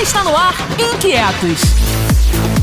Está 0.00 0.22
no 0.22 0.36
ar 0.36 0.54
Inquietos. 0.78 1.60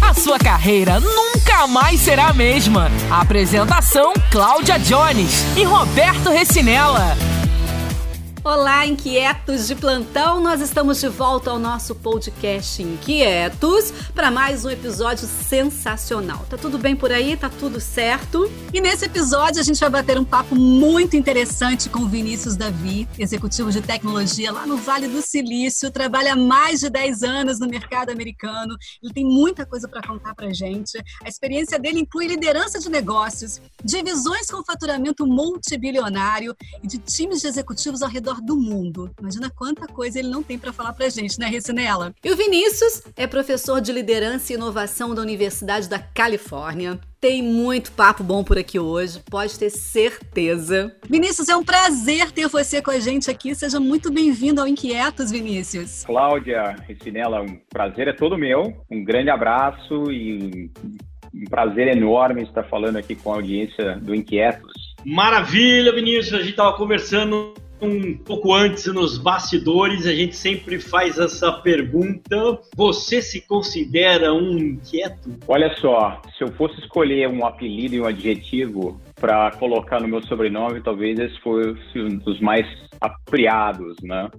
A 0.02 0.14
sua 0.14 0.40
carreira 0.40 1.01
nunca 1.01 1.67
mais 1.67 2.00
será 2.00 2.27
a 2.27 2.33
mesma. 2.33 2.90
Apresentação: 3.11 4.14
Cláudia 4.32 4.80
Jones 4.80 5.43
e 5.58 5.63
Roberto 5.66 6.29
Recinella. 6.29 7.17
Olá, 8.45 8.86
inquietos 8.86 9.66
de 9.66 9.73
plantão! 9.73 10.39
Nós 10.39 10.61
estamos 10.61 11.00
de 11.00 11.09
volta 11.09 11.50
ao 11.50 11.57
nosso 11.57 11.95
podcast 11.95 12.79
Inquietos 12.79 13.91
para 14.14 14.29
mais 14.29 14.64
um 14.64 14.70
episódio 14.70 15.28
sensacional. 15.28 16.46
Tá 16.47 16.55
tudo 16.55 16.78
bem 16.78 16.96
por 16.96 17.11
aí? 17.11 17.36
Tá 17.36 17.50
tudo 17.50 17.82
certo? 17.82 18.47
E 18.71 18.79
nesse 18.79 19.05
episódio 19.05 19.60
a 19.60 19.64
gente 19.64 19.79
vai 19.79 19.89
bater 19.89 20.20
um 20.20 20.23
papo 20.23 20.54
muito 20.54 21.18
interessante 21.18 21.89
com 21.89 22.05
Vinícius 22.05 22.55
Davi, 22.55 23.10
executivo 23.18 23.71
de 23.71 23.82
tecnologia 23.82 24.52
lá 24.52 24.68
no 24.68 24.77
Vale 24.77 25.07
do 25.07 25.23
Silício, 25.23 25.89
trabalha 25.89 26.34
há 26.34 26.36
mais 26.36 26.82
de 26.82 26.89
10 26.91 27.23
anos 27.23 27.59
no 27.59 27.68
mercado 27.68 28.12
americano. 28.12 28.78
Ele 29.01 29.12
tem 29.12 29.25
muita 29.25 29.65
coisa 29.65 29.87
para 29.87 30.07
contar 30.07 30.36
para 30.36 30.54
gente. 30.54 31.00
A 31.23 31.28
experiência 31.28 31.79
dele 31.79 32.01
inclui 32.01 32.27
liderança 32.27 32.77
de 32.77 32.91
negócios, 32.91 33.59
divisões 33.84 34.45
com 34.51 34.63
faturamento 34.63 35.25
multibilionário 35.25 36.55
e 36.84 36.87
de 36.87 36.99
times 36.99 37.41
de 37.41 37.48
executivos 37.48 38.03
ao 38.03 38.09
redor 38.09 38.34
do 38.41 38.55
mundo. 38.55 39.12
Imagina 39.20 39.49
quanta 39.49 39.88
coisa 39.88 40.20
ele 40.20 40.30
não 40.30 40.43
tem 40.43 40.57
para 40.57 40.73
falar 40.73 40.93
pra 40.93 41.09
gente, 41.09 41.39
né, 41.39 41.48
Recinela? 41.48 42.13
E 42.23 42.31
o 42.31 42.35
Vinícius 42.35 43.03
é 43.16 43.27
professor 43.27 43.81
de 43.81 43.91
liderança 43.91 44.52
e 44.52 44.55
inovação 44.55 45.13
da 45.13 45.21
Universidade 45.21 45.89
da 45.89 45.99
Califórnia. 45.99 46.99
Tem 47.20 47.41
muito 47.41 47.91
papo 47.91 48.23
bom 48.23 48.43
por 48.43 48.57
aqui 48.57 48.77
hoje, 48.77 49.20
pode 49.31 49.57
ter 49.57 49.71
certeza. 49.71 50.95
Vinícius, 51.09 51.49
é 51.49 51.55
um 51.55 51.63
prazer 51.63 52.31
ter 52.31 52.48
você 52.48 52.81
com 52.81 52.91
a 52.91 52.99
gente 52.99 53.31
aqui. 53.31 53.55
Seja 53.55 53.79
muito 53.79 54.12
bem-vindo 54.12 54.62
ao 54.62 54.67
Inquietos, 54.67 55.31
Vinícius. 55.31 56.04
Cláudia, 56.05 56.76
Recinela, 56.88 57.41
um 57.41 57.59
prazer 57.70 58.07
é 58.07 58.13
todo 58.13 58.38
meu. 58.38 58.76
Um 58.91 59.04
grande 59.04 59.31
abraço 59.31 60.12
e 60.12 60.70
um 61.34 61.46
prazer 61.49 61.87
enorme 61.87 62.43
estar 62.43 62.63
falando 62.63 62.98
aqui 62.98 63.15
com 63.15 63.31
a 63.31 63.37
audiência 63.37 63.96
do 63.98 64.14
Inquietos. 64.14 64.96
Maravilha, 65.06 65.94
Vinícius. 65.94 66.34
A 66.34 66.38
gente 66.38 66.52
estava 66.52 66.78
conversando 66.78 67.54
um 67.86 68.17
pouco 68.17 68.53
antes 68.53 68.86
nos 68.88 69.17
bastidores, 69.17 70.05
a 70.05 70.14
gente 70.14 70.36
sempre 70.36 70.80
faz 70.80 71.17
essa 71.17 71.52
pergunta: 71.52 72.59
você 72.75 73.22
se 73.22 73.41
considera 73.41 74.33
um 74.33 74.58
inquieto? 74.58 75.30
Olha 75.47 75.75
só, 75.78 76.22
se 76.38 76.44
eu 76.44 76.52
fosse 76.53 76.80
escolher 76.80 77.30
um 77.30 77.45
apelido 77.45 77.95
e 77.95 78.02
um 78.02 78.06
adjetivo 78.06 79.00
para 79.16 79.52
colocar 79.52 80.02
no 80.02 80.08
meu 80.08 80.22
sobrenome, 80.23 80.81
talvez 80.81 81.17
esse 81.19 81.39
fosse 81.39 82.00
um 82.00 82.17
dos 82.17 82.39
mais 82.39 82.66
apropriados, 83.00 83.95
né? 84.02 84.30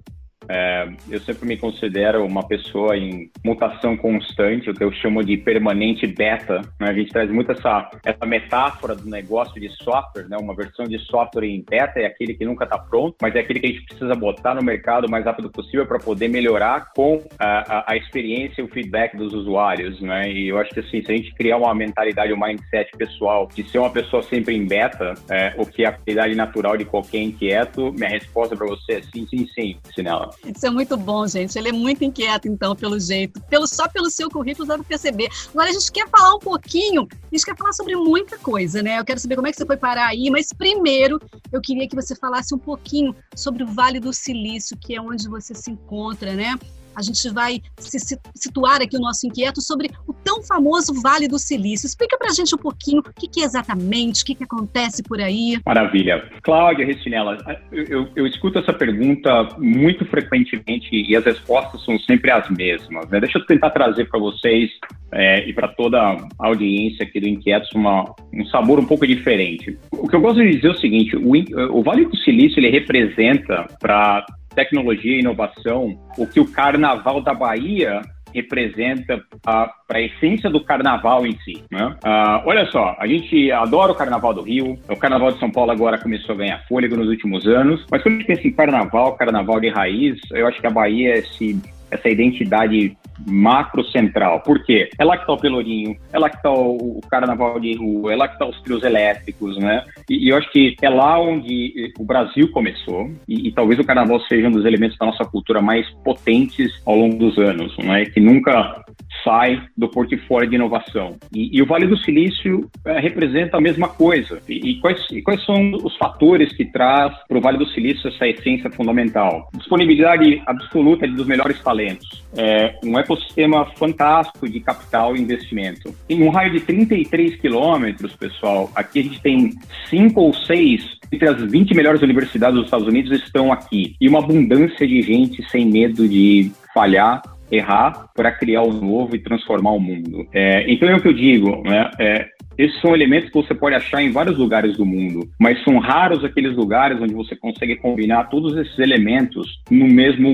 É, 0.49 0.87
eu 1.09 1.19
sempre 1.21 1.47
me 1.47 1.57
considero 1.57 2.25
uma 2.25 2.47
pessoa 2.47 2.97
em 2.97 3.29
mutação 3.43 3.97
constante, 3.97 4.69
o 4.69 4.73
que 4.73 4.83
eu 4.83 4.91
chamo 4.91 5.23
de 5.23 5.37
permanente 5.37 6.07
beta. 6.07 6.61
Né? 6.79 6.89
A 6.89 6.93
gente 6.93 7.11
traz 7.11 7.29
muito 7.29 7.51
essa, 7.51 7.89
essa 8.05 8.25
metáfora 8.25 8.95
do 8.95 9.09
negócio 9.09 9.59
de 9.59 9.69
software, 9.83 10.27
né? 10.29 10.37
uma 10.39 10.55
versão 10.55 10.85
de 10.85 10.97
software 10.99 11.45
em 11.45 11.63
beta 11.67 11.99
é 11.99 12.05
aquele 12.05 12.33
que 12.33 12.45
nunca 12.45 12.63
está 12.63 12.77
pronto, 12.77 13.15
mas 13.21 13.35
é 13.35 13.39
aquele 13.39 13.59
que 13.59 13.67
a 13.67 13.69
gente 13.69 13.85
precisa 13.85 14.15
botar 14.15 14.55
no 14.55 14.63
mercado 14.63 15.05
o 15.05 15.11
mais 15.11 15.25
rápido 15.25 15.49
possível 15.49 15.85
para 15.85 15.99
poder 15.99 16.27
melhorar 16.27 16.91
com 16.95 17.23
a, 17.39 17.79
a, 17.79 17.93
a, 17.93 17.97
experiência 17.97 18.61
e 18.61 18.63
o 18.63 18.67
feedback 18.67 19.15
dos 19.17 19.33
usuários. 19.33 19.99
Né? 20.01 20.31
E 20.31 20.47
eu 20.47 20.57
acho 20.57 20.71
que 20.71 20.79
assim, 20.79 21.01
se 21.01 21.11
a 21.11 21.15
gente 21.15 21.33
criar 21.33 21.57
uma 21.57 21.73
mentalidade, 21.73 22.33
um 22.33 22.39
mindset 22.39 22.91
pessoal 22.97 23.49
de 23.53 23.63
ser 23.69 23.79
uma 23.79 23.89
pessoa 23.89 24.21
sempre 24.23 24.55
em 24.55 24.65
beta, 24.65 25.13
é, 25.29 25.53
o 25.57 25.65
que 25.65 25.83
é 25.83 25.87
a 25.87 25.91
qualidade 25.91 26.35
natural 26.35 26.77
de 26.77 26.85
qualquer 26.85 27.21
inquieto, 27.21 27.91
minha 27.93 28.09
resposta 28.09 28.55
para 28.55 28.67
você 28.67 28.93
é 28.93 29.01
sim, 29.01 29.27
sim, 29.27 29.47
sim, 29.53 29.77
Sinela. 29.93 30.29
Isso 30.45 30.65
é 30.65 30.69
muito 30.69 30.95
bom, 30.95 31.27
gente. 31.27 31.57
Ele 31.57 31.69
é 31.69 31.71
muito 31.71 32.03
inquieto, 32.03 32.47
então, 32.47 32.75
pelo 32.75 32.99
jeito. 32.99 33.41
Pelo, 33.49 33.67
só 33.67 33.87
pelo 33.87 34.09
seu 34.09 34.29
currículo 34.29 34.67
dá 34.67 34.75
para 34.75 34.83
perceber. 34.83 35.29
Agora, 35.49 35.69
a 35.69 35.73
gente 35.73 35.91
quer 35.91 36.07
falar 36.09 36.35
um 36.35 36.39
pouquinho, 36.39 37.07
a 37.11 37.35
gente 37.35 37.45
quer 37.45 37.57
falar 37.57 37.73
sobre 37.73 37.95
muita 37.95 38.37
coisa, 38.37 38.81
né? 38.81 38.99
Eu 38.99 39.05
quero 39.05 39.19
saber 39.19 39.35
como 39.35 39.47
é 39.47 39.51
que 39.51 39.57
você 39.57 39.65
foi 39.65 39.77
parar 39.77 40.07
aí, 40.07 40.29
mas 40.29 40.53
primeiro 40.53 41.19
eu 41.51 41.61
queria 41.61 41.87
que 41.87 41.95
você 41.95 42.15
falasse 42.15 42.53
um 42.53 42.59
pouquinho 42.59 43.15
sobre 43.35 43.63
o 43.63 43.67
Vale 43.67 43.99
do 43.99 44.13
Silício, 44.13 44.77
que 44.77 44.95
é 44.95 45.01
onde 45.01 45.27
você 45.27 45.53
se 45.53 45.71
encontra, 45.71 46.33
né? 46.33 46.57
A 46.97 47.01
gente 47.03 47.29
vai 47.29 47.61
se 47.77 48.17
situar 48.35 48.81
aqui 48.81 48.97
o 48.97 48.99
nosso 48.99 49.27
inquieto 49.27 49.61
sobre 49.61 49.91
o 50.07 50.13
tão 50.13 50.41
famoso 50.41 50.99
Vale 50.99 51.27
do 51.27 51.37
Silício. 51.37 51.85
Explica 51.85 52.17
para 52.17 52.29
a 52.29 52.33
gente 52.33 52.55
um 52.55 52.57
pouquinho 52.57 52.99
o 52.99 53.13
que, 53.13 53.27
que 53.27 53.41
é 53.41 53.43
exatamente, 53.43 54.23
o 54.23 54.25
que, 54.25 54.33
que 54.33 54.43
acontece 54.43 55.03
por 55.03 55.21
aí. 55.21 55.59
Maravilha. 55.63 56.27
Cláudia 56.41 56.87
Restinella, 56.87 57.37
eu, 57.71 57.83
eu, 57.83 58.09
eu, 58.15 58.25
escuto 58.25 58.57
essa 58.57 58.73
pergunta 58.73 59.49
muito 59.59 60.05
frequentemente 60.05 60.89
e 60.91 61.15
as 61.15 61.23
respostas 61.23 61.83
são 61.85 61.99
sempre 61.99 62.31
as 62.31 62.49
mesmas. 62.49 63.07
Né? 63.09 63.19
Deixa 63.19 63.37
eu 63.37 63.45
tentar 63.45 63.69
trazer 63.69 64.09
para 64.09 64.19
vocês 64.19 64.71
é, 65.11 65.47
e 65.47 65.53
para 65.53 65.67
toda 65.67 65.99
a 66.01 66.27
audiência 66.39 67.05
aqui 67.05 67.19
do 67.19 67.27
Inquietos 67.27 67.71
uma, 67.73 68.05
um 68.33 68.45
sabor 68.47 68.79
um 68.79 68.85
pouco 68.85 69.05
diferente. 69.05 69.77
O 69.91 70.07
que 70.07 70.15
eu 70.15 70.21
gosto 70.21 70.41
de 70.41 70.55
dizer 70.55 70.67
é 70.69 70.71
o 70.71 70.77
seguinte, 70.79 71.15
o, 71.15 71.77
o 71.77 71.83
Vale 71.83 72.05
do 72.05 72.17
Silício 72.17 72.59
ele 72.59 72.71
representa 72.71 73.67
para 73.79 74.25
tecnologia 74.57 75.17
e 75.17 75.19
inovação, 75.19 75.95
o 76.17 76.25
que 76.25 76.39
o 76.39 76.51
Carnaval 76.51 77.21
da 77.21 77.31
Bahia 77.31 78.01
representa 78.33 79.21
para 79.43 79.71
a 79.93 80.01
essência 80.01 80.49
do 80.49 80.63
carnaval 80.63 81.25
em 81.25 81.37
si. 81.39 81.63
Né? 81.71 81.85
Uh, 82.03 82.41
olha 82.45 82.65
só, 82.71 82.95
a 82.99 83.07
gente 83.07 83.51
adora 83.51 83.91
o 83.91 83.95
carnaval 83.95 84.33
do 84.33 84.41
Rio, 84.41 84.77
o 84.89 84.95
carnaval 84.97 85.31
de 85.31 85.39
São 85.39 85.49
Paulo 85.49 85.71
agora 85.71 85.97
começou 85.97 86.35
a 86.35 86.37
ganhar 86.39 86.65
fôlego 86.67 86.97
nos 86.97 87.07
últimos 87.07 87.47
anos, 87.47 87.85
mas 87.89 88.01
quando 88.01 88.15
a 88.15 88.17
gente 88.17 88.27
pensa 88.27 88.47
em 88.47 88.51
carnaval, 88.51 89.15
carnaval 89.15 89.59
de 89.59 89.69
raiz, 89.69 90.19
eu 90.31 90.45
acho 90.47 90.59
que 90.59 90.67
a 90.67 90.71
Bahia 90.71 91.13
é 91.13 91.19
esse, 91.19 91.61
essa 91.89 92.09
identidade 92.09 92.97
macro 93.25 93.83
central. 93.91 94.41
Por 94.41 94.63
quê? 94.63 94.89
É 94.97 95.03
lá 95.03 95.15
que 95.15 95.23
está 95.23 95.33
o 95.33 95.37
Pelourinho, 95.37 95.95
é 96.11 96.19
lá 96.19 96.29
que 96.29 96.37
está 96.37 96.51
o, 96.51 96.99
carnaval 97.09 97.59
de 97.59 97.75
rua, 97.75 98.13
é 98.13 98.15
lá 98.15 98.27
que 98.27 98.35
está 98.35 98.45
os 98.45 98.61
trios 98.61 98.83
elétricos, 98.83 99.57
né? 99.57 99.83
E, 100.09 100.25
e, 100.25 100.29
eu 100.29 100.37
acho 100.37 100.51
que 100.51 100.75
é 100.81 100.89
lá 100.89 101.19
onde 101.19 101.93
o 101.97 102.03
Brasil 102.03 102.49
começou, 102.51 103.09
e, 103.27 103.47
e, 103.47 103.51
talvez 103.51 103.79
o 103.79 103.83
carnaval 103.83 104.19
seja 104.21 104.47
um 104.47 104.51
dos 104.51 104.65
elementos 104.65 104.97
da 104.97 105.05
nossa 105.05 105.25
cultura 105.25 105.61
mais 105.61 105.89
potentes 106.03 106.71
ao 106.85 106.95
longo 106.95 107.17
dos 107.17 107.37
anos, 107.37 107.75
né? 107.77 108.05
Que 108.05 108.19
nunca 108.19 108.83
sai 109.23 109.61
do 109.77 109.89
portfólio 109.89 110.49
de 110.49 110.55
inovação. 110.55 111.17
E, 111.33 111.57
e 111.57 111.61
o 111.61 111.65
Vale 111.65 111.87
do 111.87 111.97
Silício 111.97 112.69
é, 112.85 112.99
representa 112.99 113.57
a 113.57 113.61
mesma 113.61 113.87
coisa. 113.87 114.41
E, 114.47 114.75
quais, 114.75 115.05
quais 115.23 115.43
são 115.45 115.71
os 115.83 115.95
fatores 115.97 116.55
que 116.55 116.65
traz 116.65 117.13
para 117.27 117.37
o 117.37 117.41
Vale 117.41 117.57
do 117.57 117.67
Silício 117.67 118.09
essa 118.09 118.27
essência 118.27 118.69
fundamental? 118.71 119.49
Disponibilidade 119.55 120.41
absoluta 120.45 121.07
dos 121.07 121.27
melhores 121.27 121.61
talentos. 121.61 122.23
É, 122.35 122.75
um 122.83 122.97
ecossistema 122.97 123.65
fantástico 123.77 124.49
de 124.49 124.59
capital 124.59 125.15
e 125.15 125.21
investimento. 125.21 125.93
Em 126.09 126.23
um 126.23 126.29
raio 126.29 126.51
de 126.51 126.59
33 126.61 127.35
quilômetros, 127.37 128.15
pessoal, 128.15 128.71
aqui 128.75 128.99
a 128.99 129.03
gente 129.03 129.21
tem 129.21 129.51
cinco 129.89 130.21
ou 130.21 130.33
seis 130.33 130.97
entre 131.11 131.29
as 131.29 131.41
20 131.41 131.73
melhores 131.73 132.01
universidades 132.01 132.55
dos 132.55 132.65
Estados 132.65 132.87
Unidos 132.87 133.11
estão 133.11 133.51
aqui. 133.51 133.95
E 133.99 134.09
uma 134.09 134.19
abundância 134.19 134.87
de 134.87 135.01
gente 135.01 135.43
sem 135.49 135.65
medo 135.65 136.07
de 136.07 136.51
falhar 136.73 137.21
errar 137.51 138.07
para 138.15 138.31
criar 138.31 138.63
o 138.63 138.73
novo 138.73 139.15
e 139.15 139.19
transformar 139.19 139.71
o 139.71 139.79
mundo. 139.79 140.27
É, 140.33 140.71
então 140.71 140.89
é 140.89 140.95
o 140.95 141.01
que 141.01 141.07
eu 141.07 141.13
digo, 141.13 141.61
né? 141.63 141.89
É, 141.99 142.27
esses 142.57 142.79
são 142.81 142.93
elementos 142.93 143.29
que 143.29 143.35
você 143.35 143.53
pode 143.53 143.75
achar 143.75 144.01
em 144.01 144.11
vários 144.11 144.37
lugares 144.37 144.75
do 144.77 144.85
mundo, 144.85 145.29
mas 145.39 145.63
são 145.63 145.77
raros 145.77 146.25
aqueles 146.25 146.55
lugares 146.55 146.99
onde 146.99 147.13
você 147.13 147.35
consegue 147.35 147.75
combinar 147.75 148.29
todos 148.29 148.57
esses 148.57 148.77
elementos 148.79 149.61
no 149.69 149.87
mesmo 149.87 150.33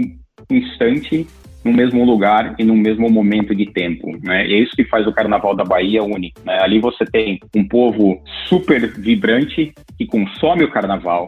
instante 0.49 1.27
no 1.63 1.71
mesmo 1.71 2.03
lugar 2.03 2.55
e 2.59 2.63
no 2.63 2.75
mesmo 2.75 3.09
momento 3.09 3.55
de 3.55 3.65
tempo, 3.67 4.11
né? 4.21 4.45
E 4.47 4.53
é 4.53 4.57
isso 4.59 4.75
que 4.75 4.83
faz 4.83 5.07
o 5.07 5.13
Carnaval 5.13 5.55
da 5.55 5.63
Bahia 5.63 6.03
único, 6.03 6.41
né? 6.45 6.59
Ali 6.61 6.79
você 6.79 7.05
tem 7.05 7.39
um 7.55 7.65
povo 7.67 8.21
super 8.49 8.91
vibrante 8.99 9.73
que 9.97 10.05
consome 10.05 10.65
o 10.65 10.71
Carnaval, 10.71 11.27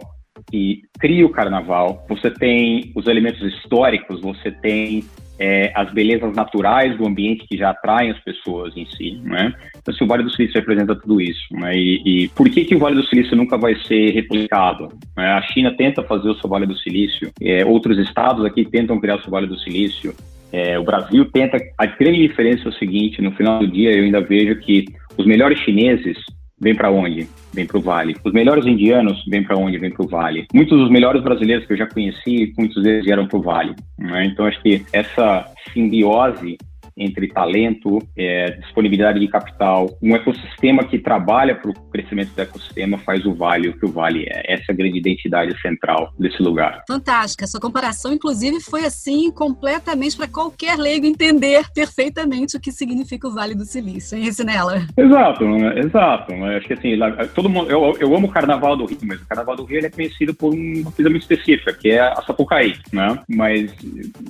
que 0.51 0.81
cria 0.99 1.25
o 1.25 1.29
Carnaval. 1.29 2.05
Você 2.09 2.29
tem 2.29 2.91
os 2.95 3.07
elementos 3.07 3.41
históricos, 3.41 4.21
você 4.21 4.51
tem 4.51 5.03
é, 5.39 5.71
as 5.75 5.91
belezas 5.93 6.33
naturais 6.35 6.97
do 6.97 7.05
ambiente 7.05 7.45
que 7.47 7.57
já 7.57 7.71
atraem 7.71 8.11
as 8.11 8.19
pessoas 8.19 8.75
em 8.75 8.85
si, 8.85 9.19
né? 9.23 9.53
Então, 9.77 9.93
assim, 9.93 10.03
o 10.03 10.07
Vale 10.07 10.23
do 10.23 10.31
Silício 10.31 10.59
representa 10.59 10.95
tudo 10.95 11.19
isso, 11.19 11.45
né? 11.51 11.75
E, 11.75 12.01
e, 12.05 12.27
por 12.29 12.49
que 12.49 12.65
que 12.65 12.75
o 12.75 12.79
Vale 12.79 12.95
do 12.95 13.05
Silício 13.05 13.35
nunca 13.35 13.57
vai 13.57 13.75
ser 13.83 14.11
replicado? 14.11 14.89
Né? 15.15 15.25
A 15.25 15.41
China 15.41 15.75
tenta 15.75 16.03
fazer 16.03 16.29
o 16.29 16.35
seu 16.35 16.49
Vale 16.49 16.65
do 16.65 16.77
Silício, 16.77 17.31
é, 17.41 17.65
outros 17.65 17.97
estados 17.99 18.45
aqui 18.45 18.65
tentam 18.65 18.99
criar 18.99 19.17
o 19.17 19.21
seu 19.21 19.31
Vale 19.31 19.47
do 19.47 19.59
Silício, 19.59 20.13
é, 20.51 20.79
o 20.79 20.83
Brasil 20.83 21.25
tenta. 21.25 21.57
A 21.77 21.85
grande 21.85 22.27
diferença 22.27 22.65
é 22.65 22.69
o 22.69 22.73
seguinte: 22.73 23.21
no 23.21 23.31
final 23.31 23.59
do 23.59 23.67
dia, 23.67 23.91
eu 23.91 24.03
ainda 24.03 24.21
vejo 24.21 24.55
que 24.59 24.85
os 25.17 25.25
melhores 25.25 25.59
chineses 25.59 26.17
vêm 26.65 26.73
para 26.73 26.89
onde? 26.89 27.29
Vêm 27.53 27.67
para 27.67 27.77
o 27.77 27.81
Vale. 27.81 28.15
Os 28.23 28.33
melhores 28.33 28.65
indianos 28.65 29.23
vêm 29.27 29.43
para 29.43 29.55
onde? 29.55 29.77
Vêm 29.77 29.91
para 29.91 30.03
o 30.03 30.07
Vale. 30.07 30.47
Muitos 30.51 30.79
dos 30.79 30.89
melhores 30.89 31.21
brasileiros 31.21 31.65
que 31.67 31.73
eu 31.73 31.77
já 31.77 31.85
conheci, 31.85 32.51
muitos 32.57 32.81
deles 32.81 33.05
vieram 33.05 33.27
para 33.27 33.37
o 33.37 33.41
Vale. 33.41 33.75
Né? 33.99 34.25
Então, 34.25 34.47
acho 34.47 34.59
que 34.63 34.83
essa 34.91 35.45
simbiose 35.71 36.57
entre 36.97 37.27
talento, 37.27 37.99
é, 38.17 38.51
disponibilidade 38.51 39.19
de 39.19 39.27
capital, 39.27 39.97
um 40.01 40.15
ecossistema 40.15 40.83
que 40.83 40.97
trabalha 40.97 41.55
para 41.55 41.71
o 41.71 41.73
crescimento 41.89 42.33
do 42.33 42.41
ecossistema 42.41 42.97
faz 42.99 43.25
o 43.25 43.33
Vale 43.33 43.69
o 43.69 43.77
que 43.77 43.85
o 43.85 43.91
Vale 43.91 44.25
é. 44.27 44.53
Essa 44.53 44.65
é 44.69 44.73
a 44.73 44.75
grande 44.75 44.97
identidade 44.97 45.59
central 45.61 46.13
desse 46.17 46.41
lugar. 46.41 46.83
Fantástica. 46.87 47.43
Essa 47.43 47.59
comparação, 47.59 48.13
inclusive, 48.13 48.59
foi 48.61 48.85
assim 48.85 49.31
completamente 49.31 50.15
para 50.15 50.27
qualquer 50.27 50.77
leigo 50.77 51.05
entender 51.05 51.65
perfeitamente 51.73 52.57
o 52.57 52.59
que 52.59 52.71
significa 52.71 53.27
o 53.27 53.33
Vale 53.33 53.55
do 53.55 53.65
Silício, 53.65 54.17
hein, 54.17 54.23
Resinela? 54.23 54.85
Exato, 54.97 55.45
exato. 55.77 56.33
Acho 56.33 56.67
que 56.67 56.73
assim, 56.73 56.97
todo 57.33 57.49
mundo, 57.49 57.69
eu, 57.69 57.95
eu 57.99 58.15
amo 58.15 58.27
o 58.27 58.31
Carnaval 58.31 58.77
do 58.77 58.85
Rio, 58.85 58.99
mas 59.03 59.21
o 59.21 59.27
Carnaval 59.27 59.55
do 59.55 59.65
Rio 59.65 59.85
é 59.85 59.89
conhecido 59.89 60.33
por 60.33 60.53
uma 60.53 60.91
coisa 60.91 61.09
muito 61.09 61.23
específica, 61.23 61.73
que 61.73 61.91
é 61.91 61.99
a 61.99 62.21
Sapucaí, 62.25 62.75
né? 62.91 63.19
Mas, 63.27 63.73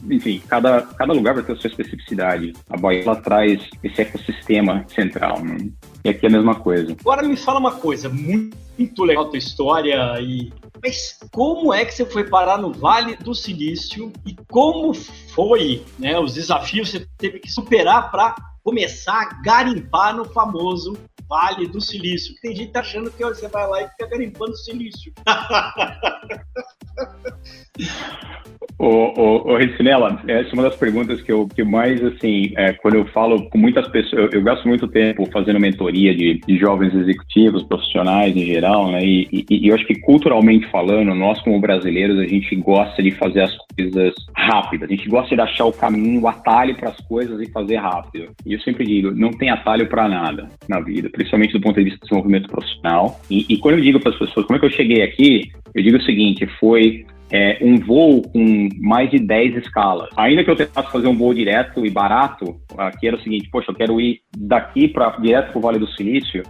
enfim, 0.09 0.41
cada, 0.47 0.81
cada 0.81 1.13
lugar 1.13 1.35
vai 1.35 1.43
ter 1.43 1.53
a 1.53 1.55
sua 1.55 1.69
especificidade. 1.69 2.54
A 2.69 2.77
Bahia 2.77 3.03
ela 3.03 3.15
traz 3.15 3.69
esse 3.83 4.01
ecossistema 4.01 4.85
central, 4.87 5.43
né? 5.43 5.69
E 6.03 6.09
aqui 6.09 6.25
é 6.25 6.29
a 6.29 6.31
mesma 6.31 6.55
coisa. 6.55 6.95
Agora 6.99 7.23
me 7.23 7.35
fala 7.35 7.59
uma 7.59 7.73
coisa, 7.73 8.09
muito, 8.09 9.03
legal 9.03 9.25
a 9.25 9.29
tua 9.29 9.37
história 9.37 10.19
e 10.19 10.51
mas 10.83 11.17
como 11.31 11.73
é 11.73 11.83
que 11.83 11.93
você 11.93 12.05
foi 12.05 12.25
parar 12.25 12.59
no 12.59 12.71
Vale 12.71 13.15
do 13.15 13.33
Silício 13.33 14.11
e 14.25 14.35
como 14.51 14.93
foi, 14.93 15.83
né, 15.97 16.19
os 16.19 16.33
desafios 16.33 16.91
que 16.91 16.99
você 16.99 17.07
teve 17.17 17.39
que 17.39 17.51
superar 17.51 18.11
para 18.11 18.35
começar 18.65 19.21
a 19.21 19.41
garimpar 19.43 20.17
no 20.17 20.25
famoso 20.25 20.97
Vale 21.29 21.67
do 21.67 21.79
Silício. 21.79 22.33
Tem 22.41 22.55
gente 22.55 22.75
achando 22.75 23.11
que 23.11 23.23
você 23.23 23.47
vai 23.47 23.67
lá 23.67 23.83
e 23.83 23.89
fica 23.89 24.07
garimpando 24.07 24.57
silício. 24.57 25.13
Ô, 28.77 29.51
ô, 29.51 29.57
Ricinela, 29.57 30.21
essa 30.27 30.49
é 30.49 30.53
uma 30.53 30.63
das 30.63 30.75
perguntas 30.75 31.21
que 31.21 31.31
eu 31.31 31.47
que 31.47 31.63
mais, 31.63 32.03
assim, 32.03 32.51
é, 32.57 32.73
quando 32.73 32.95
eu 32.95 33.05
falo 33.07 33.49
com 33.49 33.57
muitas 33.57 33.87
pessoas, 33.87 34.33
eu, 34.33 34.39
eu 34.39 34.43
gasto 34.43 34.67
muito 34.67 34.85
tempo 34.87 35.25
fazendo 35.31 35.61
mentoria 35.61 36.13
de, 36.13 36.41
de, 36.45 36.57
jovens 36.57 36.93
executivos, 36.93 37.63
profissionais 37.63 38.35
em 38.35 38.45
geral, 38.45 38.91
né? 38.91 38.99
E, 39.01 39.29
e, 39.31 39.45
e, 39.49 39.67
eu 39.69 39.75
acho 39.75 39.85
que 39.85 39.99
culturalmente 40.01 40.69
falando, 40.69 41.15
nós 41.15 41.41
como 41.41 41.59
brasileiros, 41.59 42.19
a 42.19 42.27
gente 42.27 42.53
gosta 42.57 43.01
de 43.01 43.11
fazer 43.11 43.43
as 43.43 43.57
coisas 43.75 44.13
rápidas, 44.35 44.89
a 44.89 44.93
gente 44.93 45.07
gosta 45.07 45.33
de 45.33 45.41
achar 45.41 45.65
o 45.65 45.73
caminho, 45.73 46.21
o 46.21 46.27
atalho 46.27 46.75
para 46.75 46.89
as 46.89 46.99
coisas 47.07 47.39
e 47.39 47.51
fazer 47.51 47.77
rápido. 47.77 48.33
E 48.45 48.54
eu 48.55 48.61
sempre 48.61 48.85
digo, 48.85 49.11
não 49.11 49.31
tem 49.31 49.49
atalho 49.49 49.87
para 49.87 50.07
nada 50.07 50.49
na 50.67 50.79
vida, 50.79 51.09
principalmente 51.09 51.53
do 51.53 51.61
ponto 51.61 51.75
de 51.75 51.83
vista 51.83 51.99
do 51.99 52.03
desenvolvimento 52.03 52.49
profissional. 52.49 53.19
E, 53.29 53.45
e 53.49 53.57
quando 53.57 53.75
eu 53.75 53.81
digo 53.81 53.99
para 53.99 54.11
as 54.11 54.17
pessoas 54.17 54.45
como 54.45 54.57
é 54.57 54.59
que 54.59 54.65
eu 54.65 54.71
cheguei 54.71 55.03
aqui, 55.03 55.51
eu 55.73 55.83
digo 55.83 55.97
o 55.97 56.01
seguinte, 56.01 56.47
foi 56.59 57.05
é, 57.31 57.57
um 57.61 57.77
voo 57.77 58.21
com 58.21 58.69
mais 58.79 59.09
de 59.09 59.19
10 59.19 59.57
escalas. 59.57 60.09
Ainda 60.15 60.43
que 60.43 60.49
eu 60.49 60.55
tentasse 60.55 60.91
fazer 60.91 61.07
um 61.07 61.17
voo 61.17 61.33
direto 61.33 61.85
e 61.85 61.89
barato, 61.89 62.55
aqui 62.77 63.07
era 63.07 63.17
o 63.17 63.21
seguinte, 63.21 63.49
poxa, 63.51 63.71
eu 63.71 63.75
quero 63.75 63.99
ir 63.99 64.21
daqui 64.37 64.87
para 64.87 65.09
direto 65.17 65.51
para 65.51 65.59
o 65.59 65.61
Vale 65.61 65.79
do 65.79 65.91
Silício, 65.91 66.43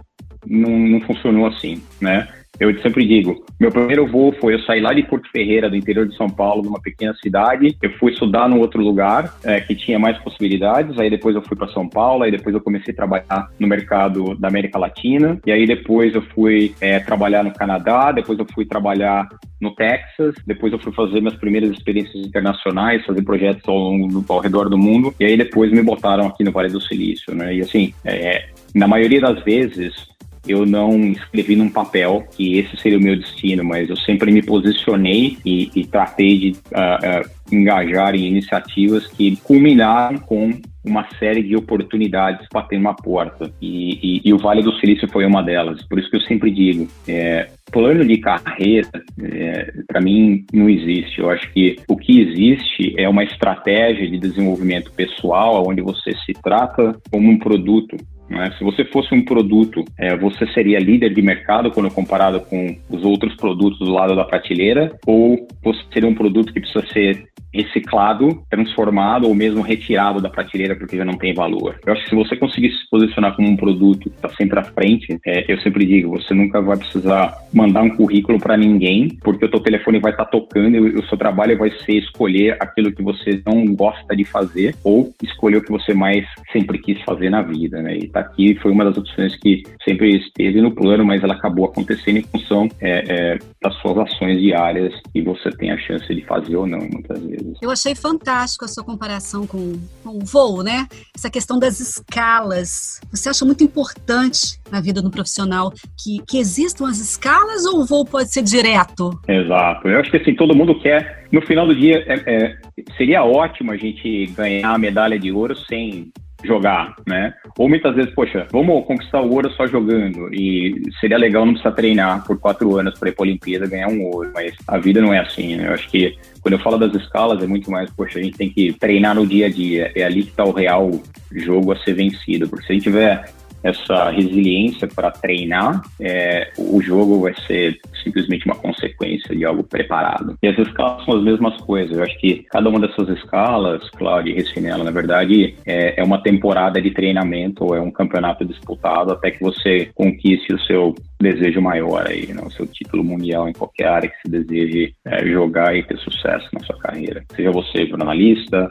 não, 0.46 0.70
não 0.70 1.00
funcionou 1.00 1.46
assim, 1.46 1.82
né? 2.00 2.28
Eu 2.58 2.76
sempre 2.80 3.06
digo, 3.06 3.44
meu 3.60 3.70
primeiro 3.70 4.06
voo 4.06 4.34
foi 4.40 4.54
eu 4.54 4.60
sair 4.60 4.80
lá 4.80 4.92
de 4.92 5.02
Porto 5.02 5.30
Ferreira, 5.30 5.68
do 5.68 5.76
interior 5.76 6.06
de 6.06 6.16
São 6.16 6.28
Paulo, 6.28 6.62
numa 6.62 6.80
pequena 6.80 7.14
cidade. 7.22 7.76
Eu 7.82 7.90
fui 7.98 8.12
estudar 8.12 8.48
num 8.48 8.60
outro 8.60 8.82
lugar 8.82 9.34
é, 9.44 9.60
que 9.60 9.74
tinha 9.74 9.98
mais 9.98 10.16
possibilidades. 10.18 10.98
Aí 10.98 11.10
depois 11.10 11.34
eu 11.34 11.42
fui 11.42 11.56
para 11.56 11.68
São 11.68 11.88
Paulo. 11.88 12.22
Aí 12.22 12.30
depois 12.30 12.54
eu 12.54 12.60
comecei 12.60 12.92
a 12.92 12.96
trabalhar 12.96 13.50
no 13.58 13.68
mercado 13.68 14.34
da 14.36 14.48
América 14.48 14.78
Latina. 14.78 15.38
E 15.46 15.52
aí 15.52 15.66
depois 15.66 16.14
eu 16.14 16.22
fui 16.34 16.74
é, 16.80 16.98
trabalhar 16.98 17.44
no 17.44 17.52
Canadá. 17.52 18.12
Depois 18.12 18.38
eu 18.38 18.46
fui 18.54 18.64
trabalhar 18.64 19.28
no 19.60 19.74
Texas. 19.74 20.34
Depois 20.46 20.72
eu 20.72 20.78
fui 20.78 20.92
fazer 20.92 21.20
minhas 21.20 21.36
primeiras 21.36 21.70
experiências 21.70 22.26
internacionais, 22.26 23.04
fazer 23.04 23.22
projetos 23.22 23.68
ao, 23.68 23.76
longo, 23.76 24.24
ao 24.28 24.40
redor 24.40 24.68
do 24.68 24.78
mundo. 24.78 25.14
E 25.20 25.24
aí 25.24 25.36
depois 25.36 25.70
me 25.70 25.82
botaram 25.82 26.26
aqui 26.26 26.42
no 26.42 26.52
Vale 26.52 26.68
do 26.68 26.80
Silício, 26.80 27.34
né? 27.34 27.54
E 27.54 27.60
assim, 27.60 27.92
é, 28.04 28.48
na 28.74 28.88
maioria 28.88 29.20
das 29.20 29.42
vezes 29.44 30.15
eu 30.48 30.64
não 30.66 30.96
escrevi 31.08 31.56
num 31.56 31.68
papel 31.68 32.26
que 32.36 32.58
esse 32.58 32.76
seria 32.76 32.98
o 32.98 33.02
meu 33.02 33.16
destino, 33.16 33.64
mas 33.64 33.88
eu 33.88 33.96
sempre 33.96 34.30
me 34.32 34.42
posicionei 34.42 35.38
e, 35.44 35.70
e 35.74 35.86
tratei 35.86 36.38
de 36.38 36.50
uh, 36.50 37.22
uh, 37.22 37.30
engajar 37.50 38.14
em 38.14 38.26
iniciativas 38.26 39.06
que 39.06 39.36
culminaram 39.36 40.18
com 40.18 40.52
uma 40.84 41.06
série 41.18 41.42
de 41.42 41.56
oportunidades 41.56 42.46
batendo 42.52 42.82
uma 42.82 42.94
porta. 42.94 43.50
E, 43.60 44.20
e, 44.20 44.28
e, 44.28 44.32
o 44.32 44.38
Vale 44.38 44.62
do 44.62 44.74
Silício 44.76 45.08
foi 45.08 45.26
uma 45.26 45.42
delas. 45.42 45.82
Por 45.82 45.98
isso 45.98 46.08
que 46.08 46.16
eu 46.16 46.20
sempre 46.22 46.50
digo, 46.50 46.88
é, 47.08 47.48
plano 47.70 48.04
de 48.04 48.18
carreira, 48.18 48.88
é, 49.22 49.72
para 49.86 50.00
mim, 50.00 50.44
não 50.52 50.68
existe. 50.68 51.18
Eu 51.20 51.30
acho 51.30 51.50
que 51.52 51.76
o 51.88 51.96
que 51.96 52.20
existe 52.20 52.94
é 52.96 53.08
uma 53.08 53.24
estratégia 53.24 54.08
de 54.08 54.18
desenvolvimento 54.18 54.92
pessoal, 54.92 55.64
onde 55.66 55.82
você 55.82 56.12
se 56.24 56.32
trata 56.42 56.96
como 57.10 57.30
um 57.30 57.38
produto 57.38 57.96
né? 58.28 58.52
Se 58.58 58.64
você 58.64 58.84
fosse 58.84 59.14
um 59.14 59.24
produto, 59.24 59.84
é, 59.98 60.16
você 60.16 60.46
seria 60.52 60.78
líder 60.78 61.14
de 61.14 61.22
mercado 61.22 61.70
quando 61.70 61.90
comparado 61.90 62.40
com 62.40 62.76
os 62.90 63.04
outros 63.04 63.34
produtos 63.36 63.78
do 63.78 63.92
lado 63.92 64.16
da 64.16 64.24
prateleira, 64.24 64.92
ou 65.06 65.46
você 65.62 65.80
seria 65.92 66.08
um 66.08 66.14
produto 66.14 66.52
que 66.52 66.60
precisa 66.60 66.84
ser 66.92 67.28
reciclado, 67.56 68.42
transformado 68.50 69.26
ou 69.26 69.34
mesmo 69.34 69.62
retirado 69.62 70.20
da 70.20 70.28
prateleira 70.28 70.76
porque 70.76 70.96
já 70.96 71.04
não 71.04 71.16
tem 71.16 71.34
valor. 71.34 71.78
Eu 71.84 71.92
acho 71.92 72.04
que 72.04 72.10
se 72.10 72.14
você 72.14 72.36
conseguir 72.36 72.70
se 72.70 72.88
posicionar 72.90 73.34
como 73.34 73.48
um 73.48 73.56
produto 73.56 74.10
que 74.10 74.16
está 74.16 74.28
sempre 74.30 74.58
à 74.58 74.64
frente, 74.64 75.18
é, 75.26 75.44
eu 75.50 75.58
sempre 75.60 75.84
digo, 75.84 76.10
você 76.10 76.34
nunca 76.34 76.60
vai 76.60 76.76
precisar 76.76 77.34
mandar 77.52 77.82
um 77.82 77.90
currículo 77.90 78.38
para 78.38 78.56
ninguém, 78.56 79.08
porque 79.22 79.44
o 79.44 79.50
teu 79.50 79.60
telefone 79.60 79.98
vai 79.98 80.12
estar 80.12 80.24
tá 80.24 80.30
tocando 80.30 80.76
e 80.76 80.80
o 80.80 81.06
seu 81.06 81.16
trabalho 81.16 81.58
vai 81.58 81.70
ser 81.84 81.94
escolher 81.94 82.56
aquilo 82.60 82.92
que 82.92 83.02
você 83.02 83.40
não 83.46 83.74
gosta 83.74 84.14
de 84.14 84.24
fazer 84.24 84.74
ou 84.84 85.12
escolher 85.22 85.58
o 85.58 85.62
que 85.62 85.70
você 85.70 85.94
mais 85.94 86.24
sempre 86.52 86.78
quis 86.78 87.00
fazer 87.02 87.30
na 87.30 87.42
vida, 87.42 87.82
né? 87.82 87.96
E 87.96 88.08
tá 88.08 88.20
aqui 88.20 88.54
foi 88.56 88.70
uma 88.72 88.84
das 88.84 88.96
opções 88.96 89.36
que 89.36 89.62
sempre 89.84 90.16
esteve 90.16 90.60
no 90.60 90.74
plano, 90.74 91.04
mas 91.04 91.22
ela 91.22 91.34
acabou 91.34 91.66
acontecendo 91.66 92.18
em 92.18 92.22
função 92.22 92.68
é, 92.80 93.04
é, 93.08 93.38
das 93.62 93.74
suas 93.76 93.98
ações 93.98 94.40
diárias 94.40 94.92
e 95.14 95.22
você 95.22 95.50
tem 95.50 95.70
a 95.70 95.78
chance 95.78 96.12
de 96.14 96.22
fazer 96.22 96.56
ou 96.56 96.66
não, 96.66 96.78
muitas 96.78 97.22
vezes. 97.24 97.45
Eu 97.60 97.70
achei 97.70 97.94
fantástico 97.94 98.64
a 98.64 98.68
sua 98.68 98.84
comparação 98.84 99.46
com, 99.46 99.74
com 100.02 100.10
o 100.10 100.24
voo, 100.24 100.62
né? 100.62 100.86
Essa 101.14 101.30
questão 101.30 101.58
das 101.58 101.80
escalas. 101.80 103.00
Você 103.10 103.28
acha 103.28 103.44
muito 103.44 103.62
importante 103.62 104.60
na 104.70 104.80
vida 104.80 105.02
do 105.02 105.10
profissional 105.10 105.72
que, 105.96 106.22
que 106.26 106.38
existam 106.38 106.88
as 106.88 106.98
escalas 106.98 107.64
ou 107.64 107.80
o 107.80 107.86
voo 107.86 108.04
pode 108.04 108.32
ser 108.32 108.42
direto? 108.42 109.18
Exato. 109.28 109.88
Eu 109.88 110.00
acho 110.00 110.10
que 110.10 110.16
assim, 110.16 110.34
todo 110.34 110.56
mundo 110.56 110.78
quer. 110.80 111.26
No 111.32 111.42
final 111.42 111.66
do 111.66 111.74
dia, 111.74 112.04
é, 112.06 112.14
é, 112.26 112.56
seria 112.96 113.24
ótimo 113.24 113.72
a 113.72 113.76
gente 113.76 114.26
ganhar 114.26 114.72
a 114.72 114.78
medalha 114.78 115.18
de 115.18 115.32
ouro 115.32 115.56
sem 115.56 116.12
jogar, 116.44 116.94
né? 117.06 117.34
Ou 117.58 117.68
muitas 117.68 117.94
vezes, 117.94 118.14
poxa, 118.14 118.46
vamos 118.50 118.86
conquistar 118.86 119.20
o 119.20 119.32
ouro 119.32 119.50
só 119.52 119.66
jogando 119.66 120.32
e 120.32 120.82
seria 121.00 121.16
legal 121.16 121.44
não 121.44 121.52
precisar 121.52 121.74
treinar 121.74 122.24
por 122.24 122.38
quatro 122.38 122.76
anos 122.76 122.98
para 122.98 123.08
ir 123.08 123.12
para 123.12 123.24
a 123.24 123.26
Olimpíada 123.26 123.66
ganhar 123.66 123.88
um 123.88 124.02
ouro, 124.04 124.30
mas 124.34 124.54
a 124.68 124.78
vida 124.78 125.00
não 125.00 125.12
é 125.12 125.18
assim, 125.18 125.56
né? 125.56 125.68
Eu 125.68 125.74
acho 125.74 125.88
que 125.88 126.16
quando 126.46 126.52
eu 126.52 126.60
falo 126.60 126.78
das 126.78 126.94
escalas 126.94 127.42
é 127.42 127.46
muito 127.48 127.68
mais, 127.72 127.90
poxa, 127.90 128.20
a 128.20 128.22
gente 128.22 128.38
tem 128.38 128.48
que 128.48 128.72
treinar 128.72 129.16
no 129.16 129.26
dia 129.26 129.46
a 129.46 129.50
dia, 129.50 129.90
é 129.96 130.04
ali 130.04 130.22
que 130.22 130.30
está 130.30 130.44
o 130.44 130.52
real 130.52 130.92
jogo 131.32 131.72
a 131.72 131.76
ser 131.78 131.94
vencido, 131.94 132.48
porque 132.48 132.64
se 132.64 132.70
a 132.70 132.74
gente 132.76 132.84
tiver 132.84 133.28
essa 133.62 134.10
resiliência 134.10 134.88
para 134.88 135.10
treinar, 135.10 135.82
é, 136.00 136.52
o 136.58 136.80
jogo 136.80 137.20
vai 137.20 137.34
ser 137.46 137.78
simplesmente 138.02 138.46
uma 138.46 138.54
consequência 138.54 139.34
de 139.34 139.44
algo 139.44 139.64
preparado. 139.64 140.36
E 140.42 140.46
as 140.46 140.58
escalas 140.58 141.04
são 141.04 141.16
as 141.16 141.22
mesmas 141.22 141.56
coisas. 141.62 141.96
Eu 141.96 142.04
acho 142.04 142.16
que 142.18 142.44
cada 142.50 142.68
uma 142.68 142.80
dessas 142.80 143.08
escalas, 143.08 143.88
Cláudia 143.90 144.30
e 144.30 144.34
Recinela, 144.34 144.84
na 144.84 144.90
verdade, 144.90 145.54
é, 145.66 146.00
é 146.00 146.04
uma 146.04 146.22
temporada 146.22 146.80
de 146.80 146.90
treinamento 146.90 147.64
ou 147.64 147.74
é 147.74 147.80
um 147.80 147.90
campeonato 147.90 148.44
disputado 148.44 149.12
até 149.12 149.30
que 149.30 149.40
você 149.40 149.90
conquiste 149.94 150.54
o 150.54 150.60
seu 150.60 150.94
desejo 151.20 151.60
maior 151.60 152.06
aí, 152.06 152.32
né? 152.32 152.42
o 152.44 152.50
seu 152.50 152.66
título 152.66 153.02
mundial 153.02 153.48
em 153.48 153.52
qualquer 153.52 153.88
área 153.88 154.08
que 154.08 154.16
você 154.22 154.42
deseje 154.42 154.94
é, 155.04 155.26
jogar 155.26 155.76
e 155.76 155.82
ter 155.82 155.98
sucesso 155.98 156.48
na 156.52 156.60
sua 156.60 156.78
carreira. 156.78 157.24
Seja 157.34 157.50
você 157.50 157.86
jornalista, 157.86 158.70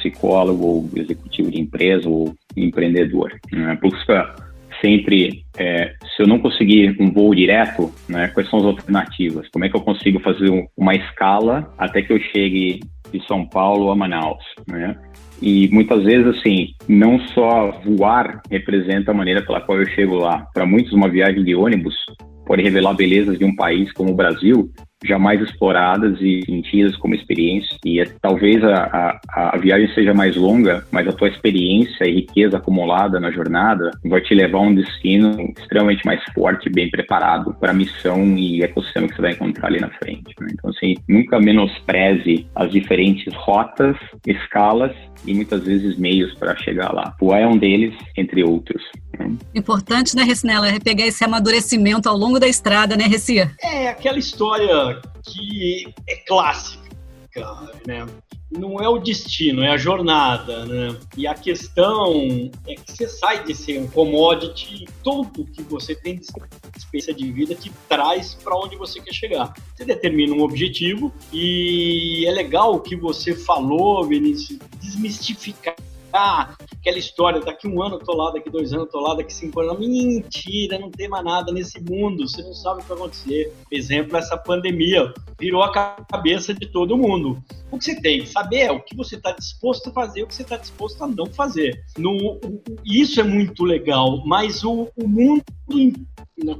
psicólogo, 0.00 0.64
ou 0.64 0.90
executivo 0.96 1.50
de 1.50 1.60
empresa 1.60 2.08
ou 2.08 2.34
empreendedor. 2.56 3.32
Né? 3.52 3.78
Busca 3.80 4.34
sempre, 4.80 5.44
é, 5.58 5.94
se 6.16 6.22
eu 6.22 6.26
não 6.26 6.38
conseguir 6.38 6.96
um 7.00 7.10
voo 7.10 7.34
direto, 7.34 7.92
né, 8.08 8.28
quais 8.28 8.48
são 8.48 8.60
as 8.60 8.64
alternativas? 8.64 9.48
Como 9.48 9.64
é 9.64 9.68
que 9.68 9.76
eu 9.76 9.80
consigo 9.80 10.18
fazer 10.20 10.50
uma 10.76 10.94
escala 10.94 11.72
até 11.78 12.02
que 12.02 12.12
eu 12.12 12.18
chegue 12.18 12.80
de 13.12 13.26
São 13.26 13.46
Paulo 13.46 13.90
a 13.90 13.96
Manaus? 13.96 14.42
Né? 14.66 14.96
E 15.42 15.68
muitas 15.68 16.04
vezes, 16.04 16.26
assim, 16.38 16.74
não 16.88 17.18
só 17.28 17.80
voar 17.84 18.40
representa 18.50 19.10
a 19.10 19.14
maneira 19.14 19.42
pela 19.42 19.60
qual 19.60 19.78
eu 19.78 19.86
chego 19.88 20.16
lá. 20.16 20.46
Para 20.52 20.66
muitos, 20.66 20.92
uma 20.92 21.08
viagem 21.08 21.42
de 21.44 21.54
ônibus 21.54 21.94
pode 22.46 22.62
revelar 22.62 22.94
belezas 22.94 23.38
de 23.38 23.44
um 23.44 23.54
país 23.54 23.92
como 23.92 24.10
o 24.10 24.16
Brasil 24.16 24.70
jamais 25.04 25.40
exploradas 25.40 26.18
e 26.20 26.42
sentidas 26.44 26.96
como 26.96 27.14
experiência. 27.14 27.76
E 27.84 28.00
é, 28.00 28.04
talvez 28.20 28.62
a, 28.62 29.20
a, 29.28 29.56
a, 29.56 29.58
viagem 29.58 29.92
seja 29.94 30.12
mais 30.12 30.36
longa, 30.36 30.84
mas 30.90 31.08
a 31.08 31.12
tua 31.12 31.28
experiência 31.28 32.04
e 32.04 32.16
riqueza 32.16 32.58
acumulada 32.58 33.18
na 33.18 33.30
jornada 33.30 33.90
vai 34.04 34.20
te 34.20 34.34
levar 34.34 34.58
a 34.58 34.62
um 34.62 34.74
destino 34.74 35.52
extremamente 35.58 36.04
mais 36.04 36.22
forte 36.34 36.68
e 36.68 36.72
bem 36.72 36.90
preparado 36.90 37.54
para 37.54 37.70
a 37.70 37.74
missão 37.74 38.36
e 38.36 38.62
ecossistema 38.62 39.08
que 39.08 39.16
você 39.16 39.22
vai 39.22 39.32
encontrar 39.32 39.68
ali 39.68 39.80
na 39.80 39.90
frente. 39.90 40.34
Né? 40.40 40.48
Então, 40.52 40.70
assim, 40.70 40.94
nunca 41.08 41.40
menospreze 41.40 42.46
as 42.54 42.70
diferentes 42.70 43.32
rotas, 43.34 43.96
escalas 44.26 44.92
e 45.26 45.34
muitas 45.34 45.64
vezes 45.64 45.98
meios 45.98 46.34
para 46.34 46.56
chegar 46.56 46.92
lá. 46.92 47.14
O 47.20 47.34
é 47.34 47.46
um 47.46 47.56
deles, 47.56 47.94
entre 48.16 48.42
outros. 48.42 48.82
Né? 49.18 49.36
Importante, 49.54 50.16
né, 50.16 50.22
Recinela, 50.22 50.68
é 50.68 50.78
pegar 50.78 51.06
esse 51.06 51.24
amadurecimento 51.24 52.08
ao 52.08 52.16
longo 52.16 52.38
da 52.38 52.46
estrada, 52.46 52.96
né, 52.96 53.04
Recia? 53.04 53.50
É 53.62 53.88
aquela 53.88 54.18
história 54.18 54.89
que 55.24 55.92
é 56.08 56.16
clássica, 56.16 56.90
né? 57.86 58.06
Não 58.50 58.80
é 58.80 58.88
o 58.88 58.98
destino, 58.98 59.62
é 59.62 59.70
a 59.70 59.76
jornada, 59.76 60.66
né? 60.66 60.98
E 61.16 61.26
a 61.26 61.34
questão 61.34 62.50
é 62.66 62.74
que 62.74 62.90
você 62.90 63.08
sai 63.08 63.44
de 63.44 63.54
ser 63.54 63.78
um 63.78 63.86
commodity, 63.86 64.86
tudo 65.04 65.44
que 65.44 65.62
você 65.62 65.94
tem 65.94 66.16
de 66.18 66.26
experiência 66.76 67.14
de 67.14 67.30
vida 67.30 67.54
te 67.54 67.70
traz 67.88 68.34
para 68.34 68.56
onde 68.56 68.76
você 68.76 69.00
quer 69.00 69.14
chegar. 69.14 69.54
Você 69.76 69.84
determina 69.84 70.34
um 70.34 70.42
objetivo 70.42 71.12
e 71.32 72.24
é 72.26 72.32
legal 72.32 72.74
o 72.74 72.80
que 72.80 72.96
você 72.96 73.34
falou, 73.34 74.04
Vinícius, 74.04 74.58
desmistificar 74.80 75.76
ah, 76.12 76.54
aquela 76.78 76.98
história, 76.98 77.40
daqui 77.40 77.68
um 77.68 77.82
ano 77.82 77.96
eu 77.96 78.00
tô 78.00 78.14
lá, 78.14 78.32
daqui 78.32 78.50
dois 78.50 78.72
anos 78.72 78.86
eu 78.86 78.90
tô 78.90 79.00
lá, 79.00 79.14
daqui 79.14 79.32
cinco 79.32 79.60
anos. 79.60 79.78
Mentira, 79.78 80.78
não 80.78 80.90
tem 80.90 81.08
mais 81.08 81.24
nada 81.24 81.52
nesse 81.52 81.80
mundo, 81.82 82.28
você 82.28 82.42
não 82.42 82.54
sabe 82.54 82.80
o 82.80 82.82
que 82.82 82.88
vai 82.88 82.98
acontecer. 82.98 83.52
Exemplo, 83.70 84.16
essa 84.16 84.36
pandemia 84.36 85.12
virou 85.38 85.62
a 85.62 85.70
cabeça 85.70 86.52
de 86.54 86.66
todo 86.66 86.96
mundo. 86.96 87.42
O 87.70 87.78
que 87.78 87.84
você 87.84 88.00
tem 88.00 88.20
que 88.20 88.26
saber 88.26 88.60
é 88.62 88.72
o 88.72 88.80
que 88.80 88.96
você 88.96 89.16
está 89.16 89.32
disposto 89.32 89.90
a 89.90 89.92
fazer, 89.92 90.22
o 90.22 90.26
que 90.26 90.34
você 90.34 90.42
está 90.42 90.56
disposto 90.56 91.02
a 91.02 91.06
não 91.06 91.26
fazer. 91.26 91.84
No, 91.96 92.40
isso 92.84 93.20
é 93.20 93.24
muito 93.24 93.64
legal, 93.64 94.22
mas 94.26 94.64
o, 94.64 94.88
o 94.96 95.06
mundo 95.06 95.44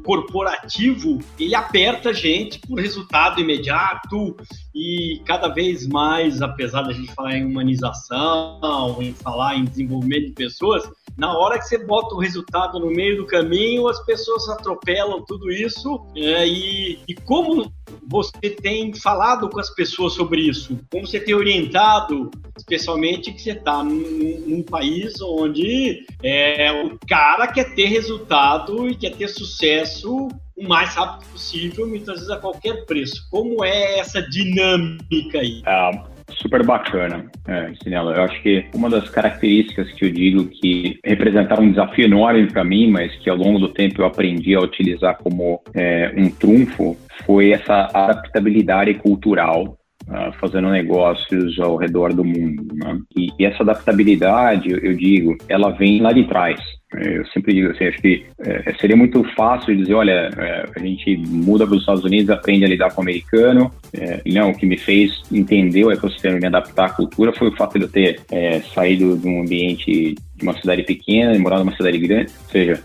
corporativo, 0.05 1.19
ele 1.39 1.55
aperta 1.55 2.11
a 2.11 2.13
gente 2.13 2.59
por 2.61 2.79
resultado 2.79 3.41
imediato 3.41 4.37
e 4.75 5.21
cada 5.25 5.49
vez 5.49 5.87
mais, 5.87 6.43
apesar 6.43 6.83
da 6.83 6.93
gente 6.93 7.13
falar 7.15 7.37
em 7.37 7.45
humanização, 7.45 8.99
em 9.01 9.13
falar 9.15 9.40
em 9.57 9.65
desenvolvimento 9.65 10.27
de 10.27 10.33
pessoas, 10.33 10.89
na 11.17 11.37
hora 11.37 11.59
que 11.59 11.67
você 11.67 11.79
bota 11.79 12.15
o 12.15 12.19
resultado 12.19 12.79
no 12.79 12.87
meio 12.87 13.19
do 13.19 13.27
caminho, 13.27 13.89
as 13.89 14.03
pessoas 14.05 14.49
atropelam 14.49 15.23
tudo 15.27 15.51
isso. 15.51 16.07
É, 16.17 16.47
e, 16.47 16.99
e 17.07 17.15
como 17.15 17.71
você 18.09 18.51
tem 18.51 18.95
falado 18.95 19.49
com 19.49 19.61
as 19.61 19.71
pessoas 19.71 20.15
sobre 20.15 20.43
isso? 20.43 20.79
Como 20.91 21.07
você 21.07 21.21
tem 21.21 21.35
orientado, 21.35 22.31
especialmente 22.57 23.33
que 23.33 23.43
você 23.43 23.53
está 23.53 23.83
num, 23.83 24.45
num, 24.47 24.63
país 24.63 25.21
onde 25.21 26.07
é, 26.23 26.71
o 26.73 26.99
cara 27.07 27.47
quer 27.49 27.75
ter 27.75 27.87
resultado 27.87 28.89
e 28.89 28.95
quer 28.95 29.15
ter 29.17 29.29
sucesso 29.29 30.29
o 30.57 30.69
mais 30.69 30.95
rápido 30.95 31.29
possível, 31.31 31.87
muitas 31.87 32.17
vezes 32.17 32.31
a 32.31 32.37
qualquer 32.37 32.85
preço. 32.85 33.27
Como 33.31 33.65
é 33.65 33.99
essa 33.99 34.21
dinâmica 34.21 35.39
aí? 35.39 35.63
Ah, 35.65 36.07
super 36.31 36.65
bacana, 36.65 37.25
é. 37.49 37.73
Eu 37.87 38.25
acho 38.25 38.43
que 38.43 38.65
uma 38.75 38.89
das 38.89 39.09
características 39.09 39.91
que 39.93 40.05
eu 40.05 40.11
digo 40.11 40.47
que 40.47 40.99
representaram 41.05 41.65
um 41.65 41.71
desafio 41.71 42.05
enorme 42.05 42.47
para 42.47 42.65
mim, 42.65 42.91
mas 42.91 43.15
que 43.17 43.29
ao 43.29 43.37
longo 43.37 43.59
do 43.59 43.69
tempo 43.69 44.03
eu 44.03 44.07
aprendi 44.07 44.55
a 44.55 44.61
utilizar 44.61 45.17
como 45.19 45.61
é, 45.75 46.13
um 46.17 46.31
trunfo, 46.31 46.97
foi 47.25 47.53
essa 47.53 47.89
adaptabilidade 47.93 48.95
cultural 48.95 49.77
Uh, 50.11 50.33
fazendo 50.41 50.69
negócios 50.71 51.57
ao 51.61 51.77
redor 51.77 52.13
do 52.13 52.25
mundo. 52.25 52.67
Né? 52.75 52.99
E, 53.17 53.29
e, 53.39 53.47
essa 53.47 53.63
adaptabilidade, 53.63 54.69
eu 54.69 54.93
digo, 54.97 55.37
ela 55.49 55.71
vem 55.71 56.01
lá 56.01 56.13
de 56.13 56.25
trás. 56.25 56.59
Eu 56.93 57.25
sempre 57.27 57.55
digo 57.55 57.71
assim, 57.71 57.85
acho 57.85 57.99
que 57.99 58.27
é, 58.41 58.75
seria 58.81 58.97
muito 58.97 59.23
fácil 59.37 59.77
dizer, 59.77 59.95
olha, 59.95 60.29
é, 60.37 60.67
a 60.75 60.79
gente 60.81 61.17
muda 61.29 61.65
para 61.65 61.77
os 61.77 61.83
Estados 61.83 62.03
Unidos, 62.03 62.29
aprende 62.31 62.65
a 62.65 62.69
lidar 62.69 62.93
com 62.93 63.01
o 63.01 63.05
americano. 63.05 63.71
É, 63.93 64.21
não, 64.27 64.51
o 64.51 64.57
que 64.57 64.67
me 64.67 64.77
fez 64.77 65.23
entender 65.31 65.85
o 65.85 65.93
ecossistema 65.93 66.39
e 66.39 66.41
me 66.41 66.47
adaptar 66.49 66.87
à 66.87 66.91
cultura 66.91 67.33
foi 67.33 67.47
o 67.47 67.57
fato 67.57 67.79
de 67.79 67.85
eu 67.85 67.89
ter 67.89 68.21
saído 68.75 69.17
de 69.17 69.29
um 69.29 69.43
ambiente 69.43 70.17
de 70.35 70.43
uma 70.43 70.55
cidade 70.55 70.83
pequena 70.83 71.33
e 71.37 71.39
morar 71.39 71.61
numa 71.61 71.77
cidade 71.77 71.99
grande. 71.99 72.33
Ou 72.33 72.51
seja, 72.51 72.83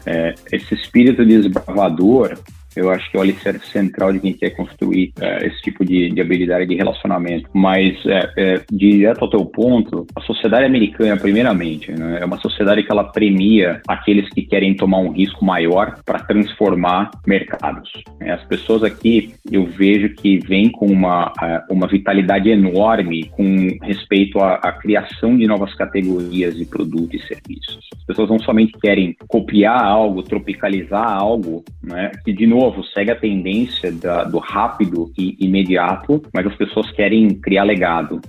esse 0.52 0.76
espírito 0.76 1.26
desbravador 1.26 2.38
eu 2.76 2.90
acho 2.90 3.10
que 3.10 3.18
é 3.18 3.20
o 3.20 3.24
alicerce 3.24 3.66
central 3.68 4.12
de 4.12 4.20
quem 4.20 4.34
quer 4.34 4.52
construir 4.52 5.12
é, 5.20 5.48
esse 5.48 5.62
tipo 5.62 5.86
de, 5.86 6.10
de, 6.10 6.22
habilidade 6.22 6.66
de 6.66 6.76
relacionamento. 6.76 7.50
Mas, 7.54 7.96
é, 8.06 8.34
é, 8.38 8.62
direto 8.72 9.24
ao 9.24 9.30
teu 9.30 9.46
ponto, 9.46 10.06
a 10.16 10.22
sociedade 10.22 10.66
americana, 10.66 11.18
primeiramente, 11.18 11.92
né, 11.92 12.20
é 12.22 12.26
uma 12.26 12.38
sociedade 12.38 12.84
que 12.84 12.92
ela 12.92 13.04
premia 13.04 13.82
aqueles 13.88 14.30
que 14.30 14.42
querem 14.42 14.76
tomar 14.76 15.00
um 15.00 15.12
risco 15.12 15.44
maior 15.46 15.98
para 16.06 16.20
transformar 16.20 17.12
mercados. 17.26 17.92
É, 18.20 18.32
as 18.32 18.44
pessoas 18.46 18.84
aqui, 18.84 19.34
eu 19.50 19.66
vejo 19.66 20.10
que 20.10 20.40
vêm 20.40 20.70
com 20.70 20.88
uma, 20.88 21.32
uma 21.70 21.88
vitalidade 21.88 22.50
enorme 22.50 23.30
com 23.30 23.68
respeito 23.82 24.40
à, 24.40 24.56
à 24.56 24.72
criação 24.74 25.38
de 25.38 25.48
novas 25.48 25.74
categorias 25.76 26.56
de 26.56 26.66
produtos 26.66 27.14
e 27.14 27.28
serviços. 27.28 27.80
As 27.98 28.06
pessoas 28.06 28.30
não 28.30 28.40
somente 28.40 28.74
querem 28.80 29.16
copiar 29.28 29.84
algo, 29.84 30.24
tropicalizar 30.24 31.06
algo, 31.08 31.64
né, 31.84 32.12
que, 32.24 32.34
de 32.34 32.46
novo, 32.46 32.65
novo, 32.66 32.84
segue 32.84 33.12
a 33.12 33.16
tendência 33.16 33.92
da, 33.92 34.24
do 34.24 34.40
rápido 34.40 35.12
e 35.18 35.36
imediato, 35.40 36.22
mas 36.34 36.46
as 36.48 36.56
pessoas 36.56 36.92
querem 36.92 37.30
criar 37.36 37.64
legado. 37.64 38.20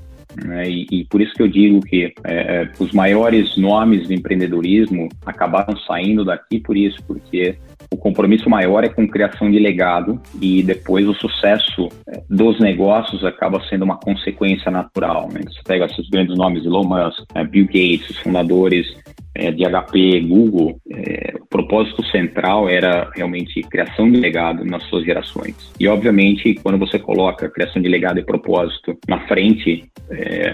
Né? 0.44 0.68
E, 0.68 0.86
e, 0.90 1.04
por 1.04 1.20
isso 1.22 1.32
que 1.32 1.42
eu 1.42 1.48
digo 1.48 1.80
que 1.80 2.12
é, 2.24 2.34
é 2.34 2.70
os 2.78 2.92
maiores 2.92 3.56
nomes 3.56 4.06
do 4.06 4.12
empreendedorismo 4.12 5.08
acabaram 5.24 5.76
saindo 5.78 6.24
daqui 6.24 6.60
por 6.60 6.76
isso, 6.76 6.98
porque 7.06 7.56
o 7.90 7.96
compromisso 7.96 8.48
maior 8.50 8.84
é 8.84 8.88
com 8.88 9.06
criação 9.06 9.50
de 9.50 9.58
legado 9.58 10.20
e 10.40 10.62
depois 10.62 11.06
o 11.08 11.14
sucesso 11.14 11.88
é, 12.08 12.22
dos 12.28 12.58
negócios 12.60 13.24
acaba 13.24 13.62
sendo 13.68 13.84
uma 13.84 13.98
consequência 13.98 14.70
natural. 14.70 15.28
Né? 15.32 15.40
Você 15.44 15.60
pega 15.64 15.86
esses 15.86 16.08
grandes 16.08 16.36
nomes, 16.36 16.64
Elon 16.64 16.84
Musk, 16.84 17.24
né? 17.34 17.44
Bill 17.44 17.66
Gates, 17.66 18.10
os 18.10 18.18
fundadores 18.18 18.86
é, 19.34 19.50
de 19.50 19.64
HP, 19.64 20.20
Google, 20.20 20.80
é, 20.90 21.34
o 21.40 21.46
propósito 21.46 22.04
central 22.06 22.68
era 22.68 23.10
realmente 23.14 23.60
criação 23.62 24.10
de 24.10 24.18
legado 24.18 24.64
nas 24.64 24.82
suas 24.84 25.04
gerações. 25.04 25.54
E, 25.78 25.86
obviamente, 25.86 26.54
quando 26.62 26.78
você 26.78 26.98
coloca 26.98 27.48
criação 27.50 27.80
de 27.80 27.88
legado 27.88 28.18
e 28.18 28.24
propósito 28.24 28.98
na 29.08 29.26
frente, 29.26 29.84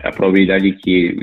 a 0.02 0.10
probabilidade 0.10 0.70
de 0.70 0.76
que 0.78 1.14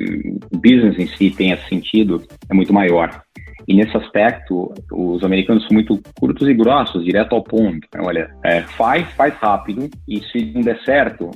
o 0.54 0.58
business 0.58 0.98
em 1.00 1.08
si 1.08 1.32
tenha 1.32 1.58
sentido 1.68 2.22
é 2.50 2.54
muito 2.54 2.74
maior. 2.74 3.24
E 3.70 3.76
nesse 3.76 3.96
aspecto, 3.96 4.74
os 4.92 5.24
americanos 5.24 5.64
são 5.68 5.74
muito 5.74 6.02
curtos 6.20 6.48
e 6.48 6.56
grossos, 6.56 7.06
direto 7.06 7.36
ao 7.36 7.44
ponto. 7.44 7.88
Olha, 8.00 8.32
é, 8.44 8.62
faz, 8.62 9.08
faz 9.12 9.36
rápido, 9.36 9.88
e 10.08 10.20
se 10.22 10.52
não 10.56 10.62
der 10.62 10.82
certo, 10.84 11.30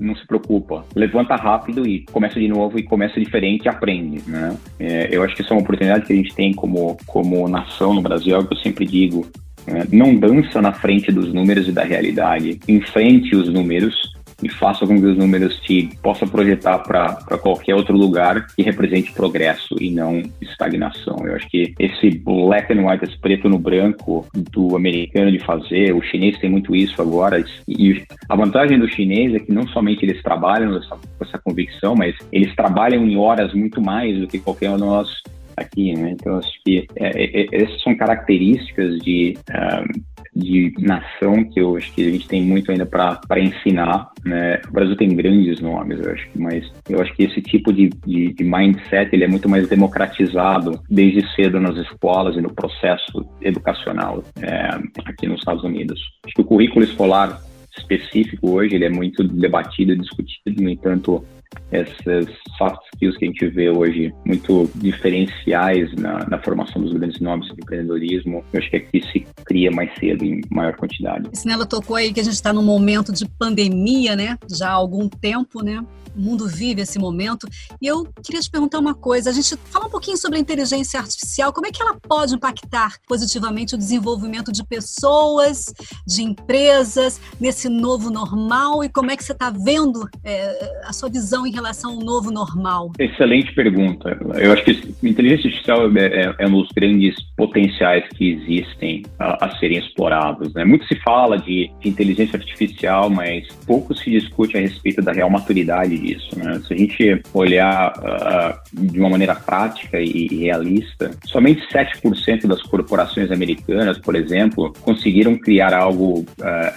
não 0.00 0.16
se 0.16 0.26
preocupa. 0.26 0.84
Levanta 0.96 1.36
rápido 1.36 1.86
e 1.86 2.04
começa 2.06 2.40
de 2.40 2.48
novo 2.48 2.76
e 2.76 2.82
começa 2.82 3.20
diferente 3.20 3.66
e 3.66 3.68
aprende, 3.68 4.20
né? 4.28 4.56
É, 4.80 5.08
eu 5.12 5.22
acho 5.22 5.36
que 5.36 5.42
isso 5.42 5.52
é 5.52 5.56
uma 5.56 5.62
oportunidade 5.62 6.06
que 6.06 6.12
a 6.12 6.16
gente 6.16 6.34
tem 6.34 6.52
como, 6.52 6.96
como 7.06 7.48
nação 7.48 7.94
no 7.94 8.02
Brasil, 8.02 8.34
é 8.34 8.38
o 8.40 8.44
que 8.44 8.54
eu 8.54 8.58
sempre 8.58 8.84
digo. 8.84 9.24
É, 9.68 9.86
não 9.92 10.12
dança 10.16 10.60
na 10.60 10.72
frente 10.72 11.12
dos 11.12 11.32
números 11.32 11.68
e 11.68 11.72
da 11.72 11.84
realidade. 11.84 12.58
Enfrente 12.66 13.36
os 13.36 13.48
números 13.48 14.15
e 14.42 14.48
faça 14.48 14.86
com 14.86 14.98
que 14.98 15.06
os 15.06 15.16
números 15.16 15.58
te 15.60 15.88
possa 16.02 16.26
projetar 16.26 16.78
para 16.80 17.38
qualquer 17.38 17.74
outro 17.74 17.96
lugar 17.96 18.46
que 18.48 18.62
represente 18.62 19.12
progresso 19.12 19.74
e 19.80 19.90
não 19.90 20.22
estagnação. 20.40 21.16
Eu 21.26 21.36
acho 21.36 21.48
que 21.48 21.74
esse 21.78 22.10
black 22.18 22.72
and 22.72 22.86
white, 22.86 23.04
esse 23.04 23.18
preto 23.18 23.48
no 23.48 23.58
branco 23.58 24.26
do 24.52 24.76
americano 24.76 25.30
de 25.30 25.38
fazer, 25.38 25.94
o 25.94 26.02
chinês 26.02 26.38
tem 26.38 26.50
muito 26.50 26.74
isso 26.76 27.00
agora. 27.00 27.42
E 27.66 28.02
a 28.28 28.36
vantagem 28.36 28.78
do 28.78 28.88
chinês 28.88 29.34
é 29.34 29.38
que 29.38 29.52
não 29.52 29.66
somente 29.68 30.04
eles 30.04 30.22
trabalham 30.22 30.78
com 30.80 31.24
essa 31.24 31.38
convicção, 31.38 31.94
mas 31.94 32.14
eles 32.30 32.54
trabalham 32.54 33.06
em 33.06 33.16
horas 33.16 33.54
muito 33.54 33.80
mais 33.80 34.18
do 34.18 34.26
que 34.26 34.38
qualquer 34.38 34.70
um 34.70 34.76
de 34.76 34.82
nós 34.82 35.22
aqui, 35.56 35.94
né? 35.94 36.10
Então, 36.10 36.38
acho 36.38 36.62
que 36.64 36.86
é, 36.96 37.08
é, 37.08 37.40
é 37.40 37.62
essas 37.62 37.82
são 37.82 37.96
características 37.96 38.98
de, 38.98 39.36
uh, 39.50 40.02
de 40.36 40.72
nação 40.78 41.42
que 41.44 41.58
eu 41.58 41.76
acho 41.76 41.92
que 41.94 42.06
a 42.06 42.10
gente 42.10 42.28
tem 42.28 42.42
muito 42.42 42.70
ainda 42.70 42.84
para 42.84 43.40
ensinar, 43.40 44.10
né? 44.24 44.60
O 44.68 44.72
Brasil 44.72 44.94
tem 44.96 45.08
grandes 45.16 45.60
nomes, 45.60 45.98
eu 45.98 46.12
acho, 46.12 46.28
mas 46.34 46.70
eu 46.88 47.00
acho 47.00 47.14
que 47.14 47.24
esse 47.24 47.40
tipo 47.40 47.72
de, 47.72 47.88
de, 48.06 48.34
de 48.34 48.44
mindset 48.44 49.10
ele 49.12 49.24
é 49.24 49.28
muito 49.28 49.48
mais 49.48 49.66
democratizado 49.68 50.80
desde 50.90 51.26
cedo 51.34 51.58
nas 51.58 51.76
escolas 51.76 52.36
e 52.36 52.40
no 52.40 52.52
processo 52.52 53.26
educacional 53.40 54.22
é, 54.40 54.68
aqui 55.06 55.26
nos 55.26 55.38
Estados 55.38 55.64
Unidos. 55.64 55.98
Acho 56.24 56.34
que 56.34 56.42
o 56.42 56.44
currículo 56.44 56.84
escolar 56.84 57.40
específico 57.78 58.50
hoje 58.50 58.74
ele 58.74 58.84
é 58.84 58.90
muito 58.90 59.22
debatido 59.24 59.92
e 59.92 59.98
discutido, 59.98 60.62
no 60.62 60.68
entanto, 60.68 61.24
essas 61.70 62.26
soft 62.56 62.80
skills 62.94 63.16
que 63.16 63.24
a 63.24 63.28
gente 63.28 63.48
vê 63.48 63.70
hoje 63.70 64.12
muito 64.24 64.70
diferenciais 64.76 65.92
na, 65.94 66.26
na 66.28 66.38
formação 66.42 66.82
dos 66.82 66.92
grandes 66.92 67.20
nomes 67.20 67.48
do 67.48 67.54
empreendedorismo, 67.54 68.44
eu 68.52 68.58
acho 68.58 68.70
que 68.70 68.76
aqui 68.76 69.02
se 69.12 69.26
cria 69.44 69.70
mais 69.70 69.90
cedo 69.98 70.24
em 70.24 70.40
maior 70.50 70.74
quantidade. 70.76 71.28
Sinela 71.32 71.66
tocou 71.66 71.96
aí 71.96 72.12
que 72.12 72.20
a 72.20 72.24
gente 72.24 72.34
está 72.34 72.52
num 72.52 72.62
momento 72.62 73.12
de 73.12 73.26
pandemia, 73.26 74.16
né? 74.16 74.38
Já 74.50 74.70
há 74.70 74.72
algum 74.72 75.08
tempo, 75.08 75.62
né? 75.62 75.84
Mundo 76.16 76.48
vive 76.48 76.82
esse 76.82 76.98
momento. 76.98 77.46
E 77.80 77.86
eu 77.86 78.06
queria 78.22 78.40
te 78.40 78.50
perguntar 78.50 78.78
uma 78.78 78.94
coisa: 78.94 79.30
a 79.30 79.32
gente 79.32 79.56
fala 79.70 79.86
um 79.86 79.90
pouquinho 79.90 80.16
sobre 80.16 80.38
a 80.38 80.40
inteligência 80.40 80.98
artificial, 80.98 81.52
como 81.52 81.66
é 81.66 81.70
que 81.70 81.82
ela 81.82 81.96
pode 82.00 82.34
impactar 82.34 82.96
positivamente 83.06 83.74
o 83.74 83.78
desenvolvimento 83.78 84.52
de 84.52 84.64
pessoas, 84.64 85.72
de 86.06 86.22
empresas, 86.22 87.20
nesse 87.40 87.68
novo 87.68 88.10
normal 88.10 88.82
e 88.82 88.88
como 88.88 89.10
é 89.10 89.16
que 89.16 89.24
você 89.24 89.32
está 89.32 89.50
vendo 89.50 90.08
é, 90.24 90.80
a 90.84 90.92
sua 90.92 91.08
visão 91.08 91.46
em 91.46 91.52
relação 91.52 91.92
ao 91.92 92.00
novo 92.00 92.30
normal? 92.30 92.92
Excelente 92.98 93.54
pergunta. 93.54 94.18
Eu 94.34 94.52
acho 94.52 94.64
que 94.64 94.94
inteligência 95.02 95.48
artificial 95.48 95.90
é, 95.96 96.06
é, 96.06 96.34
é 96.38 96.46
um 96.46 96.62
dos 96.62 96.68
grandes 96.72 97.14
potenciais 97.36 98.04
que 98.14 98.32
existem 98.32 99.04
a, 99.18 99.46
a 99.46 99.58
serem 99.58 99.78
explorados. 99.78 100.52
Né? 100.54 100.64
Muito 100.64 100.86
se 100.86 100.96
fala 101.00 101.38
de, 101.38 101.70
de 101.80 101.88
inteligência 101.88 102.38
artificial, 102.38 103.10
mas 103.10 103.46
pouco 103.66 103.94
se 103.94 104.10
discute 104.10 104.56
a 104.56 104.60
respeito 104.60 105.02
da 105.02 105.12
real 105.12 105.30
maturidade 105.30 105.96
isso. 106.12 106.38
Né? 106.38 106.60
Se 106.66 106.74
a 106.74 106.76
gente 106.76 107.22
olhar 107.32 107.92
uh, 107.98 108.80
de 108.86 108.98
uma 108.98 109.10
maneira 109.10 109.34
prática 109.34 110.00
e 110.00 110.28
realista, 110.28 111.10
somente 111.24 111.66
7% 111.68 112.46
das 112.46 112.62
corporações 112.62 113.30
americanas, 113.30 113.98
por 113.98 114.14
exemplo, 114.14 114.72
conseguiram 114.82 115.36
criar 115.38 115.74
algo 115.74 116.20
uh, 116.20 116.24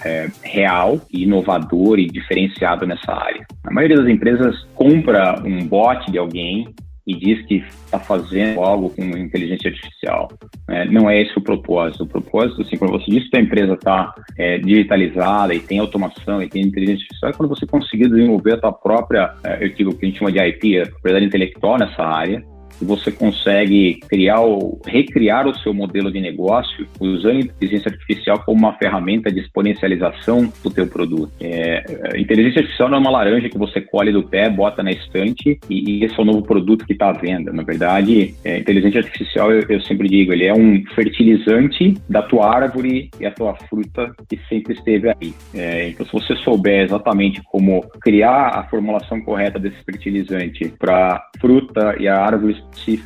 é, 0.04 0.28
real, 0.42 1.00
inovador 1.12 1.98
e 1.98 2.06
diferenciado 2.06 2.86
nessa 2.86 3.12
área. 3.12 3.46
A 3.64 3.72
maioria 3.72 3.96
das 3.96 4.08
empresas 4.08 4.54
compra 4.74 5.40
um 5.44 5.64
bot 5.66 6.10
de 6.10 6.18
alguém 6.18 6.72
e 7.06 7.14
diz 7.16 7.44
que 7.46 7.64
está 7.84 7.98
fazendo 7.98 8.60
algo 8.60 8.90
com 8.90 9.02
inteligência 9.02 9.70
artificial. 9.70 10.28
É, 10.68 10.84
não 10.86 11.08
é 11.08 11.20
esse 11.20 11.36
o 11.38 11.40
propósito. 11.40 12.04
O 12.04 12.06
propósito, 12.06 12.62
assim, 12.62 12.76
quando 12.76 12.92
você 12.92 13.10
diz 13.10 13.28
que 13.28 13.36
a 13.36 13.40
empresa 13.40 13.74
está 13.74 14.14
é, 14.38 14.58
digitalizada 14.58 15.54
e 15.54 15.60
tem 15.60 15.78
automação 15.78 16.42
e 16.42 16.48
tem 16.48 16.62
inteligência 16.62 17.02
artificial, 17.04 17.30
é 17.30 17.34
quando 17.34 17.48
você 17.48 17.66
conseguir 17.66 18.08
desenvolver 18.08 18.54
a 18.54 18.60
sua 18.60 18.72
própria, 18.72 19.34
é, 19.44 19.64
eu 19.64 19.74
digo 19.74 19.90
o 19.90 19.94
que 19.96 20.06
a 20.06 20.08
gente 20.08 20.18
chama 20.18 20.32
de 20.32 20.38
IP, 20.38 20.80
a 20.80 20.86
propriedade 20.86 21.26
intelectual 21.26 21.78
nessa 21.78 22.02
área, 22.02 22.44
você 22.84 23.10
consegue 23.10 24.00
criar 24.08 24.40
recriar 24.86 25.46
o 25.46 25.56
seu 25.58 25.72
modelo 25.74 26.10
de 26.10 26.20
negócio 26.20 26.86
usando 26.98 27.36
a 27.36 27.40
inteligência 27.40 27.90
artificial 27.90 28.42
como 28.44 28.58
uma 28.58 28.76
ferramenta 28.78 29.30
de 29.30 29.40
exponencialização 29.40 30.52
do 30.62 30.70
teu 30.70 30.86
produto. 30.86 31.32
É, 31.40 31.82
inteligência 32.18 32.60
artificial 32.60 32.88
não 32.88 32.98
é 32.98 33.00
uma 33.00 33.10
laranja 33.10 33.48
que 33.48 33.58
você 33.58 33.80
colhe 33.80 34.12
do 34.12 34.22
pé, 34.22 34.48
bota 34.48 34.82
na 34.82 34.90
estante 34.90 35.58
e, 35.68 35.90
e 35.90 36.04
esse 36.04 36.18
é 36.18 36.22
o 36.22 36.24
novo 36.24 36.42
produto 36.42 36.86
que 36.86 36.92
está 36.92 37.10
à 37.10 37.12
venda. 37.12 37.52
Na 37.52 37.62
verdade, 37.62 38.34
é, 38.44 38.58
inteligência 38.58 39.00
artificial, 39.00 39.52
eu, 39.52 39.64
eu, 39.68 39.80
sempre 39.82 40.08
digo, 40.08 40.32
ele 40.32 40.46
é 40.46 40.54
um 40.54 40.82
fertilizante 40.94 41.94
da 42.08 42.22
tua 42.22 42.54
árvore 42.54 43.10
e 43.18 43.26
a 43.26 43.30
tua 43.30 43.54
fruta 43.54 44.14
que 44.28 44.38
sempre 44.48 44.74
esteve 44.74 45.08
aí. 45.08 45.34
É, 45.54 45.88
então, 45.88 46.06
se 46.06 46.12
você 46.12 46.36
souber 46.36 46.84
exatamente 46.84 47.42
como 47.50 47.82
criar 48.00 48.48
a 48.58 48.64
formulação 48.64 49.20
correta 49.20 49.58
desse 49.58 49.82
fertilizante 49.84 50.72
para 50.78 51.22
fruta 51.40 51.96
e 51.98 52.08
a 52.08 52.18
árvore 52.18 52.56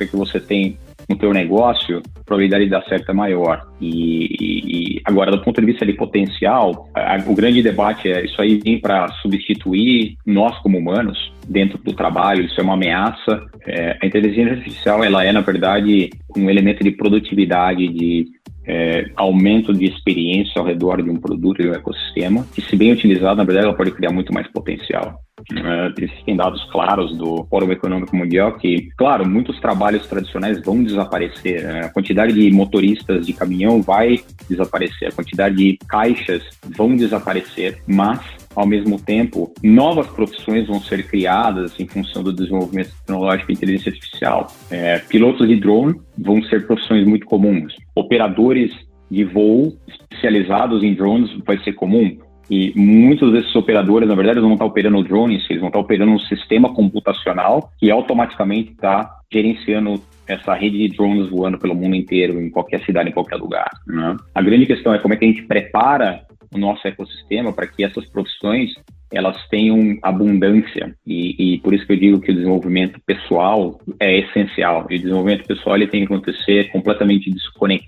que 0.05 0.15
você 0.15 0.39
tem 0.39 0.77
no 1.07 1.15
teu 1.17 1.31
negócio, 1.31 2.01
a 2.15 2.23
probabilidade 2.23 2.65
de 2.65 2.71
dar 2.71 2.83
certo 2.85 3.11
é 3.11 3.13
maior. 3.13 3.67
E, 3.79 4.97
e, 4.97 5.01
agora, 5.05 5.31
do 5.31 5.41
ponto 5.41 5.59
de 5.61 5.67
vista 5.67 5.85
de 5.85 5.93
potencial, 5.93 6.89
a, 6.93 7.17
o 7.27 7.35
grande 7.35 7.61
debate 7.61 8.11
é 8.11 8.25
isso 8.25 8.41
aí 8.41 8.59
vem 8.63 8.79
para 8.79 9.07
substituir 9.21 10.17
nós 10.25 10.57
como 10.59 10.77
humanos 10.77 11.31
dentro 11.47 11.77
do 11.77 11.93
trabalho, 11.93 12.45
isso 12.45 12.59
é 12.59 12.63
uma 12.63 12.73
ameaça. 12.73 13.45
É, 13.67 13.97
a 14.01 14.05
inteligência 14.05 14.53
artificial, 14.53 15.03
ela 15.03 15.23
é, 15.23 15.31
na 15.31 15.41
verdade, 15.41 16.09
um 16.35 16.49
elemento 16.49 16.83
de 16.83 16.91
produtividade, 16.91 17.87
de 17.87 18.25
é, 18.67 19.09
aumento 19.15 19.73
de 19.73 19.85
experiência 19.85 20.59
ao 20.59 20.65
redor 20.65 21.01
de 21.01 21.09
um 21.09 21.17
produto 21.17 21.61
e 21.61 21.69
um 21.69 21.73
ecossistema, 21.73 22.45
que 22.53 22.61
se 22.61 22.75
bem 22.75 22.91
utilizado, 22.91 23.37
na 23.37 23.43
verdade, 23.43 23.67
ela 23.67 23.75
pode 23.75 23.91
criar 23.91 24.11
muito 24.11 24.33
mais 24.33 24.47
potencial. 24.47 25.19
É, 25.53 26.01
existem 26.01 26.35
dados 26.35 26.63
claros 26.71 27.15
do 27.17 27.45
Fórum 27.49 27.71
Econômico 27.71 28.15
Mundial 28.15 28.53
que, 28.53 28.89
claro, 28.97 29.27
muitos 29.27 29.59
trabalhos 29.59 30.07
tradicionais 30.07 30.61
vão 30.63 30.83
desaparecer. 30.83 31.63
Né? 31.63 31.81
A 31.81 31.89
quantidade 31.89 32.33
de 32.33 32.49
motoristas 32.51 33.25
de 33.25 33.33
caminhão 33.33 33.81
vai 33.81 34.15
desaparecer, 34.49 35.09
a 35.09 35.11
quantidade 35.11 35.55
de 35.55 35.77
caixas 35.87 36.41
vão 36.75 36.95
desaparecer, 36.95 37.79
mas 37.85 38.19
ao 38.55 38.65
mesmo 38.65 38.99
tempo, 38.99 39.53
novas 39.61 40.07
profissões 40.07 40.67
vão 40.67 40.79
ser 40.79 41.07
criadas 41.07 41.77
em 41.79 41.87
função 41.87 42.23
do 42.23 42.33
desenvolvimento 42.33 42.91
tecnológico 42.99 43.51
e 43.51 43.53
inteligência 43.53 43.91
artificial. 43.91 44.47
É, 44.71 44.99
pilotos 44.99 45.47
de 45.47 45.55
drone 45.55 45.95
vão 46.17 46.41
ser 46.43 46.65
profissões 46.65 47.05
muito 47.05 47.25
comuns. 47.25 47.75
Operadores 47.95 48.71
de 49.09 49.23
voo 49.23 49.77
especializados 49.87 50.83
em 50.83 50.93
drones 50.93 51.31
vai 51.45 51.57
ser 51.63 51.73
comum. 51.73 52.17
E 52.49 52.71
muitos 52.75 53.31
desses 53.31 53.55
operadores, 53.55 54.07
na 54.07 54.15
verdade, 54.15 54.39
não 54.39 54.49
vão 54.49 54.53
estar 54.53 54.65
operando 54.65 55.03
drones, 55.03 55.43
eles 55.49 55.59
vão 55.59 55.69
estar 55.69 55.79
operando 55.79 56.11
um 56.11 56.19
sistema 56.19 56.73
computacional 56.73 57.71
que 57.79 57.89
automaticamente 57.89 58.71
está 58.71 59.19
gerenciando 59.31 59.99
essa 60.27 60.53
rede 60.53 60.77
de 60.77 60.95
drones 60.95 61.29
voando 61.29 61.57
pelo 61.57 61.75
mundo 61.75 61.95
inteiro, 61.95 62.39
em 62.39 62.49
qualquer 62.49 62.83
cidade, 62.85 63.09
em 63.09 63.13
qualquer 63.13 63.37
lugar. 63.37 63.69
Né? 63.87 64.15
A 64.33 64.41
grande 64.41 64.65
questão 64.65 64.93
é 64.93 64.99
como 64.99 65.13
é 65.13 65.17
que 65.17 65.25
a 65.25 65.27
gente 65.27 65.43
prepara 65.43 66.21
nosso 66.57 66.87
ecossistema 66.87 67.53
para 67.53 67.67
que 67.67 67.83
essas 67.83 68.05
profissões 68.05 68.71
elas 69.11 69.37
tenham 69.47 69.97
abundância 70.01 70.95
e, 71.05 71.53
e, 71.55 71.59
por 71.59 71.73
isso 71.73 71.85
que 71.85 71.93
eu 71.93 71.99
digo 71.99 72.19
que 72.19 72.31
o 72.31 72.35
desenvolvimento 72.35 72.99
pessoal 73.05 73.79
é 73.99 74.19
essencial. 74.19 74.87
E 74.89 74.95
o 74.95 74.99
desenvolvimento 74.99 75.45
pessoal 75.45 75.75
ele 75.75 75.87
tem 75.87 76.05
que 76.05 76.13
acontecer 76.13 76.69
completamente 76.71 77.31
desconectado 77.31 77.84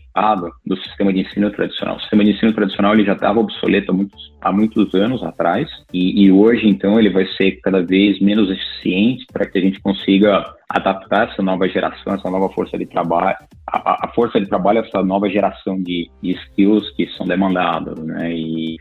do 0.66 0.76
sistema 0.78 1.14
de 1.14 1.22
ensino 1.22 1.52
tradicional. 1.52 1.98
O 1.98 2.00
sistema 2.00 2.24
de 2.24 2.32
ensino 2.32 2.54
tradicional 2.54 2.94
ele 2.94 3.06
já 3.06 3.14
estava 3.14 3.40
obsoleto 3.40 3.92
há 3.92 3.96
muitos, 3.96 4.34
há 4.42 4.52
muitos 4.52 4.94
anos 4.96 5.24
atrás 5.24 5.70
e, 5.94 6.26
e 6.26 6.32
hoje 6.32 6.68
então 6.68 7.00
ele 7.00 7.10
vai 7.10 7.26
ser 7.38 7.60
cada 7.62 7.82
vez 7.84 8.20
menos 8.20 8.50
eficiente 8.50 9.26
para 9.32 9.46
que 9.46 9.58
a 9.58 9.62
gente 9.62 9.80
consiga 9.80 10.46
adaptar 10.70 11.30
essa 11.30 11.42
nova 11.42 11.68
geração, 11.68 12.14
essa 12.14 12.30
nova 12.30 12.50
força 12.50 12.78
de 12.78 12.86
trabalho, 12.86 13.38
a, 13.68 14.06
a 14.06 14.12
força 14.14 14.40
de 14.40 14.48
trabalho, 14.48 14.80
essa 14.80 15.02
nova 15.02 15.30
geração 15.30 15.82
de, 15.82 16.10
de 16.22 16.32
skills 16.32 16.90
que 16.96 17.08
são 17.12 17.26
demandadas, 17.26 17.98
né? 18.00 18.34
E 18.34 18.78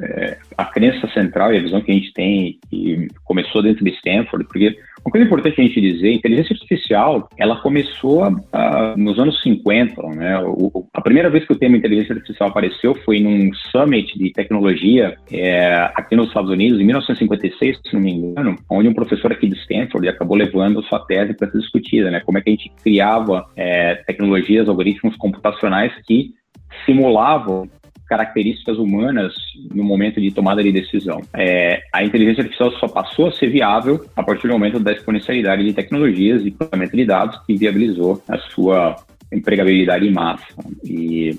é, 0.00 0.38
a 0.56 0.64
crença 0.64 1.06
central 1.08 1.52
e 1.52 1.58
a 1.58 1.62
visão 1.62 1.80
que 1.80 1.90
a 1.90 1.94
gente 1.94 2.12
tem, 2.12 2.58
que 2.68 3.08
começou 3.24 3.62
dentro 3.62 3.84
de 3.84 3.90
Stanford, 3.92 4.44
porque 4.46 4.76
uma 5.04 5.10
coisa 5.10 5.26
importante 5.26 5.60
a 5.60 5.64
gente 5.64 5.80
dizer, 5.80 6.08
a 6.08 6.14
inteligência 6.14 6.54
artificial, 6.54 7.28
ela 7.36 7.56
começou 7.56 8.26
uh, 8.26 8.96
nos 8.96 9.18
anos 9.18 9.40
50, 9.42 10.02
né? 10.14 10.40
O, 10.40 10.88
a 10.94 11.00
primeira 11.02 11.28
vez 11.28 11.46
que 11.46 11.52
o 11.52 11.58
termo 11.58 11.76
inteligência 11.76 12.14
artificial 12.14 12.48
apareceu 12.48 12.94
foi 13.04 13.20
num 13.20 13.52
summit 13.70 14.18
de 14.18 14.32
tecnologia 14.32 15.14
é, 15.30 15.74
aqui 15.94 16.16
nos 16.16 16.28
Estados 16.28 16.50
Unidos, 16.50 16.80
em 16.80 16.84
1956, 16.84 17.80
se 17.84 17.94
não 17.94 18.00
me 18.00 18.12
engano, 18.12 18.56
onde 18.70 18.88
um 18.88 18.94
professor 18.94 19.30
aqui 19.30 19.46
de 19.46 19.58
Stanford 19.58 20.08
acabou 20.08 20.38
levando 20.38 20.82
sua 20.84 21.04
tese 21.04 21.34
para 21.34 21.50
ser 21.50 21.58
discutida, 21.58 22.10
né? 22.10 22.20
Como 22.20 22.38
é 22.38 22.40
que 22.40 22.48
a 22.48 22.52
gente 22.52 22.72
criava 22.82 23.46
é, 23.56 23.96
tecnologias, 24.06 24.68
algoritmos 24.70 25.16
computacionais 25.16 25.92
que 26.06 26.30
simulavam 26.86 27.68
características 28.08 28.78
humanas 28.78 29.34
no 29.74 29.84
momento 29.84 30.20
de 30.20 30.30
tomada 30.30 30.62
de 30.62 30.72
decisão. 30.72 31.20
É, 31.34 31.82
a 31.92 32.04
inteligência 32.04 32.42
artificial 32.42 32.70
só 32.72 32.88
passou 32.88 33.28
a 33.28 33.32
ser 33.32 33.48
viável 33.48 34.04
a 34.14 34.22
partir 34.22 34.48
do 34.48 34.54
momento 34.54 34.78
da 34.78 34.92
exponencialidade 34.92 35.64
de 35.64 35.72
tecnologias 35.72 36.44
e 36.44 36.50
processamento 36.50 36.96
de 36.96 37.04
dados 37.04 37.38
que 37.46 37.56
viabilizou 37.56 38.22
a 38.28 38.38
sua 38.38 38.96
empregabilidade 39.32 40.06
em 40.06 40.12
massa. 40.12 40.46
E 40.84 41.38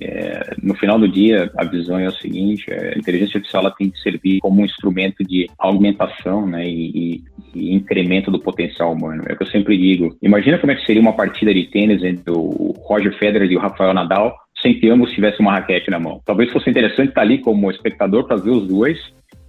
é, 0.00 0.54
no 0.62 0.74
final 0.74 0.98
do 0.98 1.08
dia, 1.08 1.50
a 1.56 1.64
visão 1.64 1.98
é 1.98 2.06
o 2.06 2.12
seguinte: 2.12 2.70
é, 2.70 2.94
a 2.94 2.98
inteligência 2.98 3.38
artificial 3.38 3.64
ela 3.64 3.74
tem 3.74 3.90
que 3.90 3.98
servir 4.00 4.38
como 4.40 4.60
um 4.60 4.64
instrumento 4.64 5.24
de 5.24 5.48
aumentação 5.58 6.46
né, 6.46 6.68
e, 6.68 7.24
e, 7.54 7.74
incremento 7.74 8.30
do 8.30 8.38
potencial 8.38 8.92
humano. 8.92 9.24
É 9.26 9.32
o 9.32 9.36
que 9.36 9.42
eu 9.42 9.48
sempre 9.48 9.76
digo. 9.76 10.16
Imagina 10.22 10.58
como 10.58 10.72
é 10.72 10.76
que 10.76 10.86
seria 10.86 11.02
uma 11.02 11.14
partida 11.14 11.52
de 11.52 11.64
tênis 11.64 12.04
entre 12.04 12.30
o 12.30 12.74
Roger 12.84 13.16
Federer 13.18 13.50
e 13.50 13.56
o 13.56 13.60
Rafael 13.60 13.94
Nadal 13.94 14.36
sem 14.62 14.78
que 14.78 14.88
ambos 14.88 15.12
tivessem 15.12 15.40
uma 15.40 15.52
raquete 15.52 15.90
na 15.90 15.98
mão. 15.98 16.20
Talvez 16.24 16.50
fosse 16.50 16.68
interessante 16.68 17.08
estar 17.08 17.22
ali 17.22 17.38
como 17.38 17.70
espectador 17.70 18.26
para 18.26 18.36
ver 18.36 18.50
os 18.50 18.68
dois, 18.68 18.98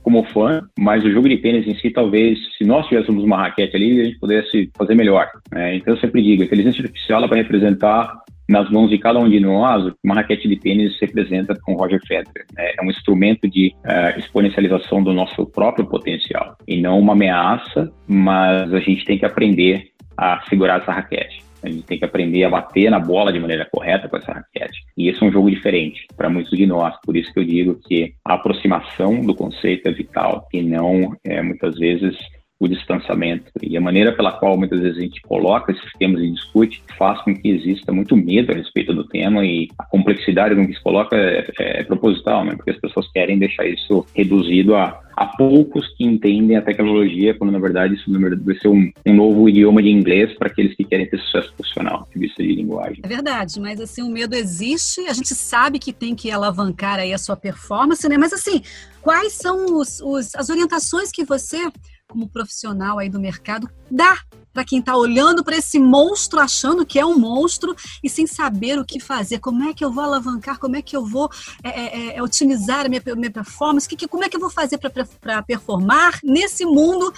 como 0.04 0.24
fã, 0.24 0.64
mas 0.78 1.04
o 1.04 1.12
jogo 1.12 1.30
de 1.30 1.38
tênis 1.38 1.68
em 1.68 1.76
si, 1.76 1.92
talvez, 1.92 2.40
se 2.58 2.64
nós 2.64 2.88
tivéssemos 2.88 3.24
uma 3.24 3.38
raquete 3.38 3.76
ali, 3.76 4.02
a 4.02 4.06
gente 4.06 4.20
pudesse 4.20 4.72
fazer 4.76 4.96
melhor. 4.96 5.30
Né? 5.52 5.76
Então, 5.76 5.94
eu 5.94 6.00
sempre 6.00 6.22
digo, 6.22 6.42
a 6.42 6.46
inteligência 6.46 6.84
artificial 6.84 7.28
vai 7.28 7.40
representar 7.40 8.14
nas 8.50 8.70
mãos 8.70 8.90
de 8.90 8.98
cada 8.98 9.20
um 9.20 9.30
de 9.30 9.40
nós 9.40 9.94
uma 10.04 10.16
raquete 10.16 10.48
de 10.48 10.58
tênis 10.58 11.00
representa 11.00 11.56
com 11.64 11.74
Roger 11.74 12.02
Federer. 12.06 12.46
Né? 12.54 12.74
É 12.78 12.84
um 12.84 12.90
instrumento 12.90 13.48
de 13.50 13.74
uh, 13.86 14.20
exponencialização 14.20 15.02
do 15.02 15.14
nosso 15.14 15.46
próprio 15.46 15.86
potencial 15.86 16.58
e 16.68 16.82
não 16.82 17.00
uma 17.00 17.14
ameaça, 17.14 17.90
mas 18.08 18.74
a 18.74 18.80
gente 18.80 19.06
tem 19.06 19.18
que 19.18 19.26
aprender 19.26 19.92
a 20.18 20.42
segurar 20.50 20.82
essa 20.82 20.92
raquete. 20.92 21.51
A 21.64 21.70
gente 21.70 21.84
tem 21.84 22.00
que 22.00 22.06
aprender 22.06 22.44
a 22.44 22.50
bater 22.50 22.90
na 22.90 23.00
bola 23.00 23.32
de 23.32 23.40
maneira 23.40 23.68
correta 23.72 24.10
com 24.10 24.18
essa 24.18 24.34
raquete. 24.34 24.80
E 24.98 25.10
esse 25.10 25.24
é 25.24 25.28
um 25.28 25.32
jogo 25.32 25.50
diferente 25.50 26.06
para 26.16 26.30
muitos 26.30 26.58
de 26.58 26.66
nós. 26.66 26.96
Por 27.04 27.16
isso 27.16 27.32
que 27.34 27.40
eu 27.40 27.46
digo 27.46 27.80
que 27.88 28.14
a 28.26 28.34
aproximação 28.34 29.22
do 29.22 29.36
conceito 29.36 29.88
é 29.88 29.92
vital 29.92 30.48
e 30.54 30.62
não, 30.62 31.16
é, 31.24 31.42
muitas 31.42 31.78
vezes, 31.78 32.18
o 32.62 32.68
distanciamento. 32.68 33.52
E 33.60 33.76
a 33.76 33.82
maneira 33.82 34.16
pela 34.16 34.34
qual 34.34 34.56
muitas 34.56 34.80
vezes 34.80 35.00
a 35.00 35.02
gente 35.02 35.20
coloca 35.22 35.72
esses 35.72 35.92
temas 35.98 36.22
e 36.22 36.32
discute 36.32 36.84
faz 36.96 37.20
com 37.24 37.34
que 37.36 37.50
exista 37.50 37.92
muito 37.92 38.16
medo 38.16 38.52
a 38.52 38.56
respeito 38.56 38.94
do 38.94 39.08
tema 39.08 39.44
e 39.44 39.68
a 39.80 39.86
complexidade 39.86 40.56
com 40.56 40.68
que 40.68 40.76
se 40.76 40.84
coloca 40.84 41.16
é, 41.16 41.48
é, 41.60 41.80
é 41.80 41.84
proposital, 41.84 42.46
né? 42.46 42.54
Porque 42.56 42.70
as 42.70 42.80
pessoas 42.80 43.12
querem 43.12 43.40
deixar 43.40 43.66
isso 43.66 44.06
reduzido 44.16 44.76
a, 44.76 45.01
a 45.22 45.28
poucos 45.28 45.88
que 45.96 46.04
entendem 46.04 46.58
a 46.58 46.64
tecnologia, 46.64 47.38
quando 47.38 47.52
na 47.52 47.60
verdade 47.60 47.94
isso 47.94 48.12
vai 48.44 48.58
ser 48.58 48.70
um, 48.70 48.92
um 49.06 49.14
novo 49.14 49.48
idioma 49.48 49.80
de 49.80 49.90
inglês 49.90 50.34
para 50.36 50.48
aqueles 50.48 50.76
que 50.76 50.84
querem 50.84 51.08
ter 51.08 51.20
sucesso 51.20 51.54
profissional, 51.54 52.08
de 52.12 52.20
vista 52.20 52.42
de 52.42 52.56
linguagem. 52.56 53.02
É 53.04 53.08
verdade, 53.08 53.60
mas 53.60 53.80
assim, 53.80 54.02
o 54.02 54.10
medo 54.10 54.34
existe, 54.34 55.02
a 55.02 55.14
gente 55.14 55.36
sabe 55.36 55.78
que 55.78 55.94
tem 55.94 56.16
que 56.16 56.32
alavancar 56.32 56.98
aí 56.98 57.14
a 57.14 57.20
sua 57.20 57.36
performance, 57.36 58.10
né? 58.10 58.18
Mas 58.18 58.34
assim, 58.34 58.64
quais 59.00 59.34
são 59.34 59.78
os, 59.78 60.02
os 60.02 60.34
as 60.34 60.50
orientações 60.50 61.12
que 61.12 61.24
você 61.24 61.70
como 62.08 62.28
profissional 62.28 63.00
aí 63.00 63.08
do 63.08 63.20
mercado, 63.20 63.70
dá 63.90 64.18
para 64.54 64.66
quem 64.66 64.80
está 64.80 64.96
olhando 64.96 65.44
para 65.44 65.56
esse 65.56 65.80
monstro, 65.80 66.40
achando 66.40 66.86
que 66.86 67.00
é 67.00 67.06
um 67.06 67.18
monstro 67.18 67.76
e 68.04 68.10
sem 68.10 68.28
saber 68.28 68.80
o 68.80 68.86
que 68.86 69.00
fazer. 69.00 69.40
Como 69.40 69.64
é 69.64 69.74
que 69.74 69.84
eu 69.84 69.92
vou 69.92 70.04
alavancar? 70.04 70.60
Como 70.60 70.76
é 70.76 70.82
que 70.82 70.96
eu 70.96 71.06
vou 71.06 71.30
é, 71.64 71.70
é, 71.70 72.00
é, 72.00 72.18
é 72.18 72.24
otimizar 72.24 72.86
a 72.86 72.90
minha, 72.90 73.02
minha 73.16 73.32
performance? 73.32 73.88
Que, 73.88 73.96
que, 73.96 74.08
como 74.08 74.24
é 74.24 74.30
que 74.30 74.36
eu 74.36 74.42
vou 74.42 74.50
fazer 74.50 74.78
para 74.78 75.44
performar 75.44 76.20
nesse 76.24 76.66
mundo 76.66 77.14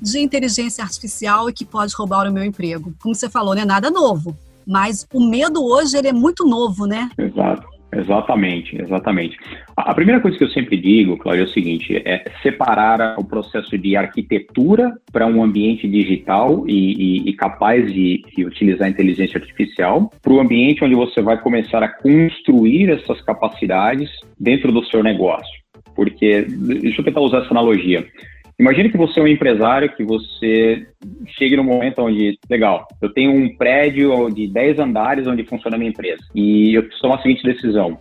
de 0.00 0.20
inteligência 0.20 0.84
artificial 0.84 1.50
e 1.50 1.52
que 1.52 1.64
pode 1.64 1.94
roubar 1.94 2.28
o 2.28 2.32
meu 2.32 2.44
emprego? 2.44 2.94
Como 3.00 3.14
você 3.14 3.28
falou, 3.28 3.54
não 3.54 3.62
é 3.62 3.66
nada 3.66 3.90
novo. 3.90 4.36
Mas 4.66 5.06
o 5.12 5.26
medo 5.26 5.64
hoje 5.64 5.96
ele 5.96 6.08
é 6.08 6.12
muito 6.12 6.44
novo, 6.46 6.84
né? 6.84 7.10
Exato. 7.16 7.77
Exatamente, 7.90 8.80
exatamente. 8.80 9.38
A 9.74 9.94
primeira 9.94 10.20
coisa 10.20 10.36
que 10.36 10.44
eu 10.44 10.50
sempre 10.50 10.76
digo, 10.76 11.16
Cláudio, 11.16 11.42
é 11.42 11.46
o 11.46 11.50
seguinte: 11.50 11.96
é 12.04 12.22
separar 12.42 13.18
o 13.18 13.24
processo 13.24 13.78
de 13.78 13.96
arquitetura 13.96 14.92
para 15.10 15.26
um 15.26 15.42
ambiente 15.42 15.88
digital 15.88 16.64
e, 16.68 16.72
e, 16.72 17.30
e 17.30 17.32
capaz 17.32 17.90
de, 17.90 18.22
de, 18.36 18.44
utilizar 18.44 18.86
a 18.86 18.90
inteligência 18.90 19.40
artificial 19.40 20.10
para 20.22 20.32
o 20.32 20.40
ambiente 20.40 20.84
onde 20.84 20.94
você 20.94 21.22
vai 21.22 21.40
começar 21.40 21.82
a 21.82 21.88
construir 21.88 22.90
essas 22.90 23.22
capacidades 23.22 24.10
dentro 24.38 24.70
do 24.70 24.84
seu 24.84 25.02
negócio. 25.02 25.58
Porque, 25.94 26.42
deixa 26.42 27.00
eu 27.00 27.04
tentar 27.04 27.20
usar 27.20 27.38
essa 27.38 27.50
analogia. 27.50 28.06
Imagine 28.58 28.90
que 28.90 28.96
você 28.96 29.20
é 29.20 29.22
um 29.22 29.28
empresário, 29.28 29.94
que 29.94 30.02
você 30.02 30.86
chegue 31.28 31.56
no 31.56 31.62
momento 31.62 32.02
onde, 32.02 32.38
legal, 32.50 32.88
eu 33.00 33.12
tenho 33.12 33.30
um 33.30 33.56
prédio 33.56 34.28
de 34.30 34.48
10 34.48 34.80
andares 34.80 35.26
onde 35.28 35.44
funciona 35.44 35.76
a 35.76 35.78
minha 35.78 35.90
empresa 35.90 36.22
e 36.34 36.74
eu 36.74 36.82
preciso 36.82 37.02
tomar 37.02 37.16
a 37.16 37.22
seguinte 37.22 37.44
decisão. 37.44 37.98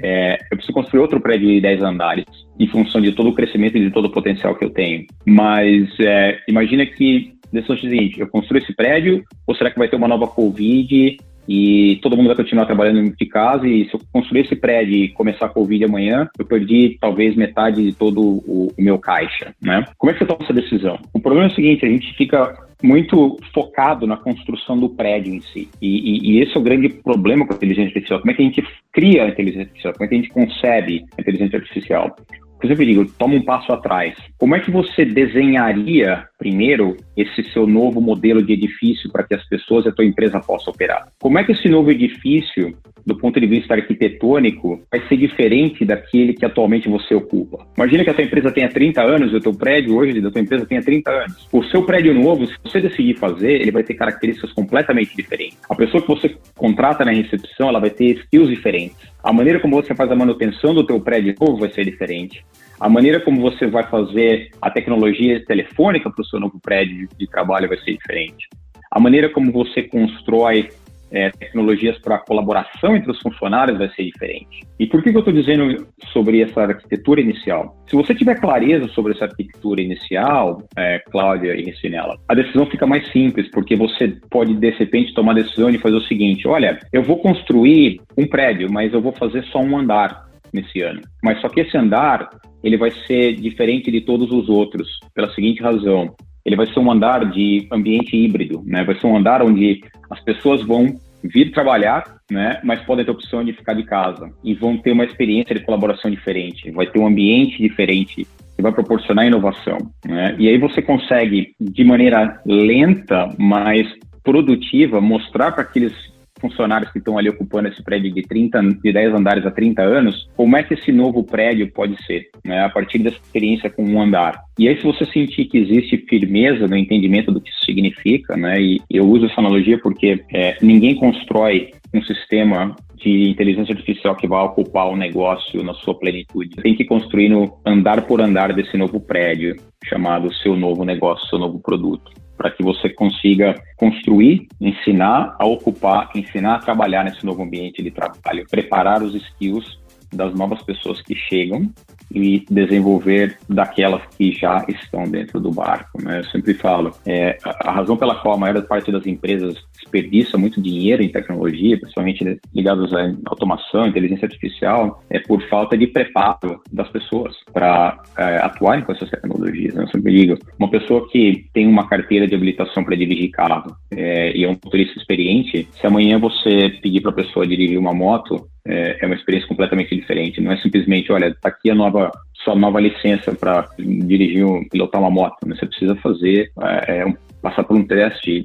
É, 0.00 0.38
eu 0.52 0.56
preciso 0.56 0.72
construir 0.72 1.00
outro 1.00 1.20
prédio 1.20 1.48
de 1.48 1.60
10 1.60 1.82
andares 1.82 2.24
em 2.60 2.68
função 2.68 3.00
de 3.00 3.10
todo 3.10 3.30
o 3.30 3.34
crescimento 3.34 3.76
e 3.76 3.84
de 3.84 3.90
todo 3.90 4.04
o 4.04 4.12
potencial 4.12 4.54
que 4.54 4.64
eu 4.64 4.70
tenho. 4.70 5.04
Mas 5.26 5.88
é, 5.98 6.38
imagina 6.46 6.86
que 6.86 7.37
decisão 7.52 7.76
o 7.76 7.80
seguinte, 7.80 8.20
eu 8.20 8.28
construo 8.28 8.58
esse 8.58 8.74
prédio 8.74 9.24
ou 9.46 9.54
será 9.54 9.70
que 9.70 9.78
vai 9.78 9.88
ter 9.88 9.96
uma 9.96 10.08
nova 10.08 10.26
Covid 10.26 11.16
e 11.48 11.98
todo 12.02 12.16
mundo 12.16 12.26
vai 12.26 12.36
continuar 12.36 12.66
trabalhando 12.66 13.10
de 13.16 13.26
casa 13.26 13.66
e 13.66 13.88
se 13.88 13.94
eu 13.94 14.00
construir 14.12 14.42
esse 14.42 14.54
prédio 14.54 14.94
e 14.94 15.08
começar 15.08 15.46
a 15.46 15.48
Covid 15.48 15.82
amanhã, 15.82 16.28
eu 16.38 16.44
perdi 16.44 16.98
talvez 17.00 17.34
metade 17.34 17.82
de 17.82 17.92
todo 17.94 18.20
o, 18.20 18.72
o 18.76 18.82
meu 18.82 18.98
caixa, 18.98 19.54
né? 19.62 19.84
Como 19.96 20.10
é 20.10 20.12
que 20.12 20.18
você 20.18 20.26
toma 20.26 20.44
essa 20.44 20.52
decisão? 20.52 20.98
O 21.14 21.20
problema 21.20 21.48
é 21.48 21.50
o 21.50 21.54
seguinte, 21.54 21.86
a 21.86 21.88
gente 21.88 22.14
fica 22.14 22.54
muito 22.82 23.38
focado 23.54 24.06
na 24.06 24.16
construção 24.16 24.78
do 24.78 24.90
prédio 24.90 25.34
em 25.34 25.40
si. 25.40 25.68
E, 25.80 25.88
e, 25.88 26.32
e, 26.32 26.42
esse 26.42 26.54
é 26.54 26.60
o 26.60 26.62
grande 26.62 26.88
problema 26.90 27.46
com 27.46 27.54
a 27.54 27.56
inteligência 27.56 27.88
artificial. 27.88 28.20
Como 28.20 28.30
é 28.30 28.34
que 28.34 28.42
a 28.42 28.44
gente 28.44 28.64
cria 28.92 29.24
a 29.24 29.28
inteligência 29.28 29.62
artificial? 29.62 29.92
Como 29.94 30.04
é 30.04 30.08
que 30.08 30.14
a 30.14 30.18
gente 30.18 30.30
concebe 30.30 31.04
a 31.16 31.20
inteligência 31.20 31.58
artificial? 31.58 32.14
eu 32.62 32.68
sempre 32.68 32.86
digo, 32.86 33.06
toma 33.12 33.34
um 33.34 33.42
passo 33.42 33.72
atrás. 33.72 34.14
Como 34.36 34.54
é 34.54 34.60
que 34.60 34.70
você 34.70 35.04
desenharia 35.04 36.27
primeiro 36.38 36.96
esse 37.16 37.42
seu 37.52 37.66
novo 37.66 38.00
modelo 38.00 38.42
de 38.42 38.52
edifício 38.52 39.10
para 39.10 39.24
que 39.24 39.34
as 39.34 39.46
pessoas 39.48 39.84
e 39.84 39.88
a 39.88 39.92
tua 39.92 40.04
empresa 40.04 40.40
possam 40.40 40.72
operar? 40.72 41.08
Como 41.20 41.38
é 41.38 41.44
que 41.44 41.52
esse 41.52 41.68
novo 41.68 41.90
edifício, 41.90 42.74
do 43.04 43.16
ponto 43.16 43.40
de 43.40 43.46
vista 43.46 43.74
arquitetônico, 43.74 44.80
vai 44.90 45.06
ser 45.08 45.16
diferente 45.16 45.84
daquele 45.84 46.32
que 46.32 46.44
atualmente 46.44 46.88
você 46.88 47.14
ocupa? 47.14 47.66
Imagina 47.76 48.04
que 48.04 48.10
a 48.10 48.14
tua 48.14 48.24
empresa 48.24 48.52
tenha 48.52 48.68
30 48.68 49.02
anos, 49.02 49.34
o 49.34 49.40
teu 49.40 49.52
prédio 49.52 49.96
hoje 49.96 50.20
da 50.20 50.30
tua 50.30 50.40
empresa 50.40 50.64
tenha 50.64 50.82
30 50.82 51.10
anos. 51.10 51.48
O 51.52 51.64
seu 51.64 51.82
prédio 51.82 52.14
novo, 52.14 52.46
se 52.46 52.54
você 52.62 52.80
decidir 52.80 53.18
fazer, 53.18 53.60
ele 53.60 53.72
vai 53.72 53.82
ter 53.82 53.94
características 53.94 54.52
completamente 54.52 55.16
diferentes. 55.16 55.58
A 55.68 55.74
pessoa 55.74 56.00
que 56.00 56.08
você 56.08 56.36
contrata 56.54 57.04
na 57.04 57.12
recepção, 57.12 57.68
ela 57.68 57.80
vai 57.80 57.90
ter 57.90 58.16
skills 58.18 58.48
diferentes. 58.48 58.96
A 59.22 59.32
maneira 59.32 59.58
como 59.58 59.74
você 59.74 59.94
faz 59.94 60.10
a 60.10 60.16
manutenção 60.16 60.72
do 60.72 60.86
teu 60.86 61.00
prédio 61.00 61.34
novo 61.40 61.58
vai 61.58 61.70
ser 61.70 61.84
diferente. 61.84 62.44
A 62.80 62.88
maneira 62.88 63.20
como 63.20 63.40
você 63.40 63.66
vai 63.66 63.82
fazer 63.84 64.50
a 64.62 64.70
tecnologia 64.70 65.44
telefônica 65.44 66.10
para 66.10 66.22
o 66.22 66.24
seu 66.24 66.38
novo 66.38 66.60
prédio 66.60 67.08
de 67.18 67.26
trabalho 67.26 67.68
vai 67.68 67.78
ser 67.78 67.96
diferente. 67.96 68.48
A 68.90 69.00
maneira 69.00 69.28
como 69.28 69.52
você 69.52 69.82
constrói 69.82 70.68
é, 71.10 71.30
tecnologias 71.30 71.98
para 71.98 72.18
colaboração 72.18 72.96
entre 72.96 73.10
os 73.10 73.18
funcionários 73.20 73.78
vai 73.78 73.88
ser 73.90 74.04
diferente. 74.04 74.66
E 74.78 74.86
por 74.86 75.02
que, 75.02 75.10
que 75.10 75.16
eu 75.16 75.20
estou 75.20 75.34
dizendo 75.34 75.86
sobre 76.12 76.42
essa 76.42 76.62
arquitetura 76.62 77.20
inicial? 77.20 77.76
Se 77.86 77.96
você 77.96 78.14
tiver 78.14 78.38
clareza 78.40 78.86
sobre 78.88 79.12
essa 79.12 79.24
arquitetura 79.24 79.80
inicial, 79.80 80.62
é, 80.76 81.00
Cláudia 81.10 81.54
e 81.54 81.64
Recinella, 81.64 82.16
a 82.28 82.34
decisão 82.34 82.66
fica 82.66 82.86
mais 82.86 83.10
simples, 83.10 83.50
porque 83.50 83.74
você 83.74 84.08
pode, 84.30 84.54
de 84.54 84.70
repente, 84.70 85.14
tomar 85.14 85.32
a 85.32 85.36
decisão 85.42 85.70
de 85.70 85.78
fazer 85.78 85.96
o 85.96 86.02
seguinte: 86.02 86.46
olha, 86.46 86.78
eu 86.92 87.02
vou 87.02 87.18
construir 87.18 88.00
um 88.16 88.26
prédio, 88.26 88.70
mas 88.70 88.92
eu 88.92 89.00
vou 89.00 89.12
fazer 89.12 89.42
só 89.44 89.60
um 89.60 89.78
andar 89.78 90.28
nesse 90.52 90.80
ano. 90.80 91.00
Mas 91.22 91.40
só 91.40 91.48
que 91.48 91.60
esse 91.60 91.76
andar, 91.76 92.28
ele 92.62 92.76
vai 92.76 92.90
ser 93.06 93.34
diferente 93.34 93.90
de 93.90 94.00
todos 94.00 94.30
os 94.30 94.48
outros, 94.48 94.88
pela 95.14 95.32
seguinte 95.34 95.62
razão 95.62 96.14
ele 96.48 96.56
vai 96.56 96.66
ser 96.66 96.80
um 96.80 96.90
andar 96.90 97.30
de 97.30 97.68
ambiente 97.70 98.16
híbrido, 98.16 98.62
né? 98.64 98.82
Vai 98.82 98.98
ser 98.98 99.06
um 99.06 99.16
andar 99.16 99.42
onde 99.42 99.80
as 100.10 100.18
pessoas 100.20 100.62
vão 100.62 100.86
vir 101.22 101.52
trabalhar, 101.52 102.04
né? 102.30 102.58
Mas 102.64 102.80
podem 102.86 103.04
ter 103.04 103.10
a 103.10 103.14
opção 103.14 103.44
de 103.44 103.52
ficar 103.52 103.74
de 103.74 103.82
casa 103.82 104.30
e 104.42 104.54
vão 104.54 104.78
ter 104.78 104.92
uma 104.92 105.04
experiência 105.04 105.54
de 105.54 105.62
colaboração 105.62 106.10
diferente, 106.10 106.70
vai 106.70 106.86
ter 106.86 106.98
um 106.98 107.06
ambiente 107.06 107.60
diferente 107.60 108.26
que 108.56 108.62
vai 108.62 108.72
proporcionar 108.72 109.26
inovação, 109.26 109.76
né? 110.06 110.34
E 110.38 110.48
aí 110.48 110.56
você 110.56 110.80
consegue 110.80 111.52
de 111.60 111.84
maneira 111.84 112.40
lenta, 112.46 113.28
mas 113.38 113.86
produtiva, 114.24 115.02
mostrar 115.02 115.52
para 115.52 115.62
aqueles 115.62 115.92
funcionários 116.40 116.90
que 116.90 116.98
estão 116.98 117.18
ali 117.18 117.28
ocupando 117.28 117.68
esse 117.68 117.82
prédio 117.82 118.12
de 118.12 118.22
30, 118.22 118.60
de 118.82 118.92
10 118.92 119.14
andares 119.14 119.46
a 119.46 119.50
30 119.50 119.82
anos, 119.82 120.28
como 120.36 120.56
é 120.56 120.62
que 120.62 120.74
esse 120.74 120.92
novo 120.92 121.22
prédio 121.24 121.70
pode 121.72 122.02
ser, 122.04 122.28
né, 122.44 122.64
a 122.64 122.68
partir 122.68 122.98
dessa 122.98 123.16
experiência 123.16 123.70
com 123.70 123.84
um 123.84 124.00
andar. 124.00 124.40
E 124.58 124.68
aí, 124.68 124.76
se 124.76 124.84
você 124.84 125.04
sentir 125.06 125.46
que 125.46 125.58
existe 125.58 125.96
firmeza 126.08 126.66
no 126.66 126.76
entendimento 126.76 127.30
do 127.30 127.40
que 127.40 127.50
isso 127.50 127.64
significa, 127.64 128.36
né, 128.36 128.60
e 128.60 128.80
eu 128.90 129.06
uso 129.06 129.26
essa 129.26 129.40
analogia 129.40 129.78
porque 129.78 130.22
é, 130.32 130.56
ninguém 130.60 130.94
constrói 130.94 131.70
um 131.94 132.02
sistema 132.02 132.74
de 132.96 133.30
inteligência 133.30 133.72
artificial 133.72 134.16
que 134.16 134.26
vai 134.26 134.44
ocupar 134.44 134.88
o 134.88 134.96
negócio 134.96 135.62
na 135.62 135.72
sua 135.74 135.96
plenitude. 135.98 136.56
Tem 136.56 136.74
que 136.74 136.84
construir 136.84 137.28
no 137.28 137.58
andar 137.64 138.02
por 138.02 138.20
andar 138.20 138.52
desse 138.52 138.76
novo 138.76 139.00
prédio, 139.00 139.56
chamado 139.84 140.32
seu 140.34 140.56
novo 140.56 140.84
negócio, 140.84 141.28
seu 141.28 141.38
novo 141.38 141.60
produto 141.60 142.10
para 142.38 142.50
que 142.50 142.62
você 142.62 142.88
consiga 142.88 143.54
construir, 143.76 144.46
ensinar 144.60 145.36
a 145.38 145.44
ocupar, 145.44 146.10
ensinar 146.14 146.54
a 146.54 146.58
trabalhar 146.60 147.04
nesse 147.04 147.26
novo 147.26 147.42
ambiente 147.42 147.82
de 147.82 147.90
trabalho, 147.90 148.46
preparar 148.48 149.02
os 149.02 149.14
skills 149.14 149.78
das 150.12 150.32
novas 150.32 150.62
pessoas 150.62 151.02
que 151.02 151.14
chegam 151.14 151.70
e 152.14 152.44
desenvolver 152.50 153.36
daquelas 153.48 154.02
que 154.16 154.32
já 154.32 154.64
estão 154.68 155.04
dentro 155.04 155.40
do 155.40 155.50
barco. 155.50 156.02
Né? 156.02 156.20
Eu 156.20 156.24
sempre 156.24 156.54
falo, 156.54 156.92
é, 157.06 157.38
a 157.44 157.72
razão 157.72 157.96
pela 157.96 158.16
qual 158.16 158.34
a 158.34 158.38
maior 158.38 158.60
parte 158.66 158.90
das 158.90 159.06
empresas 159.06 159.54
desperdiça 159.74 160.36
muito 160.36 160.60
dinheiro 160.60 161.02
em 161.02 161.08
tecnologia, 161.08 161.78
principalmente 161.78 162.40
ligados 162.54 162.92
à 162.92 163.12
automação, 163.26 163.86
inteligência 163.86 164.26
artificial, 164.26 165.02
é 165.10 165.18
por 165.18 165.42
falta 165.48 165.76
de 165.76 165.86
preparo 165.86 166.60
das 166.72 166.88
pessoas 166.88 167.36
para 167.52 168.02
é, 168.16 168.38
atuarem 168.38 168.84
com 168.84 168.92
essas 168.92 169.10
tecnologias. 169.10 169.74
Né? 169.74 169.84
Eu 169.84 169.88
sempre 169.88 170.12
digo, 170.12 170.38
uma 170.58 170.70
pessoa 170.70 171.08
que 171.08 171.46
tem 171.52 171.66
uma 171.66 171.88
carteira 171.88 172.26
de 172.26 172.34
habilitação 172.34 172.84
para 172.84 172.96
dirigir 172.96 173.30
carro 173.30 173.76
é, 173.90 174.36
e 174.36 174.44
é 174.44 174.48
um 174.48 174.52
motorista 174.52 174.98
experiente, 174.98 175.68
se 175.72 175.86
amanhã 175.86 176.18
você 176.18 176.70
pedir 176.82 177.00
para 177.00 177.10
a 177.10 177.14
pessoa 177.14 177.46
dirigir 177.46 177.78
uma 177.78 177.94
moto, 177.94 178.48
é, 178.68 178.98
é, 179.00 179.06
uma 179.06 179.14
experiência 179.14 179.48
completamente 179.48 179.96
diferente. 179.96 180.40
Não 180.40 180.52
é 180.52 180.56
simplesmente, 180.58 181.10
olha, 181.10 181.28
está 181.28 181.48
aqui 181.48 181.70
a 181.70 181.74
nova 181.74 182.10
sua 182.44 182.54
nova 182.54 182.80
licença 182.80 183.34
para 183.34 183.68
dirigir, 183.78 184.44
um, 184.44 184.66
pilotar 184.68 185.00
uma 185.00 185.10
moto. 185.10 185.46
Né? 185.46 185.56
Você 185.56 185.66
precisa 185.66 185.96
fazer, 185.96 186.52
é, 186.62 187.00
é 187.00 187.14
passar 187.42 187.64
por 187.64 187.76
um 187.76 187.84
teste, 187.84 188.44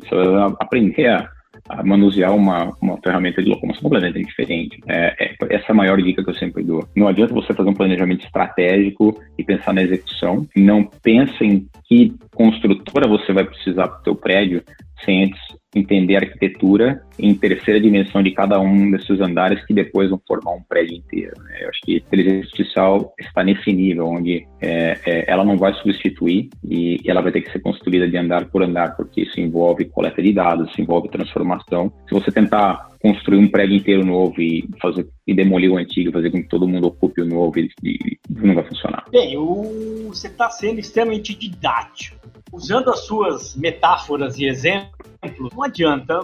aprender 0.60 1.08
a, 1.08 1.30
a 1.70 1.84
manusear 1.84 2.36
uma, 2.36 2.72
uma 2.82 2.98
ferramenta 3.02 3.42
de 3.42 3.50
locomoção 3.50 3.84
completamente 3.84 4.28
diferente. 4.28 4.80
É, 4.88 5.16
é, 5.20 5.36
essa 5.50 5.66
é 5.70 5.72
a 5.72 5.76
maior 5.76 6.02
dica 6.02 6.24
que 6.24 6.30
eu 6.30 6.36
sempre 6.36 6.64
dou. 6.64 6.88
Não 6.96 7.08
adianta 7.08 7.34
você 7.34 7.54
fazer 7.54 7.70
um 7.70 7.76
planejamento 7.76 8.26
estratégico 8.26 9.20
e 9.38 9.44
pensar 9.44 9.74
na 9.74 9.84
execução. 9.84 10.48
Não 10.56 10.84
pense 10.84 11.44
em 11.44 11.68
que 11.86 12.14
construtora 12.34 13.08
você 13.08 13.32
vai 13.32 13.46
precisar 13.46 13.88
para 13.88 14.00
o 14.00 14.04
seu 14.04 14.16
prédio 14.16 14.64
sem 15.04 15.26
antes 15.26 15.40
entender 15.76 16.16
a 16.16 16.20
arquitetura 16.20 17.02
em 17.18 17.34
terceira 17.34 17.80
dimensão 17.80 18.22
de 18.24 18.32
cada 18.32 18.60
um 18.60 18.92
desses 18.92 19.20
andares 19.20 19.66
que 19.66 19.74
depois 19.74 20.10
vão 20.10 20.22
formar 20.28 20.52
um 20.52 20.64
prédio 20.64 20.98
inteiro. 20.98 21.34
Né? 21.44 21.60
Eu 21.62 21.70
acho 21.70 21.80
que 21.84 21.96
a 21.96 21.98
inteligência 21.98 22.42
artificial 22.42 23.14
está 23.20 23.44
nesse 23.44 23.72
nível, 23.72 24.08
onde 24.08 24.46
é, 24.62 24.98
é, 25.06 25.32
ela 25.32 25.44
não 25.44 25.58
vai 25.58 25.74
substituir 25.76 26.50
e, 26.64 27.00
ela 27.06 27.22
vai 27.22 27.32
ter 27.32 27.42
que 27.42 27.52
ser 27.52 27.60
construída 27.60 28.08
de 28.08 28.18
andar 28.18 28.46
por 28.46 28.64
andar, 28.64 28.96
porque 28.96 29.22
isso 29.22 29.40
envolve 29.40 29.86
coleta 29.86 30.22
de 30.22 30.34
dados, 30.34 30.70
isso 30.70 30.82
envolve 30.82 31.10
transformação. 31.10 31.92
Se 32.08 32.14
você 32.14 32.32
tentar 32.32 32.90
construir 33.02 33.38
um 33.38 33.50
prédio 33.50 33.76
inteiro 33.76 34.06
novo 34.06 34.42
e 34.42 34.68
fazer 34.82 35.06
e 35.28 35.34
demolir 35.34 35.72
o 35.72 35.78
antigo, 35.78 36.12
fazer 36.12 36.32
com 36.32 36.42
que 36.42 36.48
todo 36.48 36.68
mundo 36.68 36.88
ocupe 36.88 37.22
o 37.22 37.26
novo, 37.26 37.58
e 37.60 38.18
não 38.30 38.56
vai 38.56 38.64
funcionar. 38.64 39.06
Bem, 39.12 39.38
o, 39.38 40.08
você 40.10 40.28
está 40.28 40.50
sendo 40.50 40.80
extremamente 40.80 41.36
didático. 41.36 42.18
Usando 42.52 42.90
as 42.90 43.06
suas 43.06 43.56
metáforas 43.56 44.38
e 44.38 44.46
exemplos, 44.46 45.52
adianta, 45.64 46.20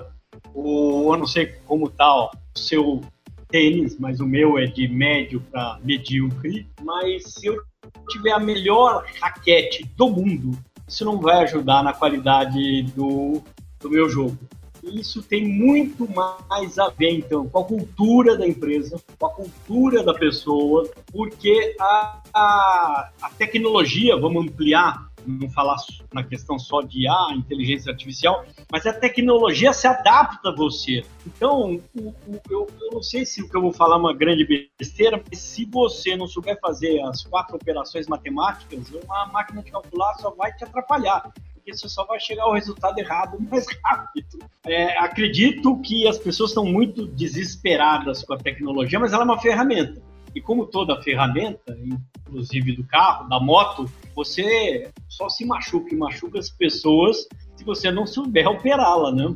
o, 0.54 1.14
eu 1.14 1.18
não 1.18 1.28
sei 1.28 1.48
como 1.66 1.88
está 1.88 2.26
o 2.26 2.32
seu 2.56 3.02
tênis, 3.48 3.98
mas 4.00 4.20
o 4.20 4.26
meu 4.26 4.58
é 4.58 4.66
de 4.66 4.88
médio 4.88 5.42
para 5.52 5.80
medíocre, 5.84 6.68
mas 6.82 7.24
se 7.34 7.48
eu 7.48 7.62
tiver 8.10 8.32
a 8.32 8.40
melhor 8.40 9.06
raquete 9.20 9.86
do 9.96 10.10
mundo, 10.10 10.58
isso 10.88 11.06
não 11.06 11.20
vai 11.20 11.44
ajudar 11.44 11.84
na 11.84 11.94
qualidade 11.94 12.84
do, 12.96 13.42
do 13.80 13.90
meu 13.90 14.10
jogo. 14.10 14.38
Isso 14.84 15.22
tem 15.22 15.46
muito 15.46 16.08
mais 16.10 16.80
a 16.80 16.90
ver, 16.90 17.12
então, 17.12 17.48
com 17.48 17.60
a 17.60 17.64
cultura 17.66 18.38
da 18.38 18.48
empresa, 18.48 18.98
com 19.18 19.26
a 19.26 19.30
cultura 19.30 20.04
da 20.04 20.14
pessoa, 20.14 20.90
porque 21.12 21.76
a, 21.80 22.22
a, 22.34 23.10
a 23.22 23.30
tecnologia, 23.32 24.16
vamos 24.18 24.46
ampliar, 24.46 25.09
não 25.26 25.50
falar 25.50 25.76
na 26.14 26.24
questão 26.24 26.58
só 26.58 26.82
de 26.82 27.08
ah, 27.08 27.34
inteligência 27.36 27.92
artificial, 27.92 28.46
mas 28.72 28.86
a 28.86 28.94
tecnologia 28.94 29.74
se 29.74 29.88
adapta 29.88 30.50
a 30.50 30.56
você. 30.56 31.04
Então, 31.26 31.80
o, 31.96 32.14
eu, 32.50 32.68
eu, 32.82 32.90
não 32.92 33.02
sei 33.02 33.26
se 33.26 33.42
o 33.42 33.50
que 33.50 33.56
eu 33.56 33.62
vou 33.62 33.74
falar 33.74 33.96
é 33.96 34.00
uma 34.00 34.14
grande 34.14 34.70
besteira, 34.78 35.22
mas 35.30 35.40
se 35.40 35.66
você 35.66 36.16
não 36.16 36.28
souber 36.28 36.60
fazer 36.60 37.02
as 37.04 37.24
quatro 37.24 37.56
operações 37.56 38.08
matemáticas, 38.08 38.90
uma 39.04 39.28
máquina 39.28 39.62
de 39.62 39.72
calcular 39.72 40.14
só 40.16 40.32
vai 40.32 40.54
te 40.54 40.64
atrapalhar 40.64 41.32
porque 41.70 41.78
você 41.78 41.90
só 41.90 42.06
vai 42.06 42.20
chegar 42.20 42.44
ao 42.44 42.54
resultado 42.54 42.98
errado 42.98 43.38
mais 43.40 43.66
rápido. 43.84 44.40
É, 44.66 44.98
acredito 44.98 45.80
que 45.82 46.08
as 46.08 46.18
pessoas 46.18 46.52
estão 46.52 46.66
muito 46.66 47.06
desesperadas 47.06 48.24
com 48.24 48.34
a 48.34 48.38
tecnologia, 48.38 49.00
mas 49.00 49.14
ela 49.14 49.24
é 49.24 49.26
uma 49.26 49.40
ferramenta. 49.40 50.02
E 50.36 50.42
como 50.42 50.68
toda 50.68 51.02
ferramenta, 51.02 51.78
inclusive 52.26 52.76
do 52.76 52.84
carro, 52.86 53.28
da 53.28 53.40
moto, 53.40 53.86
você 54.16 54.92
só 55.08 55.30
se 55.30 55.46
machuca 55.46 55.94
e 55.94 55.98
machuca 55.98 56.40
as 56.40 56.50
pessoas 56.50 57.28
se 57.56 57.64
você 57.64 57.92
não 57.92 58.06
souber 58.06 58.48
operá-la, 58.48 59.12
né? 59.12 59.36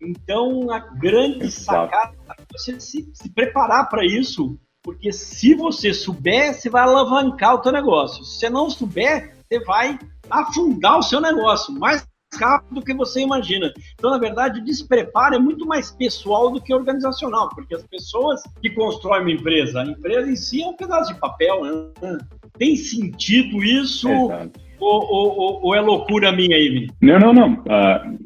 Então, 0.00 0.70
a 0.70 0.80
grande 0.80 1.50
sacada 1.50 2.16
é 2.38 2.42
você 2.52 2.80
se, 2.80 3.08
se 3.14 3.30
preparar 3.30 3.88
para 3.88 4.04
isso, 4.04 4.58
porque 4.82 5.12
se 5.12 5.54
você 5.54 5.94
souber, 5.94 6.54
você 6.54 6.68
vai 6.68 6.82
alavancar 6.82 7.54
o 7.54 7.58
teu 7.58 7.70
negócio. 7.70 8.24
Se 8.24 8.40
você 8.40 8.50
não 8.50 8.68
souber, 8.68 9.36
você 9.48 9.60
vai 9.60 9.98
afundar 10.28 10.98
o 10.98 11.02
seu 11.02 11.20
negócio 11.20 11.72
rápido 12.38 12.76
do 12.76 12.82
que 12.82 12.94
você 12.94 13.20
imagina. 13.20 13.72
Então, 13.94 14.10
na 14.10 14.18
verdade, 14.18 14.60
o 14.60 14.64
despreparo 14.64 15.34
é 15.34 15.38
muito 15.38 15.66
mais 15.66 15.90
pessoal 15.90 16.50
do 16.50 16.60
que 16.60 16.74
organizacional, 16.74 17.48
porque 17.54 17.74
as 17.74 17.82
pessoas 17.84 18.42
que 18.60 18.70
constroem 18.70 19.22
uma 19.22 19.30
empresa, 19.30 19.82
a 19.82 19.86
empresa 19.86 20.30
em 20.30 20.36
si 20.36 20.62
é 20.62 20.66
um 20.66 20.76
pedaço 20.76 21.12
de 21.12 21.20
papel, 21.20 21.64
né? 21.64 22.18
Tem 22.58 22.76
sentido 22.76 23.62
isso 23.62 24.08
ou, 24.78 25.04
ou, 25.10 25.60
ou, 25.62 25.74
é 25.74 25.80
loucura 25.80 26.32
minha 26.32 26.56
aí, 26.56 26.88
Não, 27.00 27.18
não, 27.18 27.32
não. 27.32 27.52
Uh, 27.52 28.18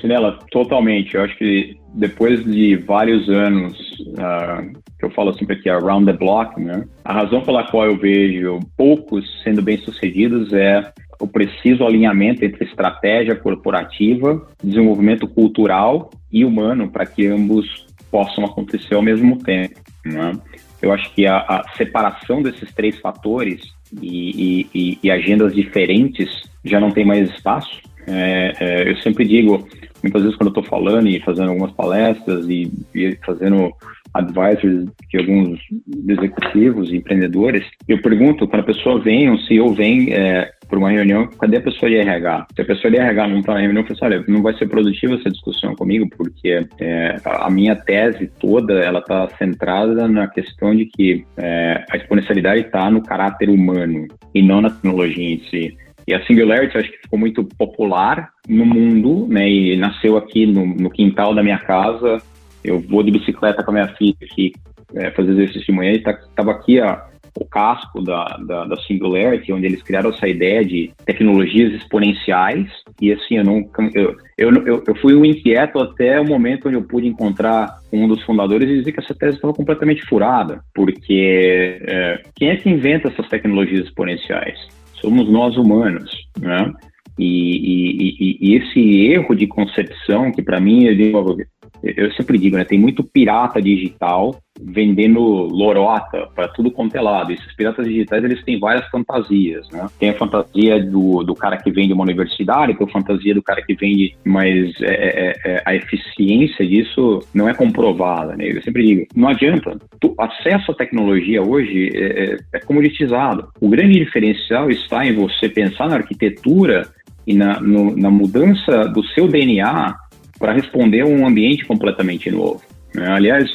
Cinela, 0.00 0.38
totalmente. 0.50 1.14
Eu 1.14 1.22
acho 1.22 1.36
que 1.36 1.76
depois 1.94 2.44
de 2.44 2.76
vários 2.76 3.28
anos, 3.28 3.78
uh, 4.00 4.72
que 4.98 5.04
eu 5.04 5.10
falo 5.10 5.32
sempre 5.34 5.56
aqui, 5.56 5.68
around 5.68 6.06
the 6.06 6.12
block, 6.12 6.58
né? 6.60 6.86
A 7.04 7.12
razão 7.12 7.42
pela 7.42 7.64
qual 7.64 7.86
eu 7.86 7.96
vejo 7.96 8.60
poucos 8.76 9.24
sendo 9.42 9.62
bem-sucedidos 9.62 10.52
é 10.52 10.92
o 11.20 11.26
preciso 11.26 11.84
alinhamento 11.84 12.44
entre 12.44 12.64
estratégia 12.64 13.34
corporativa, 13.34 14.46
desenvolvimento 14.62 15.26
cultural 15.26 16.10
e 16.30 16.44
humano 16.44 16.90
para 16.90 17.06
que 17.06 17.26
ambos 17.26 17.86
possam 18.10 18.44
acontecer 18.44 18.94
ao 18.94 19.02
mesmo 19.02 19.38
tempo. 19.38 19.80
Né? 20.04 20.32
Eu 20.80 20.92
acho 20.92 21.12
que 21.14 21.26
a, 21.26 21.38
a, 21.38 21.64
separação 21.76 22.42
desses 22.42 22.72
três 22.74 22.98
fatores 22.98 23.62
e, 24.00 24.66
e, 24.74 24.98
e, 25.02 25.10
agendas 25.10 25.54
diferentes 25.54 26.28
já 26.64 26.78
não 26.78 26.90
tem 26.90 27.04
mais 27.04 27.30
espaço. 27.30 27.80
É, 28.06 28.52
é, 28.60 28.90
eu 28.90 28.96
sempre 28.98 29.24
digo, 29.24 29.66
muitas 30.02 30.22
vezes 30.22 30.36
quando 30.36 30.48
eu 30.48 30.60
estou 30.60 30.64
falando 30.64 31.08
e 31.08 31.20
fazendo 31.20 31.50
algumas 31.50 31.72
palestras 31.72 32.48
e, 32.48 32.70
e 32.94 33.18
fazendo 33.24 33.72
advisors 34.14 34.86
de 35.10 35.18
alguns 35.18 35.60
executivos 36.08 36.90
e 36.90 36.96
empreendedores, 36.96 37.64
eu 37.86 38.00
pergunto, 38.00 38.46
quando 38.46 38.62
a 38.62 38.66
pessoa 38.66 39.00
vem, 39.00 39.30
um 39.30 39.38
CEO 39.38 39.74
vem 39.74 40.12
é, 40.12 40.50
para 40.68 40.78
uma 40.78 40.90
reunião, 40.90 41.26
cadê 41.26 41.58
a 41.58 41.62
pessoa 41.62 41.90
de 41.90 41.96
RH? 41.96 42.46
Se 42.54 42.62
a 42.62 42.64
pessoa 42.64 42.90
de 42.90 42.98
RH 42.98 43.28
não 43.28 43.38
está 43.40 43.54
na 43.54 43.60
reunião, 43.60 43.82
eu 43.82 43.86
falo 43.86 44.14
assim, 44.14 44.14
olha, 44.16 44.24
não 44.28 44.42
vai 44.42 44.54
ser 44.54 44.68
produtiva 44.68 45.14
essa 45.14 45.30
discussão 45.30 45.74
comigo, 45.74 46.08
porque 46.16 46.66
é, 46.78 47.16
a 47.24 47.50
minha 47.50 47.76
tese 47.76 48.30
toda, 48.38 48.74
ela 48.74 48.98
está 48.98 49.28
centrada 49.38 50.08
na 50.08 50.26
questão 50.28 50.74
de 50.74 50.86
que 50.86 51.24
é, 51.36 51.84
a 51.90 51.96
exponencialidade 51.96 52.62
está 52.62 52.90
no 52.90 53.02
caráter 53.02 53.48
humano 53.48 54.06
e 54.34 54.42
não 54.42 54.60
na 54.60 54.70
tecnologia 54.70 55.34
em 55.34 55.40
si. 55.50 55.76
E 56.06 56.14
a 56.14 56.24
Singularity, 56.24 56.78
acho 56.78 56.90
que 56.90 56.98
ficou 56.98 57.18
muito 57.18 57.44
popular 57.44 58.30
no 58.48 58.64
mundo, 58.64 59.26
né, 59.28 59.48
e 59.48 59.76
nasceu 59.76 60.16
aqui 60.16 60.46
no, 60.46 60.64
no 60.64 60.88
quintal 60.88 61.34
da 61.34 61.42
minha 61.42 61.58
casa, 61.58 62.18
eu 62.62 62.80
vou 62.80 63.02
de 63.02 63.10
bicicleta 63.10 63.62
com 63.62 63.72
a 63.72 63.74
minha 63.74 63.88
filha 63.88 64.16
aqui, 64.22 64.52
é, 64.94 65.10
fazer 65.10 65.32
exercício 65.32 65.66
de 65.66 65.72
manhã 65.72 65.92
e 65.92 65.96
estava 65.96 66.18
tá, 66.34 66.50
aqui 66.50 66.80
a, 66.80 67.05
o 67.36 67.44
casco 67.44 68.02
da, 68.02 68.24
da, 68.46 68.64
da, 68.64 68.76
Singularity, 68.82 69.52
onde 69.52 69.66
eles 69.66 69.82
criaram 69.82 70.10
essa 70.10 70.26
ideia 70.26 70.64
de 70.64 70.90
tecnologias 71.04 71.72
exponenciais. 71.74 72.68
E 73.00 73.12
assim, 73.12 73.36
eu 73.36 73.44
nunca. 73.44 73.82
Eu, 73.94 74.16
eu, 74.38 74.82
eu 74.86 74.94
fui 74.96 75.14
um 75.14 75.24
inquieto 75.24 75.78
até 75.78 76.20
o 76.20 76.26
momento 76.26 76.68
onde 76.68 76.76
eu 76.76 76.82
pude 76.82 77.06
encontrar 77.06 77.78
um 77.92 78.08
dos 78.08 78.22
fundadores 78.22 78.68
e 78.68 78.78
dizer 78.78 78.92
que 78.92 79.00
essa 79.00 79.14
tese 79.14 79.36
estava 79.36 79.54
completamente 79.54 80.02
furada, 80.06 80.60
porque 80.74 81.78
é, 81.82 82.22
quem 82.34 82.48
é 82.48 82.56
que 82.56 82.70
inventa 82.70 83.08
essas 83.08 83.28
tecnologias 83.28 83.86
exponenciais? 83.86 84.58
Somos 85.00 85.30
nós 85.30 85.56
humanos, 85.56 86.10
né? 86.40 86.72
E, 87.18 87.24
e, 87.24 88.16
e, 88.20 88.38
e 88.40 88.56
esse 88.56 89.06
erro 89.06 89.34
de 89.34 89.46
concepção, 89.46 90.30
que 90.32 90.42
para 90.42 90.60
mim, 90.60 90.84
eu 90.84 91.36
eu 91.82 92.12
sempre 92.12 92.38
digo, 92.38 92.56
né, 92.56 92.64
tem 92.64 92.78
muito 92.78 93.04
pirata 93.04 93.60
digital 93.60 94.34
vendendo 94.60 95.20
lorota 95.20 96.28
para 96.34 96.48
tudo 96.48 96.70
quanto 96.70 96.96
é 96.96 97.00
lado. 97.00 97.32
Esses 97.32 97.54
piratas 97.54 97.86
digitais, 97.86 98.22
eles 98.24 98.42
têm 98.44 98.58
várias 98.58 98.86
fantasias, 98.88 99.68
né? 99.70 99.86
Tem 99.98 100.10
a 100.10 100.14
fantasia 100.14 100.82
do, 100.82 101.22
do 101.22 101.34
cara 101.34 101.56
que 101.56 101.70
vende 101.70 101.92
uma 101.92 102.04
universidade, 102.04 102.74
tem 102.74 102.86
a 102.86 102.90
fantasia 102.90 103.34
do 103.34 103.42
cara 103.42 103.62
que 103.62 103.74
vende, 103.74 104.14
mas 104.24 104.72
é, 104.80 104.86
é, 104.86 105.08
é, 105.08 105.52
é, 105.52 105.62
a 105.64 105.74
eficiência 105.74 106.66
disso 106.66 107.20
não 107.34 107.48
é 107.48 107.54
comprovada, 107.54 108.36
né? 108.36 108.48
Eu 108.48 108.62
sempre 108.62 108.84
digo, 108.84 109.06
não 109.14 109.28
adianta. 109.28 109.78
O 110.04 110.14
acesso 110.18 110.72
à 110.72 110.74
tecnologia 110.74 111.42
hoje 111.42 111.90
é, 111.94 112.34
é, 112.34 112.38
é 112.54 112.60
comoditizado. 112.60 113.48
O 113.60 113.68
grande 113.68 113.98
diferencial 113.98 114.70
está 114.70 115.06
em 115.06 115.14
você 115.14 115.48
pensar 115.48 115.88
na 115.88 115.96
arquitetura 115.96 116.88
e 117.26 117.34
na, 117.34 117.60
no, 117.60 117.96
na 117.96 118.10
mudança 118.10 118.88
do 118.88 119.04
seu 119.08 119.26
DNA 119.26 119.94
para 120.38 120.52
responder 120.52 121.00
a 121.00 121.06
um 121.06 121.26
ambiente 121.26 121.64
completamente 121.64 122.30
novo. 122.30 122.62
Né? 122.94 123.06
Aliás, 123.08 123.50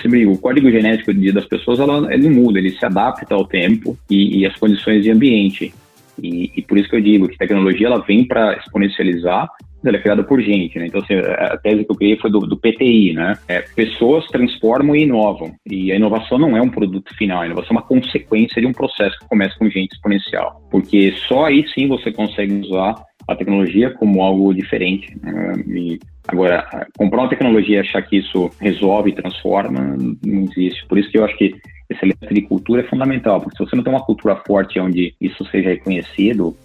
sempre 0.00 0.26
o 0.26 0.38
código 0.38 0.70
genético 0.70 1.12
das 1.32 1.46
pessoas 1.46 1.80
ela, 1.80 2.12
ele 2.12 2.28
muda, 2.28 2.58
ele 2.58 2.70
se 2.70 2.84
adapta 2.84 3.34
ao 3.34 3.46
tempo 3.46 3.96
e, 4.10 4.38
e 4.40 4.46
às 4.46 4.56
condições 4.56 5.02
de 5.02 5.10
ambiente. 5.10 5.72
E, 6.22 6.50
e, 6.56 6.62
por 6.62 6.78
isso 6.78 6.88
que 6.88 6.96
eu 6.96 7.00
digo 7.00 7.28
que 7.28 7.36
tecnologia 7.36 7.86
ela 7.86 8.00
vem 8.00 8.24
para 8.24 8.56
exponencializar, 8.56 9.48
ela 9.84 9.96
é 9.96 10.00
criada 10.00 10.24
por 10.24 10.40
gente, 10.40 10.78
né? 10.78 10.86
Então, 10.86 11.00
assim, 11.00 11.14
a 11.14 11.56
tese 11.58 11.84
que 11.84 11.92
eu 11.92 11.96
criei 11.96 12.16
foi 12.16 12.30
do, 12.30 12.40
do 12.40 12.56
PTI, 12.56 13.12
né? 13.12 13.38
É, 13.46 13.60
pessoas 13.60 14.26
transformam 14.26 14.96
e 14.96 15.02
inovam. 15.02 15.52
E 15.66 15.92
a 15.92 15.96
inovação 15.96 16.38
não 16.38 16.56
é 16.56 16.62
um 16.62 16.70
produto 16.70 17.14
final, 17.16 17.42
a 17.42 17.46
inovação 17.46 17.76
é 17.76 17.78
uma 17.78 17.86
consequência 17.86 18.60
de 18.60 18.66
um 18.66 18.72
processo 18.72 19.16
que 19.18 19.28
começa 19.28 19.56
com 19.58 19.68
gente 19.68 19.92
exponencial. 19.92 20.60
Porque 20.70 21.12
só 21.28 21.44
aí 21.44 21.64
sim 21.74 21.86
você 21.86 22.10
consegue 22.10 22.52
usar 22.54 22.96
a 23.28 23.34
tecnologia 23.34 23.90
como 23.90 24.22
algo 24.22 24.54
diferente. 24.54 25.16
Né? 25.22 25.54
E 25.66 25.98
Agora, 26.28 26.88
comprar 26.98 27.22
uma 27.22 27.28
tecnologia 27.28 27.76
e 27.76 27.80
achar 27.80 28.02
que 28.02 28.16
isso 28.16 28.50
resolve 28.60 29.12
transforma, 29.12 29.96
não 30.24 30.42
existe. 30.42 30.84
Por 30.88 30.98
isso 30.98 31.10
que 31.10 31.18
eu 31.18 31.24
acho 31.24 31.36
que 31.36 31.54
esse 31.88 32.00
elemento 32.02 32.34
de 32.34 32.42
cultura 32.42 32.82
é 32.82 32.88
fundamental, 32.88 33.40
porque 33.40 33.56
se 33.56 33.64
você 33.64 33.76
não 33.76 33.84
tem 33.84 33.92
uma 33.92 34.04
cultura 34.04 34.42
forte 34.44 34.80
onde 34.80 35.14
isso 35.20 35.44
seja 35.46 35.68
reconhecido, 35.68 36.56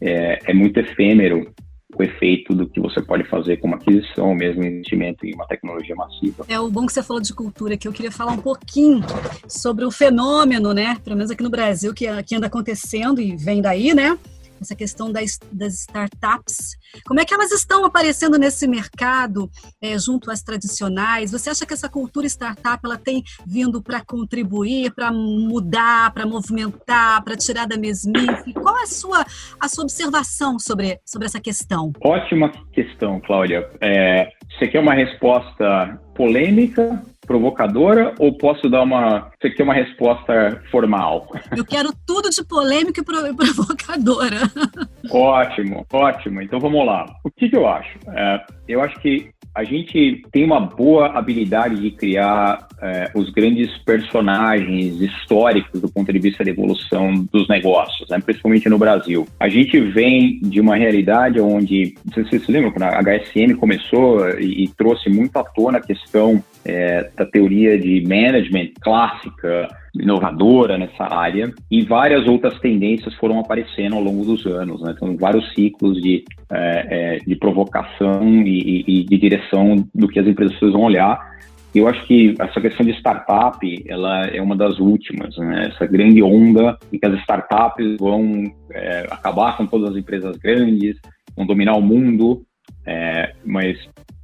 é, 0.00 0.38
é 0.44 0.54
muito 0.54 0.78
efêmero 0.78 1.50
o 1.98 2.02
efeito 2.02 2.54
do 2.54 2.68
que 2.68 2.78
você 2.78 3.00
pode 3.00 3.24
fazer 3.24 3.56
como 3.56 3.74
aquisição, 3.74 4.34
mesmo 4.34 4.62
investimento 4.62 5.24
em 5.24 5.32
uma 5.32 5.46
tecnologia 5.46 5.96
massiva. 5.96 6.44
É 6.46 6.60
o 6.60 6.70
bom 6.70 6.84
que 6.84 6.92
você 6.92 7.02
falou 7.02 7.22
de 7.22 7.32
cultura, 7.32 7.74
que 7.78 7.88
eu 7.88 7.92
queria 7.92 8.12
falar 8.12 8.32
um 8.32 8.38
pouquinho 8.38 9.00
sobre 9.48 9.82
o 9.82 9.90
fenômeno, 9.90 10.74
né, 10.74 10.98
pelo 11.02 11.16
menos 11.16 11.30
aqui 11.30 11.42
no 11.42 11.48
Brasil, 11.48 11.94
que, 11.94 12.06
que 12.24 12.36
anda 12.36 12.48
acontecendo 12.48 13.18
e 13.18 13.34
vem 13.34 13.62
daí, 13.62 13.94
né, 13.94 14.18
essa 14.60 14.74
questão 14.74 15.10
das, 15.10 15.38
das 15.52 15.74
startups. 15.80 16.76
Como 17.06 17.20
é 17.20 17.24
que 17.24 17.34
elas 17.34 17.50
estão 17.52 17.84
aparecendo 17.84 18.38
nesse 18.38 18.66
mercado 18.66 19.50
é, 19.80 19.98
junto 19.98 20.30
às 20.30 20.42
tradicionais? 20.42 21.32
Você 21.32 21.50
acha 21.50 21.66
que 21.66 21.74
essa 21.74 21.88
cultura 21.88 22.26
startup 22.26 22.80
ela 22.84 22.98
tem 22.98 23.22
vindo 23.46 23.82
para 23.82 24.04
contribuir, 24.04 24.92
para 24.94 25.12
mudar, 25.12 26.12
para 26.12 26.26
movimentar, 26.26 27.22
para 27.22 27.36
tirar 27.36 27.66
da 27.66 27.76
mesmice? 27.76 28.52
Qual 28.54 28.76
é 28.78 28.82
a 28.82 28.86
sua, 28.86 29.24
a 29.60 29.68
sua 29.68 29.84
observação 29.84 30.58
sobre, 30.58 31.00
sobre 31.04 31.26
essa 31.26 31.40
questão? 31.40 31.92
Ótima 32.00 32.50
questão, 32.72 33.20
Cláudia. 33.20 33.68
É, 33.80 34.30
você 34.50 34.68
quer 34.68 34.80
uma 34.80 34.94
resposta 34.94 36.00
polêmica, 36.14 37.02
provocadora, 37.26 38.14
ou 38.18 38.36
posso 38.36 38.68
dar 38.68 38.82
uma. 38.82 39.30
Você 39.40 39.50
quer 39.50 39.62
uma 39.62 39.74
resposta 39.74 40.62
formal? 40.70 41.28
Eu 41.56 41.64
quero 41.64 41.92
tudo 42.06 42.30
de 42.30 42.44
polêmica 42.44 43.00
e 43.00 43.04
provocadora. 43.04 44.36
Ótimo, 45.10 45.86
ótimo. 45.92 46.42
Então 46.42 46.58
vamos 46.58 46.84
lá. 46.84 47.06
O 47.24 47.30
que, 47.30 47.48
que 47.48 47.56
eu 47.56 47.66
acho? 47.68 47.96
É, 48.08 48.44
eu 48.68 48.82
acho 48.82 48.98
que 49.00 49.30
a 49.56 49.64
gente 49.64 50.22
tem 50.30 50.44
uma 50.44 50.60
boa 50.60 51.16
habilidade 51.16 51.80
de 51.80 51.90
criar 51.90 52.68
é, 52.82 53.10
os 53.14 53.30
grandes 53.30 53.74
personagens 53.78 55.00
históricos 55.00 55.80
do 55.80 55.88
ponto 55.88 56.12
de 56.12 56.18
vista 56.18 56.44
da 56.44 56.50
evolução 56.50 57.26
dos 57.32 57.48
negócios, 57.48 58.06
né? 58.10 58.20
principalmente 58.20 58.68
no 58.68 58.76
Brasil. 58.76 59.26
A 59.40 59.48
gente 59.48 59.80
vem 59.80 60.40
de 60.42 60.60
uma 60.60 60.76
realidade 60.76 61.40
onde, 61.40 61.94
não 62.04 62.12
sei 62.12 62.24
se 62.24 62.30
vocês 62.30 62.44
se 62.44 62.52
lembram, 62.52 62.70
quando 62.70 62.82
a 62.82 63.00
HSM 63.00 63.54
começou 63.54 64.28
e, 64.38 64.64
e 64.64 64.68
trouxe 64.76 65.08
muito 65.08 65.34
à 65.38 65.44
tona 65.44 65.78
a 65.78 65.82
questão 65.82 66.44
é, 66.66 67.10
da 67.16 67.24
teoria 67.24 67.78
de 67.78 68.02
management 68.02 68.70
clássica, 68.80 69.68
inovadora 69.94 70.76
nessa 70.76 71.04
área, 71.04 71.52
e 71.70 71.82
várias 71.82 72.26
outras 72.26 72.58
tendências 72.58 73.14
foram 73.14 73.38
aparecendo 73.38 73.94
ao 73.96 74.02
longo 74.02 74.24
dos 74.24 74.44
anos. 74.46 74.82
Né? 74.82 74.92
Então, 74.94 75.16
vários 75.16 75.54
ciclos 75.54 76.00
de, 76.02 76.24
é, 76.52 76.86
é, 76.90 77.18
de 77.18 77.36
provocação 77.36 78.42
e, 78.44 78.84
e, 78.86 79.04
de 79.04 79.18
direção 79.18 79.76
do 79.94 80.08
que 80.08 80.18
as 80.18 80.26
empresas 80.26 80.58
vão 80.60 80.82
olhar. 80.82 81.36
Eu 81.74 81.86
acho 81.86 82.06
que 82.06 82.34
essa 82.40 82.60
questão 82.60 82.86
de 82.86 82.92
startup, 82.92 83.84
ela 83.86 84.22
é 84.26 84.40
uma 84.40 84.56
das 84.56 84.78
últimas, 84.78 85.36
né? 85.36 85.68
Essa 85.68 85.86
grande 85.86 86.22
onda 86.22 86.78
em 86.90 86.98
que 86.98 87.04
as 87.04 87.18
startups 87.20 87.96
vão 87.98 88.44
é, 88.72 89.06
acabar 89.10 89.58
com 89.58 89.66
todas 89.66 89.90
as 89.90 89.96
empresas 89.96 90.38
grandes, 90.38 90.96
vão 91.36 91.44
dominar 91.44 91.76
o 91.76 91.82
mundo, 91.82 92.42
é, 92.86 93.34
mas 93.44 93.76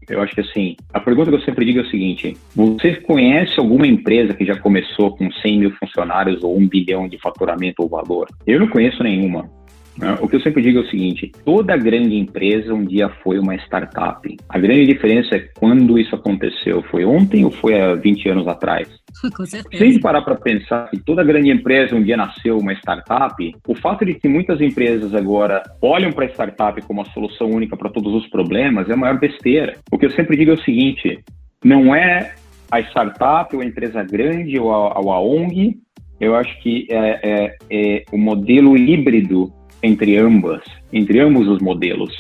eu 0.09 0.21
acho 0.21 0.35
que 0.35 0.41
assim, 0.41 0.77
a 0.93 1.01
pergunta 1.01 1.31
que 1.31 1.37
eu 1.37 1.43
sempre 1.43 1.65
digo 1.65 1.81
é 1.81 1.83
o 1.83 1.91
seguinte: 1.91 2.37
você 2.55 2.97
conhece 2.97 3.59
alguma 3.59 3.87
empresa 3.87 4.35
que 4.35 4.45
já 4.45 4.59
começou 4.59 5.17
com 5.17 5.31
100 5.31 5.59
mil 5.59 5.71
funcionários 5.73 6.43
ou 6.43 6.57
um 6.57 6.67
bilhão 6.67 7.09
de 7.09 7.19
faturamento 7.19 7.83
ou 7.83 7.89
valor? 7.89 8.29
Eu 8.47 8.61
não 8.61 8.69
conheço 8.69 9.03
nenhuma. 9.03 9.49
Né? 9.97 10.17
O 10.21 10.29
que 10.29 10.37
eu 10.37 10.41
sempre 10.41 10.63
digo 10.63 10.79
é 10.79 10.83
o 10.83 10.91
seguinte: 10.91 11.31
toda 11.45 11.77
grande 11.77 12.17
empresa 12.17 12.73
um 12.73 12.85
dia 12.85 13.09
foi 13.23 13.39
uma 13.39 13.55
startup. 13.57 14.37
A 14.49 14.59
grande 14.59 14.87
diferença 14.87 15.37
é 15.37 15.49
quando 15.59 15.99
isso 15.99 16.15
aconteceu. 16.15 16.83
Foi 16.91 17.05
ontem 17.05 17.45
ou 17.45 17.51
foi 17.51 17.81
há 17.81 17.95
20 17.95 18.29
anos 18.31 18.49
atrás? 18.49 18.89
Com 19.37 19.45
certeza. 19.45 19.77
Se 19.77 19.83
a 19.83 19.87
gente 19.87 20.01
parar 20.01 20.23
para 20.23 20.35
pensar 20.35 20.91
que 20.91 20.99
toda 20.99 21.23
grande 21.23 21.51
empresa 21.51 21.95
um 21.95 22.03
dia 22.03 22.17
nasceu 22.17 22.59
uma 22.59 22.73
startup, 22.75 23.55
o 23.67 23.75
fato 23.75 24.05
de 24.05 24.15
que 24.15 24.29
muitas 24.29 24.61
empresas 24.61 25.15
agora 25.15 25.63
olham 25.81 26.13
para 26.13 26.25
a 26.25 26.31
startup 26.31 26.81
como 26.83 27.03
a 27.03 27.07
solução 27.07 27.51
única 27.51 27.77
para 27.77 27.91
todos 27.91 28.15
os 28.15 28.27
problemas 28.29 28.89
é 28.89 28.95
a 28.95 28.97
maior 28.97 29.19
besteira. 29.19 29.75
O 29.91 29.99
que 29.99 30.07
eu 30.07 30.11
sempre 30.13 30.37
digo 30.37 30.53
é 30.53 30.55
o 30.55 30.65
seguinte: 30.65 31.21
não 31.63 31.95
é 31.95 32.35
a 32.71 32.81
startup 32.81 33.55
ou 33.55 33.61
a 33.61 33.67
empresa 33.67 34.03
grande 34.03 34.59
ou 34.59 34.73
a, 34.73 34.99
ou 34.99 35.13
a 35.13 35.21
ONG, 35.21 35.77
eu 36.19 36.35
acho 36.35 36.59
que 36.63 36.87
é, 36.91 37.21
é, 37.23 37.57
é 37.71 38.05
o 38.13 38.17
modelo 38.17 38.77
híbrido 38.77 39.53
entre 39.83 40.17
ambas, 40.17 40.63
entre 40.93 41.19
ambos 41.21 41.49
os 41.49 41.61
modelos. 41.61 42.13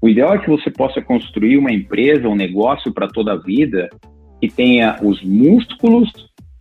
O 0.00 0.08
ideal 0.08 0.34
é 0.34 0.38
que 0.38 0.48
você 0.48 0.70
possa 0.70 1.02
construir 1.02 1.58
uma 1.58 1.72
empresa, 1.72 2.28
um 2.28 2.36
negócio 2.36 2.92
para 2.92 3.08
toda 3.08 3.32
a 3.32 3.36
vida 3.36 3.88
que 4.40 4.48
tenha 4.48 4.96
os 5.02 5.22
músculos 5.22 6.10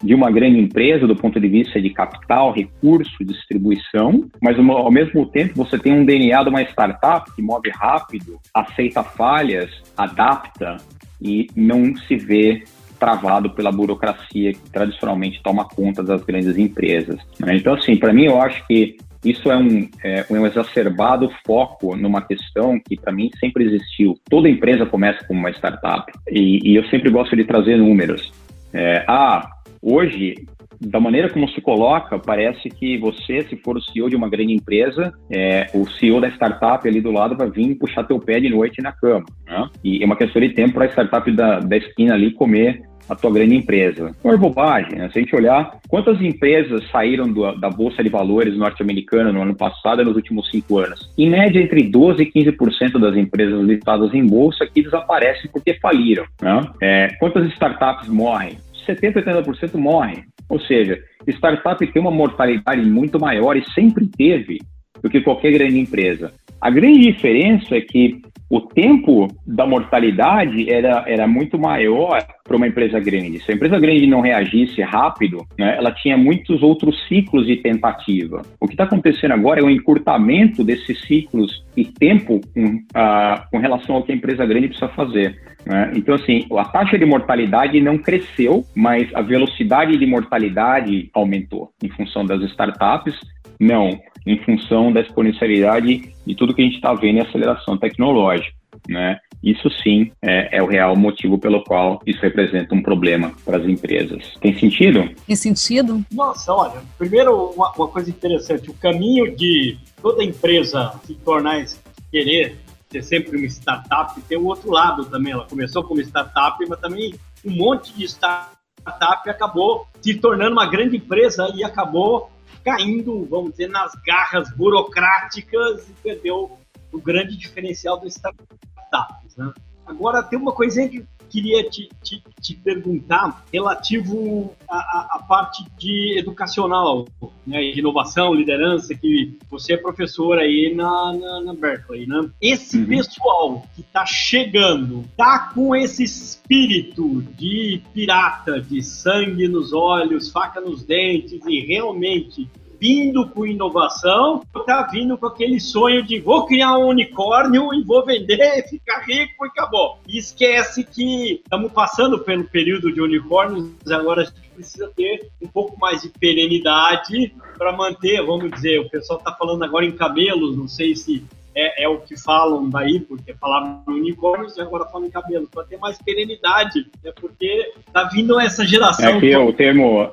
de 0.04 0.16
uma 0.16 0.32
grande 0.32 0.58
empresa 0.58 1.06
do 1.06 1.16
ponto 1.16 1.40
de 1.40 1.48
vista 1.48 1.82
de 1.82 1.90
capital, 1.90 2.54
recurso, 2.54 3.24
distribuição, 3.24 4.30
mas 4.42 4.58
ao 4.58 4.92
mesmo 4.92 5.26
tempo 5.26 5.54
você 5.56 5.78
tem 5.78 5.94
um 5.94 6.06
DNA 6.06 6.42
de 6.44 6.50
uma 6.50 6.62
startup 6.64 7.34
que 7.36 7.42
move 7.42 7.70
rápido, 7.70 8.40
aceita 8.54 9.04
falhas, 9.04 9.70
adapta 9.98 10.78
e 11.22 11.48
não 11.56 11.96
se 11.96 12.16
vê 12.16 12.64
travado 12.98 13.50
pela 13.52 13.72
burocracia 13.72 14.54
que 14.54 14.70
tradicionalmente 14.72 15.42
toma 15.42 15.66
conta 15.66 16.04
das 16.04 16.22
grandes 16.24 16.58
empresas. 16.58 17.18
Né? 17.40 17.56
Então, 17.56 17.74
assim, 17.74 17.96
para 17.98 18.14
mim, 18.14 18.26
eu 18.26 18.42
acho 18.42 18.66
que 18.68 18.98
isso 19.24 19.52
é 19.52 19.58
um, 19.58 19.90
é 20.04 20.26
um 20.30 20.46
exacerbado 20.46 21.30
foco 21.46 21.96
numa 21.96 22.22
questão 22.22 22.80
que, 22.80 22.96
para 22.96 23.12
mim, 23.12 23.30
sempre 23.40 23.66
existiu. 23.66 24.16
Toda 24.30 24.50
empresa 24.50 24.86
começa 24.86 25.26
como 25.26 25.40
uma 25.40 25.52
startup 25.52 26.12
e, 26.30 26.72
e 26.72 26.76
eu 26.76 26.86
sempre 26.86 27.10
gosto 27.10 27.36
de 27.36 27.44
trazer 27.44 27.78
números. 27.78 28.32
É, 28.74 29.04
ah, 29.08 29.50
hoje, 29.82 30.36
da 30.80 31.00
maneira 31.00 31.30
como 31.30 31.50
se 31.50 31.60
coloca, 31.60 32.18
parece 32.18 32.70
que 32.70 32.98
você, 32.98 33.46
se 33.50 33.58
for 33.58 33.76
o 33.76 33.82
CEO 33.82 34.10
de 34.10 34.16
uma 34.16 34.30
grande 34.30 34.54
empresa, 34.54 35.12
é, 35.30 35.68
o 35.74 35.86
CEO 35.86 36.22
da 36.22 36.30
startup 36.30 36.88
ali 36.88 37.02
do 37.02 37.12
lado 37.12 37.36
vai 37.36 37.50
vir 37.50 37.76
puxar 37.76 38.06
teu 38.06 38.20
pé 38.20 38.40
de 38.40 38.50
noite 38.50 38.82
na 38.82 38.94
cama. 38.94 39.26
Né? 39.46 39.70
E 39.84 40.02
é 40.02 40.06
uma 40.06 40.16
questão 40.16 40.42
de 40.42 40.50
tempo 40.50 40.76
para 40.76 40.86
a 40.86 40.90
startup 40.90 41.30
da, 41.32 41.60
da 41.60 41.78
esquina 41.78 42.14
ali 42.14 42.32
comer 42.32 42.82
a 43.10 43.16
tua 43.16 43.32
grande 43.32 43.56
empresa. 43.56 44.16
Não 44.24 44.32
é 44.32 44.38
bobagem, 44.38 44.98
né? 44.98 45.10
Se 45.12 45.20
a 45.20 45.22
gente 45.22 45.36
olhar 45.36 45.80
quantas 45.88 46.22
empresas 46.22 46.88
saíram 46.92 47.32
do, 47.32 47.52
da 47.54 47.70
Bolsa 47.70 48.04
de 48.04 48.10
Valores 48.10 48.56
norte-americana 48.56 49.32
no 49.32 49.42
ano 49.42 49.56
passado 49.56 50.02
e 50.02 50.06
nos 50.06 50.16
últimos 50.16 50.50
cinco 50.50 50.78
anos. 50.78 51.12
Em 51.18 51.30
média, 51.30 51.60
entre 51.60 51.90
12% 51.90 52.20
e 52.20 52.32
15% 52.32 53.00
das 53.00 53.16
empresas 53.16 53.62
listadas 53.66 54.14
em 54.14 54.26
Bolsa 54.26 54.68
que 54.68 54.84
desaparecem 54.84 55.50
porque 55.52 55.74
faliram. 55.76 56.26
Né? 56.42 56.62
É, 56.82 57.08
quantas 57.20 57.48
startups 57.54 58.08
morrem? 58.08 58.58
70%, 58.88 59.24
80% 59.24 59.76
morrem. 59.76 60.24
Ou 60.48 60.60
seja, 60.60 61.00
startup 61.28 61.86
tem 61.86 62.02
uma 62.02 62.12
mortalidade 62.12 62.82
muito 62.82 63.20
maior 63.20 63.56
e 63.56 63.64
sempre 63.74 64.08
teve 64.08 64.60
do 65.02 65.10
que 65.10 65.22
qualquer 65.22 65.52
grande 65.52 65.80
empresa. 65.80 66.34
A 66.62 66.70
grande 66.70 67.00
diferença 67.00 67.76
é 67.76 67.82
que 67.82 68.22
o 68.50 68.60
tempo 68.62 69.28
da 69.46 69.66
mortalidade 69.66 70.70
era, 70.70 71.04
era 71.06 71.28
muito 71.28 71.58
maior 71.60 72.26
para 72.44 72.58
uma 72.58 72.68
empresa 72.68 73.00
grande. 73.00 73.40
Se 73.40 73.52
a 73.52 73.56
empresa 73.56 73.80
grande 73.80 74.08
não 74.08 74.22
reagisse 74.22 74.82
rápido, 74.82 75.46
né, 75.58 75.78
ela 75.78 75.92
tinha 75.92 76.18
muitos 76.18 76.64
outros 76.64 77.08
ciclos 77.08 77.46
de 77.46 77.58
tentativa. 77.58 78.42
O 78.60 78.66
que 78.66 78.74
está 78.74 78.86
acontecendo 78.86 79.34
agora 79.34 79.62
é 79.62 79.64
um 79.64 79.70
encurtamento 79.70 80.64
desses 80.64 81.00
ciclos 81.04 81.64
e 81.78 81.86
tempo 81.86 82.42
com, 82.54 82.66
uh, 82.66 83.50
com 83.52 83.60
relação 83.60 83.96
ao 83.96 84.04
que 84.04 84.12
a 84.12 84.16
empresa 84.16 84.46
grande 84.48 84.70
precisa 84.70 84.90
fazer. 84.90 85.40
Né? 85.64 85.92
Então, 85.96 86.16
assim, 86.16 86.48
a 86.58 86.66
taxa 86.66 86.98
de 86.98 87.06
mortalidade 87.06 87.80
não 87.80 88.00
cresceu, 88.00 88.66
mas 88.76 89.14
a 89.14 89.22
velocidade 89.22 89.96
de 89.96 90.06
mortalidade 90.08 91.10
aumentou 91.14 91.70
em 91.84 91.90
função 91.90 92.26
das 92.26 92.42
startups. 92.42 93.16
Não, 93.60 94.00
em 94.26 94.38
função 94.44 94.92
da 94.92 95.02
exponencialidade 95.02 96.14
de 96.26 96.36
tudo 96.36 96.54
que 96.54 96.62
a 96.62 96.66
gente 96.66 96.76
está 96.76 96.94
vendo 96.94 97.18
em 97.18 97.22
aceleração 97.22 97.78
tecnológica. 97.78 98.58
Né? 98.88 99.20
Isso 99.44 99.70
sim 99.84 100.12
é, 100.22 100.58
é, 100.58 100.64
o 100.64 100.68
real 100.68 100.96
motivo 100.96 101.38
pelo 101.38 101.64
qual 101.64 102.02
isso 102.06 102.22
representa 102.22 102.74
um 102.74 102.82
problema 102.82 103.34
para 103.44 103.58
as 103.58 103.66
empresas. 103.66 104.36
Tem 104.40 104.58
sentido? 104.58 105.10
Tem 105.28 105.36
sentido? 105.36 106.04
Nossa, 106.12 106.54
olha, 106.54 106.82
primeiro 106.98 107.52
uma, 107.52 107.72
uma 107.72 107.88
coisa 107.88 108.10
interessante, 108.10 108.70
o 108.70 108.74
caminho 108.74 109.36
de 109.36 109.78
toda 110.02 110.24
empresa 110.24 110.94
se 111.04 111.14
tornar 111.16 111.66
querer 112.12 112.58
ser 112.90 113.04
sempre 113.04 113.38
uma 113.38 113.46
startup 113.46 114.20
tem 114.22 114.38
o 114.38 114.46
outro 114.46 114.72
lado 114.72 115.06
também. 115.06 115.34
Ela 115.34 115.46
começou 115.46 115.84
como 115.84 116.02
startup, 116.02 116.58
mas 116.68 116.80
também 116.80 117.14
um 117.46 117.52
monte 117.52 117.94
de 117.94 118.06
startup 118.06 119.30
acabou 119.30 119.88
se 120.02 120.16
tornando 120.16 120.54
uma 120.54 120.66
grande 120.66 120.98
empresa 120.98 121.52
e 121.56 121.64
acabou 121.64 122.30
caindo, 122.64 123.26
vamos 123.26 123.52
dizer, 123.52 123.68
nas 123.68 123.94
garras 124.06 124.50
burocráticas 124.56 125.88
e 125.90 125.94
perdeu 126.04 126.58
o 126.92 127.00
grande 127.00 127.38
diferencial 127.38 128.00
das 128.00 128.16
startups. 128.16 129.36
Né? 129.38 129.54
Agora, 129.86 130.24
tem 130.24 130.38
uma 130.38 130.52
coisinha 130.52 130.88
que 130.88 131.06
queria 131.30 131.70
te, 131.70 131.90
te, 132.04 132.24
te 132.42 132.56
perguntar 132.56 133.46
relativo 133.52 134.54
à, 134.70 135.24
parte 135.28 135.64
de 135.78 136.18
educacional, 136.18 137.08
né, 137.46 137.72
de 137.72 137.80
inovação, 137.80 138.34
liderança, 138.34 138.96
que 138.96 139.38
você 139.50 139.74
é 139.74 139.78
professor 139.78 140.38
aí 140.40 140.74
na, 140.76 141.14
na, 141.14 141.42
na 141.42 141.54
Berkeley, 141.54 142.08
né? 142.08 142.30
Esse 142.42 142.80
uhum. 142.80 142.88
pessoal 142.88 143.66
que 143.76 143.82
está 143.82 144.06
chegando, 144.06 145.06
tá 145.16 145.52
com 145.54 145.76
esse 145.76 146.04
espírito 146.04 147.22
de 147.38 147.82
pirata, 147.94 148.62
de 148.62 148.82
sangue 148.82 149.48
nos 149.48 149.74
olhos, 149.74 150.32
faca 150.32 150.60
nos 150.60 150.84
dentes 150.84 151.46
e 151.46 151.60
realmente 151.62 152.50
vindo 152.80 153.28
com 153.28 153.46
inovação, 153.46 154.42
está 154.56 154.84
vindo 154.84 155.18
com 155.18 155.28
aquele 155.28 155.60
sonho 155.60 156.02
de 156.02 156.20
vou 156.20 156.46
criar 156.46 156.78
um 156.78 156.88
unicórnio 156.88 157.74
e 157.74 157.84
vou 157.84 158.06
vender, 158.06 158.64
ficar 158.70 159.02
rico 159.02 159.46
e 159.46 159.50
acabou. 159.50 160.00
E 160.08 160.18
esquece 160.18 160.84
que 160.84 161.42
estamos 161.44 161.72
passando 161.72 162.20
pelo 162.20 162.46
período 162.46 162.92
de 162.92 163.02
unicórnios, 163.02 163.70
agora 163.92 164.22
a 164.22 164.26
gente 164.26 164.50
precisa 164.56 164.90
ter 164.96 165.30
um 165.42 165.48
pouco 165.48 165.78
mais 165.80 166.02
de 166.02 166.10
perenidade 166.10 167.34
para 167.58 167.72
manter, 167.74 168.26
vamos 168.26 168.50
dizer, 168.52 168.80
o 168.80 168.90
pessoal 168.90 169.20
está 169.20 169.34
falando 169.34 169.64
agora 169.64 169.86
em 169.86 169.92
cabelos, 169.92 170.58
não 170.58 170.68
sei 170.68 170.96
se 170.96 171.24
é, 171.56 171.84
é, 171.84 171.90
o 171.90 172.00
que 172.00 172.18
falam 172.18 172.70
daí, 172.70 173.00
porque 173.02 173.34
falavam 173.34 173.84
em 173.90 174.00
unicórnios 174.00 174.56
e 174.56 174.62
agora 174.62 174.86
falam 174.86 175.08
em 175.08 175.12
cabelo, 175.12 175.48
para 175.48 175.64
ter 175.66 175.78
mais 175.78 175.98
perenidade, 175.98 176.88
né? 177.04 177.12
porque 177.20 177.74
tá 177.92 178.06
vindo 178.06 178.40
essa 178.40 178.66
geração. 178.66 179.10
É 179.10 179.20
que 179.20 179.36
o 179.36 179.52
termo. 179.52 180.10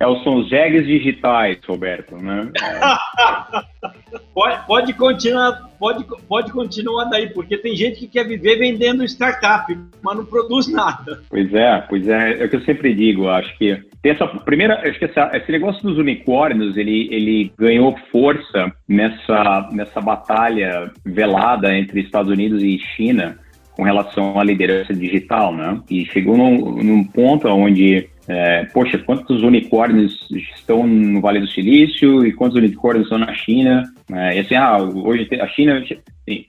É, 0.00 0.04
são 0.22 0.36
os 0.36 0.48
jegues 0.48 0.86
digitais, 0.86 1.58
Roberto, 1.66 2.16
né? 2.16 2.50
É. 2.62 4.18
pode, 4.32 4.66
pode, 4.66 4.92
continuar, 4.92 5.70
pode, 5.78 6.06
pode 6.28 6.52
continuar 6.52 7.04
daí, 7.06 7.28
porque 7.30 7.58
tem 7.58 7.74
gente 7.74 7.98
que 7.98 8.06
quer 8.06 8.24
viver 8.24 8.58
vendendo 8.58 9.04
startup, 9.04 9.76
mas 10.00 10.16
não 10.16 10.24
produz 10.24 10.70
nada. 10.72 11.20
Pois 11.28 11.52
é, 11.52 11.84
pois 11.88 12.06
é, 12.06 12.40
é 12.40 12.44
o 12.44 12.48
que 12.48 12.56
eu 12.56 12.64
sempre 12.64 12.94
digo, 12.94 13.28
acho 13.28 13.56
que 13.58 13.76
tem 14.00 14.12
essa 14.12 14.26
primeira, 14.26 14.80
acho 14.88 14.98
que 15.00 15.06
essa, 15.06 15.36
esse 15.36 15.50
negócio 15.50 15.82
dos 15.82 15.98
unicórnios, 15.98 16.76
ele, 16.76 17.08
ele 17.10 17.52
ganhou 17.58 17.96
força 18.12 18.72
nessa, 18.88 19.68
nessa 19.72 20.00
batalha 20.00 20.92
velada 21.04 21.76
entre 21.76 22.00
Estados 22.00 22.30
Unidos 22.30 22.62
e 22.62 22.78
China 22.96 23.36
com 23.72 23.82
relação 23.82 24.38
à 24.38 24.44
liderança 24.44 24.94
digital, 24.94 25.54
né? 25.54 25.80
E 25.90 26.04
chegou 26.06 26.36
num, 26.36 26.82
num 26.82 27.04
ponto 27.04 27.48
onde 27.48 28.08
é, 28.28 28.64
poxa, 28.66 28.98
quantos 28.98 29.42
unicórnios 29.42 30.28
estão 30.54 30.86
no 30.86 31.18
Vale 31.18 31.40
do 31.40 31.48
Silício 31.48 32.26
e 32.26 32.32
quantos 32.32 32.58
unicórnios 32.58 33.06
estão 33.06 33.18
na 33.18 33.32
China? 33.32 33.82
É, 34.12 34.36
e 34.36 34.40
assim, 34.40 34.54
ah, 34.54 34.76
hoje 34.76 35.26
a 35.40 35.48
China, 35.48 35.82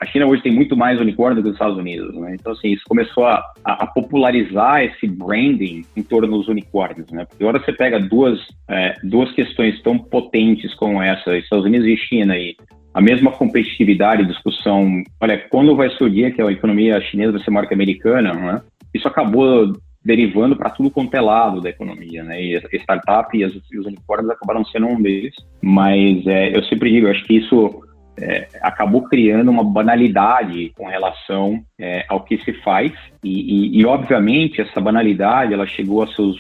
a 0.02 0.06
China 0.06 0.26
hoje 0.26 0.44
tem 0.44 0.52
muito 0.52 0.76
mais 0.76 1.00
unicórnios 1.00 1.42
que 1.42 1.48
os 1.48 1.56
Estados 1.56 1.78
Unidos, 1.78 2.14
né? 2.16 2.36
Então, 2.38 2.52
assim, 2.52 2.74
isso 2.74 2.84
começou 2.88 3.26
a, 3.26 3.42
a, 3.64 3.88
popularizar 3.88 4.84
esse 4.84 5.08
branding 5.08 5.86
em 5.96 6.04
torno 6.04 6.38
dos 6.38 6.50
unicórnios, 6.50 7.10
né? 7.12 7.24
Porque 7.24 7.44
agora 7.44 7.64
você 7.64 7.72
pega 7.72 7.98
duas, 7.98 8.40
é, 8.70 8.96
duas 9.04 9.32
questões 9.32 9.82
tão 9.82 9.98
potentes 9.98 10.74
como 10.76 11.02
essa, 11.02 11.38
Estados 11.38 11.66
Unidos 11.66 11.88
e 11.88 11.96
China, 11.96 12.38
e 12.38 12.58
a 12.94 13.00
mesma 13.00 13.32
competitividade 13.32 14.26
discussão, 14.26 15.02
olha, 15.22 15.38
quando 15.50 15.78
vai 15.78 15.90
surgir 15.92 16.34
que 16.36 16.42
a 16.42 16.52
economia 16.52 17.00
chinesa 17.00 17.32
vai 17.32 17.42
ser 17.42 17.52
marca 17.52 17.74
americana, 17.74 18.34
né? 18.34 18.62
Isso 18.94 19.08
acabou 19.08 19.72
derivando 20.04 20.56
para 20.56 20.70
tudo 20.70 20.90
quanto 20.90 21.14
é 21.14 21.22
lado 21.22 21.62
da 21.62 21.70
economia, 21.70 22.24
né? 22.24 22.42
E 22.42 22.56
startup 22.78 23.38
e, 23.38 23.44
as, 23.44 23.54
e 23.72 23.78
os 23.78 23.86
unicórnios 23.86 24.32
acabaram 24.32 24.64
sendo 24.66 24.88
um 24.88 25.02
deles, 25.02 25.36
mas 25.62 26.26
é, 26.26 26.56
eu 26.56 26.64
sempre 26.64 26.90
digo, 26.90 27.08
eu 27.08 27.12
acho 27.12 27.26
que 27.26 27.38
isso 27.38 27.84
é, 28.20 28.48
acabou 28.62 29.04
criando 29.04 29.50
uma 29.50 29.64
banalidade 29.64 30.72
com 30.76 30.88
relação 30.88 31.62
é, 31.80 32.06
ao 32.10 32.24
que 32.24 32.38
se 32.40 32.54
faz 32.62 32.92
e, 33.24 33.30
e, 33.30 33.80
e, 33.80 33.86
obviamente, 33.86 34.62
essa 34.62 34.80
banalidade 34.80 35.54
ela 35.54 35.68
chegou 35.68 36.04
a 36.04 36.08
seus 36.08 36.38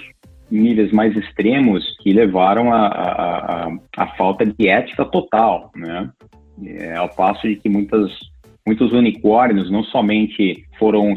níveis 0.49 0.91
mais 0.91 1.16
extremos 1.16 1.95
que 2.01 2.12
levaram 2.12 2.74
a, 2.74 2.88
a, 2.88 3.68
a, 3.68 3.78
a 3.97 4.07
falta 4.16 4.45
de 4.45 4.68
ética 4.68 5.05
total, 5.05 5.72
né? 5.76 6.10
É, 6.66 6.95
ao 6.95 7.07
passo 7.07 7.47
de 7.47 7.55
que 7.55 7.70
muitas, 7.70 8.12
muitos 8.68 8.91
unicórnios 8.91 9.72
não 9.72 9.82
somente 9.84 10.66
foram 10.78 11.14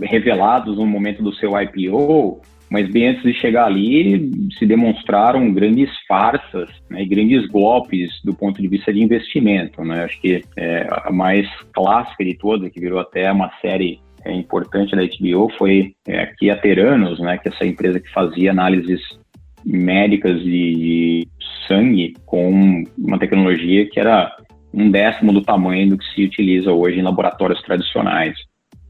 revelados 0.00 0.76
no 0.76 0.86
momento 0.86 1.22
do 1.22 1.34
seu 1.34 1.52
IPO, 1.58 2.40
mas 2.70 2.90
bem 2.90 3.08
antes 3.08 3.22
de 3.22 3.32
chegar 3.34 3.66
ali 3.66 4.30
se 4.58 4.66
demonstraram 4.66 5.52
grandes 5.52 5.90
farsas 6.08 6.68
né, 6.90 7.02
e 7.02 7.06
grandes 7.06 7.46
golpes 7.46 8.10
do 8.24 8.34
ponto 8.34 8.60
de 8.60 8.68
vista 8.68 8.92
de 8.92 9.02
investimento. 9.02 9.84
Né? 9.84 10.04
Acho 10.04 10.20
que 10.20 10.42
é, 10.56 10.88
a 10.90 11.12
mais 11.12 11.46
clássica 11.72 12.24
de 12.24 12.34
todas, 12.34 12.70
que 12.72 12.80
virou 12.80 12.98
até 12.98 13.30
uma 13.30 13.50
série 13.60 14.00
é, 14.24 14.32
importante 14.32 14.96
da 14.96 15.02
HBO, 15.02 15.50
foi 15.56 15.94
é, 16.08 16.22
aqui 16.22 16.50
a 16.50 16.56
Teranos, 16.56 17.20
né, 17.20 17.38
que 17.38 17.48
é 17.48 17.52
essa 17.52 17.66
empresa 17.66 18.00
que 18.00 18.10
fazia 18.10 18.50
análises 18.50 19.00
médicas 19.64 20.42
de 20.42 21.26
sangue 21.68 22.14
com 22.26 22.84
uma 22.98 23.18
tecnologia 23.18 23.88
que 23.88 23.98
era 23.98 24.34
um 24.72 24.90
décimo 24.90 25.32
do 25.32 25.42
tamanho 25.42 25.90
do 25.90 25.98
que 25.98 26.04
se 26.06 26.24
utiliza 26.24 26.72
hoje 26.72 26.98
em 26.98 27.02
laboratórios 27.02 27.62
tradicionais. 27.62 28.36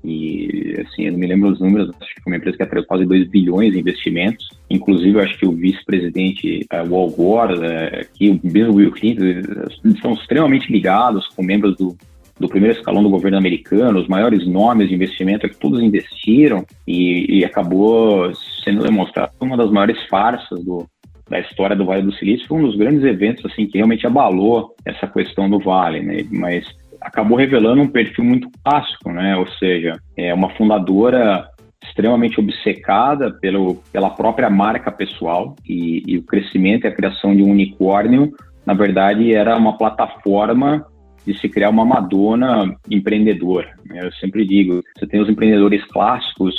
E, 0.04 0.76
assim, 0.86 1.04
eu 1.06 1.12
não 1.12 1.18
me 1.18 1.26
lembro 1.26 1.50
os 1.50 1.60
números, 1.60 1.90
acho 1.98 2.14
que 2.14 2.22
foi 2.22 2.32
uma 2.32 2.36
empresa 2.36 2.56
que 2.58 2.62
atraiu 2.62 2.84
quase 2.84 3.06
2 3.06 3.28
bilhões 3.28 3.74
em 3.74 3.80
investimentos. 3.80 4.46
Inclusive, 4.68 5.18
acho 5.20 5.38
que 5.38 5.46
o 5.46 5.52
vice-presidente 5.52 6.66
uh, 6.72 6.94
Wal 6.94 7.10
Gore, 7.10 7.54
uh, 7.54 8.06
que 8.12 8.28
o 8.28 8.40
Bill 8.42 8.92
Clinton, 8.92 9.22
uh, 9.22 10.00
são 10.02 10.12
extremamente 10.12 10.70
ligados 10.70 11.26
com 11.28 11.42
membros 11.42 11.74
do, 11.76 11.96
do 12.38 12.48
primeiro 12.48 12.76
escalão 12.76 13.02
do 13.02 13.08
governo 13.08 13.38
americano, 13.38 13.98
os 13.98 14.08
maiores 14.08 14.46
nomes 14.46 14.88
de 14.88 14.94
investimento 14.94 15.46
é 15.46 15.48
que 15.48 15.56
todos 15.56 15.80
investiram 15.80 16.66
e, 16.86 17.38
e 17.38 17.44
acabou 17.44 18.30
sendo 18.62 18.82
demonstrado 18.82 19.32
uma 19.40 19.56
das 19.56 19.70
maiores 19.70 19.98
farsas 20.08 20.62
do, 20.64 20.86
da 21.28 21.40
história 21.40 21.76
do 21.76 21.86
Vale 21.86 22.02
do 22.02 22.12
Silício. 22.14 22.46
Foi 22.46 22.58
um 22.58 22.66
dos 22.66 22.76
grandes 22.76 23.04
eventos 23.04 23.44
assim 23.46 23.66
que 23.66 23.78
realmente 23.78 24.06
abalou 24.06 24.74
essa 24.84 25.06
questão 25.06 25.48
do 25.48 25.58
Vale, 25.58 26.00
né? 26.00 26.24
Mas 26.30 26.66
acabou 27.04 27.36
revelando 27.36 27.82
um 27.82 27.88
perfil 27.88 28.24
muito 28.24 28.48
clássico, 28.64 29.12
né? 29.12 29.36
Ou 29.36 29.46
seja, 29.58 30.00
é 30.16 30.32
uma 30.32 30.50
fundadora 30.50 31.46
extremamente 31.84 32.40
obcecada 32.40 33.30
pelo, 33.40 33.76
pela 33.92 34.10
própria 34.10 34.48
marca 34.48 34.90
pessoal 34.90 35.54
e, 35.68 36.02
e, 36.06 36.16
o 36.16 36.22
crescimento 36.22 36.84
e 36.84 36.88
a 36.88 36.94
criação 36.94 37.36
de 37.36 37.42
um 37.42 37.50
unicórnio, 37.50 38.32
na 38.64 38.72
verdade, 38.72 39.34
era 39.34 39.54
uma 39.56 39.76
plataforma 39.76 40.86
de 41.26 41.38
se 41.38 41.48
criar 41.48 41.68
uma 41.68 41.84
Madonna 41.84 42.74
empreendedora. 42.90 43.74
Né? 43.86 44.00
Eu 44.02 44.12
sempre 44.12 44.46
digo, 44.46 44.82
você 44.96 45.06
tem 45.06 45.20
os 45.20 45.28
empreendedores 45.28 45.84
clássicos 45.86 46.54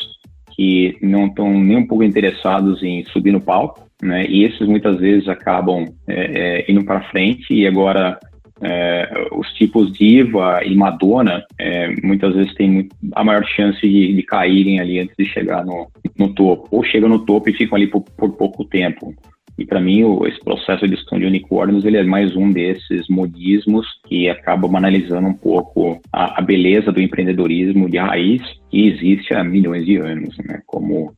que 0.56 0.96
não 1.02 1.26
estão 1.26 1.52
nem 1.52 1.78
um 1.78 1.88
pouco 1.88 2.04
interessados 2.04 2.82
em 2.82 3.04
subir 3.06 3.32
no 3.32 3.42
palco, 3.42 3.86
né? 4.02 4.26
E 4.26 4.46
esses 4.46 4.66
muitas 4.68 4.98
vezes 4.98 5.28
acabam 5.28 5.86
é, 6.08 6.14
é, 6.14 6.72
indo 6.72 6.86
para 6.86 7.10
frente 7.10 7.54
e 7.54 7.68
agora 7.68 8.18
é, 8.62 9.28
os 9.32 9.52
tipos 9.54 9.92
diva 9.92 10.62
e 10.64 10.76
Madonna 10.76 11.44
é, 11.60 11.90
muitas 12.04 12.34
vezes 12.34 12.54
têm 12.54 12.88
a 13.14 13.24
maior 13.24 13.46
chance 13.46 13.82
de, 13.82 14.14
de, 14.14 14.24
caírem 14.24 14.80
ali 14.80 15.00
antes 15.00 15.16
de 15.18 15.26
chegar 15.26 15.66
no, 15.66 15.88
no 16.18 16.34
topo, 16.34 16.68
ou 16.72 16.84
chegam 16.84 17.10
no 17.10 17.26
topo 17.26 17.50
e 17.50 17.54
ficam 17.54 17.76
ali 17.76 17.88
por, 17.88 18.02
por 18.02 18.32
pouco 18.34 18.64
tempo. 18.66 19.14
E 19.58 19.66
para 19.66 19.80
mim, 19.80 20.04
o, 20.04 20.28
esse 20.28 20.40
processo 20.44 20.88
de 20.88 20.96
gestão 20.96 21.18
de 21.18 21.26
unicórnios 21.26 21.86
ele 21.86 21.98
é 21.98 22.04
mais 22.04 22.36
um 22.36 22.52
desses 22.52 23.08
modismos 23.08 23.88
que 24.06 24.30
acaba 24.30 24.68
banalizando 24.68 25.28
um 25.28 25.34
pouco 25.34 26.02
a, 26.12 26.40
a 26.40 26.42
beleza 26.42 26.92
do 26.92 27.02
empreendedorismo 27.02 27.90
de 27.90 27.98
raiz 27.98 28.42
que 28.70 28.88
existe 28.88 29.34
há 29.34 29.44
milhões 29.44 29.86
de 29.86 29.98
anos, 29.98 30.38
né? 30.40 30.62
Como 30.66 31.14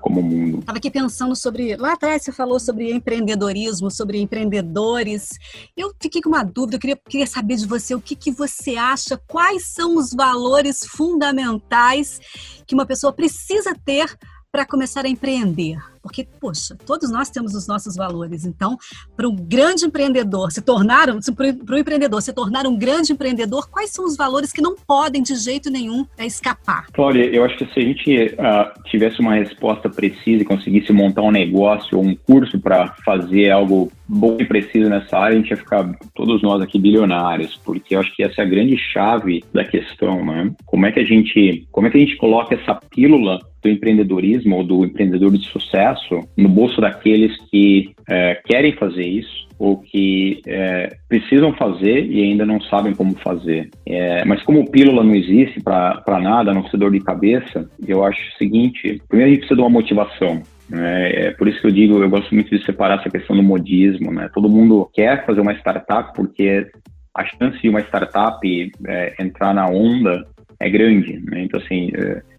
como 0.00 0.22
mundo. 0.22 0.60
Estava 0.60 0.78
aqui 0.78 0.90
pensando 0.90 1.36
sobre. 1.36 1.76
Lá 1.76 1.92
atrás 1.92 2.22
você 2.22 2.32
falou 2.32 2.58
sobre 2.58 2.92
empreendedorismo, 2.92 3.90
sobre 3.90 4.18
empreendedores. 4.18 5.30
Eu 5.76 5.92
fiquei 6.00 6.22
com 6.22 6.30
uma 6.30 6.42
dúvida, 6.42 6.76
eu 6.76 6.80
queria, 6.80 6.96
queria 6.96 7.26
saber 7.26 7.56
de 7.56 7.66
você 7.66 7.94
o 7.94 8.00
que, 8.00 8.16
que 8.16 8.30
você 8.30 8.76
acha, 8.76 9.20
quais 9.26 9.66
são 9.66 9.96
os 9.96 10.12
valores 10.12 10.80
fundamentais 10.86 12.20
que 12.66 12.74
uma 12.74 12.86
pessoa 12.86 13.12
precisa 13.12 13.74
ter 13.84 14.16
para 14.50 14.64
começar 14.64 15.04
a 15.04 15.08
empreender? 15.08 15.78
Porque, 16.02 16.26
poxa, 16.40 16.76
todos 16.86 17.10
nós 17.10 17.28
temos 17.30 17.54
os 17.54 17.66
nossos 17.66 17.96
valores. 17.96 18.44
Então, 18.44 18.78
para 19.16 19.28
um 19.28 19.34
grande 19.34 19.84
empreendedor 19.84 20.52
se 20.52 20.62
tornar, 20.62 21.08
para 21.34 21.74
o 21.74 21.78
empreendedor 21.78 22.22
se 22.22 22.32
tornar 22.32 22.64
um 22.64 22.76
grande 22.76 23.12
empreendedor, 23.12 23.68
quais 23.68 23.90
são 23.90 24.04
os 24.04 24.16
valores 24.16 24.52
que 24.52 24.62
não 24.62 24.76
podem 24.76 25.20
de 25.20 25.34
jeito 25.34 25.68
nenhum 25.68 26.06
é, 26.16 26.24
escapar? 26.24 26.86
Cláudia, 26.92 27.24
eu 27.24 27.44
acho 27.44 27.56
que 27.58 27.66
se 27.66 27.80
a 27.80 27.82
gente 27.82 28.34
uh, 28.34 28.82
tivesse 28.84 29.20
uma 29.20 29.34
resposta 29.34 29.90
precisa 29.90 30.42
e 30.42 30.44
conseguisse 30.44 30.92
montar 30.92 31.22
um 31.22 31.32
negócio 31.32 31.98
ou 31.98 32.04
um 32.04 32.14
curso 32.14 32.60
para 32.60 32.94
fazer 33.04 33.50
algo 33.50 33.90
bom 34.08 34.36
e 34.38 34.44
preciso 34.44 34.88
nessa 34.88 35.18
área, 35.18 35.36
a 35.36 35.40
gente 35.40 35.50
ia 35.50 35.56
ficar 35.56 35.90
todos 36.14 36.40
nós 36.42 36.62
aqui 36.62 36.78
bilionários, 36.78 37.56
porque 37.64 37.96
eu 37.96 38.00
acho 38.00 38.14
que 38.14 38.22
essa 38.22 38.42
é 38.42 38.44
a 38.44 38.48
grande 38.48 38.76
chave 38.76 39.44
da 39.52 39.64
questão, 39.64 40.24
né? 40.24 40.52
Como 40.64 40.86
é 40.86 40.92
que 40.92 41.00
a 41.00 41.04
gente, 41.04 41.66
como 41.72 41.86
é 41.86 41.90
que 41.90 41.96
a 41.96 42.00
gente 42.00 42.16
coloca 42.16 42.54
essa 42.54 42.74
pílula 42.74 43.40
do 43.66 43.72
empreendedorismo 43.72 44.56
ou 44.56 44.64
do 44.64 44.84
empreendedor 44.84 45.32
de 45.32 45.44
sucesso 45.46 46.20
no 46.36 46.48
bolso 46.48 46.80
daqueles 46.80 47.36
que 47.50 47.94
é, 48.08 48.40
querem 48.46 48.72
fazer 48.72 49.04
isso 49.04 49.46
ou 49.58 49.78
que 49.78 50.42
é, 50.46 50.96
precisam 51.08 51.52
fazer 51.54 52.04
e 52.06 52.22
ainda 52.22 52.44
não 52.44 52.60
sabem 52.60 52.94
como 52.94 53.14
fazer. 53.18 53.70
É, 53.86 54.24
mas 54.24 54.42
como 54.42 54.70
pílula 54.70 55.02
não 55.02 55.14
existe 55.14 55.62
para 55.62 56.20
nada, 56.20 56.52
não 56.52 56.68
ser 56.68 56.76
dor 56.76 56.92
de 56.92 57.00
cabeça, 57.00 57.68
eu 57.86 58.04
acho 58.04 58.20
o 58.20 58.38
seguinte: 58.38 59.00
primeiro 59.08 59.30
a 59.30 59.34
gente 59.34 59.40
precisa 59.40 59.56
de 59.56 59.62
uma 59.62 59.70
motivação. 59.70 60.42
É, 60.72 61.26
é, 61.26 61.30
por 61.32 61.48
isso 61.48 61.60
que 61.60 61.66
eu 61.66 61.72
digo, 61.72 62.02
eu 62.02 62.10
gosto 62.10 62.34
muito 62.34 62.50
de 62.50 62.64
separar 62.64 63.00
essa 63.00 63.10
questão 63.10 63.34
do 63.34 63.42
modismo. 63.42 64.12
Né? 64.12 64.28
Todo 64.34 64.48
mundo 64.48 64.88
quer 64.92 65.24
fazer 65.24 65.40
uma 65.40 65.54
startup 65.54 66.12
porque 66.14 66.66
a 67.14 67.24
chance 67.24 67.58
de 67.62 67.68
uma 67.68 67.80
startup 67.80 68.72
é, 68.86 69.14
entrar 69.18 69.54
na 69.54 69.66
onda 69.68 70.26
é 70.60 70.68
grande. 70.68 71.18
Né? 71.24 71.44
Então, 71.44 71.60
assim, 71.60 71.90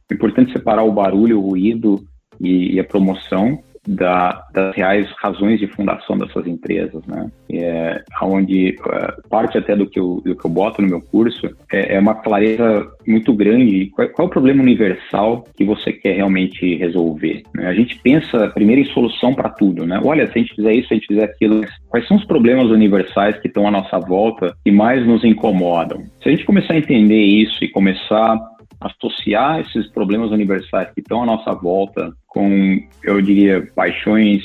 é, 0.09 0.13
importante 0.13 0.51
separar 0.51 0.83
o 0.83 0.91
barulho, 0.91 1.39
o 1.39 1.49
ruído 1.49 2.03
e, 2.39 2.75
e 2.75 2.79
a 2.79 2.83
promoção 2.83 3.59
da, 3.87 4.45
das 4.53 4.75
reais 4.75 5.09
razões 5.21 5.59
de 5.59 5.67
fundação 5.67 6.17
dessas 6.17 6.45
empresas, 6.45 7.01
né? 7.07 7.31
É, 7.49 8.03
onde 8.21 8.69
é, 8.69 9.29
parte 9.29 9.57
até 9.57 9.75
do 9.75 9.89
que, 9.89 9.97
eu, 9.97 10.21
do 10.25 10.35
que 10.35 10.45
eu 10.45 10.51
boto 10.51 10.81
no 10.81 10.89
meu 10.89 11.01
curso 11.01 11.47
é, 11.71 11.95
é 11.95 11.99
uma 11.99 12.15
clareza 12.15 12.85
muito 13.07 13.33
grande. 13.33 13.89
Qual, 13.95 14.09
qual, 14.09 14.27
é 14.27 14.29
o 14.29 14.31
problema 14.31 14.61
universal 14.61 15.45
que 15.55 15.63
você 15.63 15.93
quer 15.93 16.17
realmente 16.17 16.75
resolver? 16.75 17.43
Né? 17.55 17.67
A 17.67 17.73
gente 17.73 17.97
pensa 17.99 18.49
primeiro 18.49 18.81
em 18.81 18.93
solução 18.93 19.33
para 19.33 19.49
tudo, 19.49 19.85
né? 19.85 20.01
Olha, 20.03 20.27
se 20.27 20.33
a 20.37 20.41
gente 20.41 20.55
fizer 20.55 20.73
isso, 20.73 20.89
se 20.89 20.93
a 20.93 20.97
gente 20.97 21.07
fizer 21.07 21.23
aquilo, 21.23 21.61
quais 21.87 22.05
são 22.07 22.17
os 22.17 22.25
problemas 22.25 22.69
universais 22.69 23.39
que 23.39 23.47
estão 23.47 23.65
à 23.65 23.71
nossa 23.71 23.97
volta 23.99 24.53
que 24.65 24.71
mais 24.71 25.05
nos 25.07 25.23
incomodam? 25.23 26.01
Se 26.21 26.27
a 26.27 26.31
gente 26.31 26.45
começar 26.45 26.73
a 26.73 26.77
entender 26.77 27.21
isso 27.21 27.63
e 27.63 27.69
começar 27.69 28.37
associar 28.79 29.61
esses 29.61 29.87
problemas 29.87 30.31
universais 30.31 30.91
que 30.93 31.01
estão 31.01 31.23
à 31.23 31.25
nossa 31.25 31.53
volta 31.53 32.13
com, 32.27 32.79
eu 33.03 33.21
diria, 33.21 33.67
paixões 33.75 34.43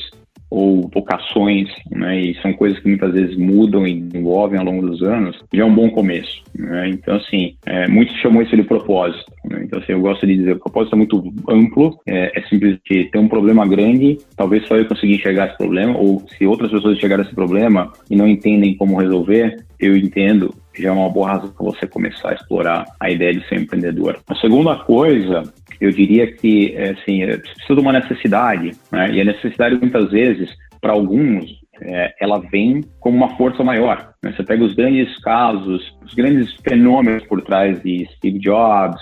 ou 0.52 0.86
vocações, 0.92 1.70
né, 1.90 2.20
e 2.20 2.34
são 2.42 2.52
coisas 2.52 2.78
que 2.78 2.86
muitas 2.86 3.10
vezes 3.14 3.38
mudam 3.38 3.86
e 3.86 4.02
desenvolvem 4.02 4.58
ao 4.58 4.66
longo 4.66 4.86
dos 4.86 5.02
anos, 5.02 5.42
já 5.50 5.62
é 5.62 5.64
um 5.64 5.74
bom 5.74 5.88
começo. 5.88 6.42
Né? 6.54 6.90
Então, 6.90 7.16
assim, 7.16 7.54
é, 7.64 7.88
muitos 7.88 8.14
chamam 8.16 8.42
isso 8.42 8.54
de 8.54 8.62
propósito. 8.62 9.32
Né? 9.46 9.62
Então, 9.64 9.78
assim, 9.78 9.92
eu 9.92 10.00
gosto 10.02 10.26
de 10.26 10.36
dizer, 10.36 10.56
o 10.56 10.60
propósito 10.60 10.94
é 10.94 10.98
muito 10.98 11.34
amplo, 11.48 11.98
é, 12.06 12.38
é 12.38 13.04
ter 13.10 13.18
um 13.18 13.28
problema 13.28 13.66
grande, 13.66 14.18
talvez 14.36 14.66
só 14.68 14.76
eu 14.76 14.84
consiga 14.84 15.14
enxergar 15.14 15.48
esse 15.48 15.56
problema, 15.56 15.96
ou 15.96 16.22
se 16.36 16.46
outras 16.46 16.70
pessoas 16.70 16.98
enxergarem 16.98 17.24
esse 17.24 17.34
problema 17.34 17.90
e 18.10 18.14
não 18.14 18.28
entendem 18.28 18.76
como 18.76 19.00
resolver, 19.00 19.56
eu 19.80 19.96
entendo 19.96 20.54
já 20.76 20.88
é 20.88 20.92
uma 20.92 21.10
boa 21.10 21.28
razão 21.28 21.50
para 21.50 21.66
você 21.66 21.86
começar 21.86 22.30
a 22.30 22.34
explorar 22.34 22.84
a 23.00 23.10
ideia 23.10 23.34
de 23.34 23.46
ser 23.48 23.60
empreendedor. 23.60 24.18
A 24.28 24.34
segunda 24.36 24.76
coisa, 24.76 25.42
eu 25.80 25.90
diria 25.90 26.32
que 26.32 26.74
é, 26.76 26.90
assim, 26.90 27.22
é, 27.22 27.36
precisa 27.36 27.74
de 27.74 27.80
uma 27.80 27.92
necessidade, 27.92 28.72
né? 28.90 29.10
e 29.12 29.20
a 29.20 29.24
necessidade 29.24 29.76
muitas 29.76 30.10
vezes, 30.10 30.50
para 30.80 30.92
alguns, 30.92 31.44
é, 31.80 32.14
ela 32.20 32.38
vem 32.38 32.82
como 33.00 33.16
uma 33.16 33.36
força 33.36 33.62
maior. 33.62 34.12
Né? 34.22 34.32
Você 34.32 34.42
pega 34.42 34.64
os 34.64 34.74
grandes 34.74 35.18
casos, 35.20 35.96
os 36.04 36.14
grandes 36.14 36.54
fenômenos 36.62 37.24
por 37.26 37.42
trás 37.42 37.80
de 37.82 38.08
Steve 38.16 38.38
Jobs, 38.38 39.00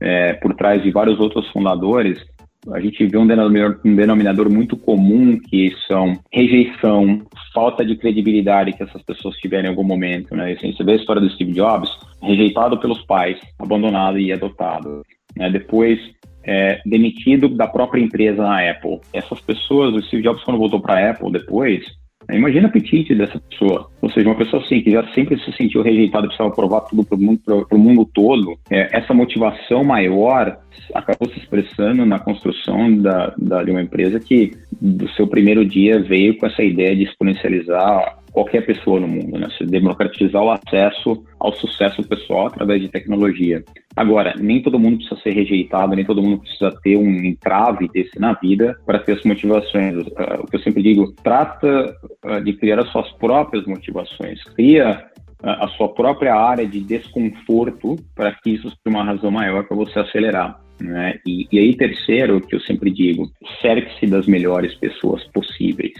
é, 0.00 0.34
por 0.34 0.54
trás 0.54 0.82
de 0.82 0.90
vários 0.90 1.18
outros 1.20 1.48
fundadores, 1.50 2.18
a 2.72 2.80
gente 2.80 3.06
vê 3.06 3.18
um 3.18 3.26
denominador, 3.26 3.80
um 3.84 3.94
denominador, 3.94 4.50
muito 4.50 4.76
comum 4.76 5.38
que 5.38 5.72
são 5.86 6.18
rejeição, 6.32 7.22
falta 7.52 7.84
de 7.84 7.96
credibilidade 7.96 8.72
que 8.72 8.82
essas 8.82 9.02
pessoas 9.02 9.36
tiveram 9.36 9.66
em 9.66 9.70
algum 9.70 9.84
momento, 9.84 10.34
né? 10.34 10.52
Assim, 10.52 10.72
você 10.72 10.82
vê 10.82 10.92
a 10.92 10.96
história 10.96 11.20
do 11.20 11.30
Steve 11.30 11.52
Jobs, 11.52 11.90
rejeitado 12.22 12.78
pelos 12.78 13.02
pais, 13.04 13.38
abandonado 13.58 14.18
e 14.18 14.32
adotado. 14.32 15.02
Né? 15.36 15.50
Depois, 15.50 15.98
é, 16.42 16.80
demitido 16.86 17.48
da 17.48 17.66
própria 17.66 18.00
empresa 18.00 18.42
na 18.42 18.70
Apple. 18.70 19.00
Essas 19.12 19.40
pessoas, 19.40 19.94
o 19.94 20.02
Steve 20.02 20.22
Jobs, 20.22 20.42
quando 20.42 20.58
voltou 20.58 20.80
para 20.80 20.94
a 20.94 21.10
Apple 21.10 21.32
depois, 21.32 21.84
Imagina 22.32 22.66
o 22.66 22.70
apetite 22.70 23.14
dessa 23.14 23.40
pessoa. 23.40 23.88
Ou 24.00 24.10
seja, 24.10 24.28
uma 24.28 24.36
pessoa 24.36 24.62
assim, 24.62 24.80
que 24.80 24.90
já 24.90 25.06
sempre 25.12 25.38
se 25.40 25.52
sentiu 25.52 25.82
rejeitada, 25.82 26.26
precisava 26.26 26.54
provar 26.54 26.80
tudo 26.82 27.04
para 27.04 27.16
o 27.16 27.20
mundo, 27.20 27.40
mundo 27.72 28.08
todo. 28.12 28.56
É, 28.70 28.96
essa 28.96 29.12
motivação 29.14 29.84
maior 29.84 30.58
acabou 30.94 31.28
se 31.30 31.38
expressando 31.38 32.04
na 32.04 32.18
construção 32.18 32.96
da, 32.96 33.34
da, 33.36 33.62
de 33.62 33.70
uma 33.70 33.82
empresa 33.82 34.20
que, 34.20 34.52
do 34.80 35.08
seu 35.10 35.26
primeiro 35.26 35.64
dia, 35.64 36.00
veio 36.00 36.36
com 36.36 36.46
essa 36.46 36.62
ideia 36.62 36.94
de 36.94 37.04
exponencializar 37.04 38.18
qualquer 38.34 38.66
pessoa 38.66 38.98
no 38.98 39.06
mundo, 39.06 39.38
né? 39.38 39.48
Se 39.56 39.64
democratizar 39.64 40.42
o 40.42 40.50
acesso 40.50 41.24
ao 41.38 41.52
sucesso 41.54 42.02
pessoal 42.02 42.48
através 42.48 42.82
de 42.82 42.88
tecnologia. 42.88 43.64
Agora, 43.96 44.34
nem 44.36 44.60
todo 44.60 44.78
mundo 44.78 44.96
precisa 44.96 45.20
ser 45.22 45.30
rejeitado, 45.30 45.94
nem 45.94 46.04
todo 46.04 46.20
mundo 46.20 46.40
precisa 46.40 46.72
ter 46.82 46.96
um 46.96 47.24
entrave 47.24 47.88
desse 47.88 48.18
na 48.18 48.32
vida 48.32 48.76
para 48.84 48.98
ter 48.98 49.12
as 49.12 49.22
motivações. 49.22 49.94
Uh, 50.08 50.42
o 50.42 50.46
que 50.48 50.56
eu 50.56 50.60
sempre 50.60 50.82
digo, 50.82 51.14
trata 51.22 51.96
uh, 52.24 52.42
de 52.42 52.52
criar 52.54 52.80
as 52.80 52.90
suas 52.90 53.10
próprias 53.12 53.64
motivações. 53.66 54.42
Cria 54.56 55.06
uh, 55.40 55.48
a 55.48 55.68
sua 55.68 55.94
própria 55.94 56.34
área 56.34 56.66
de 56.66 56.80
desconforto 56.80 57.94
para 58.16 58.32
que 58.32 58.50
isso 58.50 58.68
seja 58.68 58.78
uma 58.88 59.04
razão 59.04 59.30
maior 59.30 59.62
para 59.62 59.76
você 59.76 60.00
acelerar. 60.00 60.60
Né? 60.80 61.20
E, 61.24 61.46
e 61.52 61.58
aí, 61.60 61.76
terceiro, 61.76 62.40
que 62.40 62.56
eu 62.56 62.60
sempre 62.62 62.90
digo, 62.90 63.30
cerque-se 63.62 64.08
das 64.08 64.26
melhores 64.26 64.74
pessoas 64.74 65.22
possíveis 65.28 65.94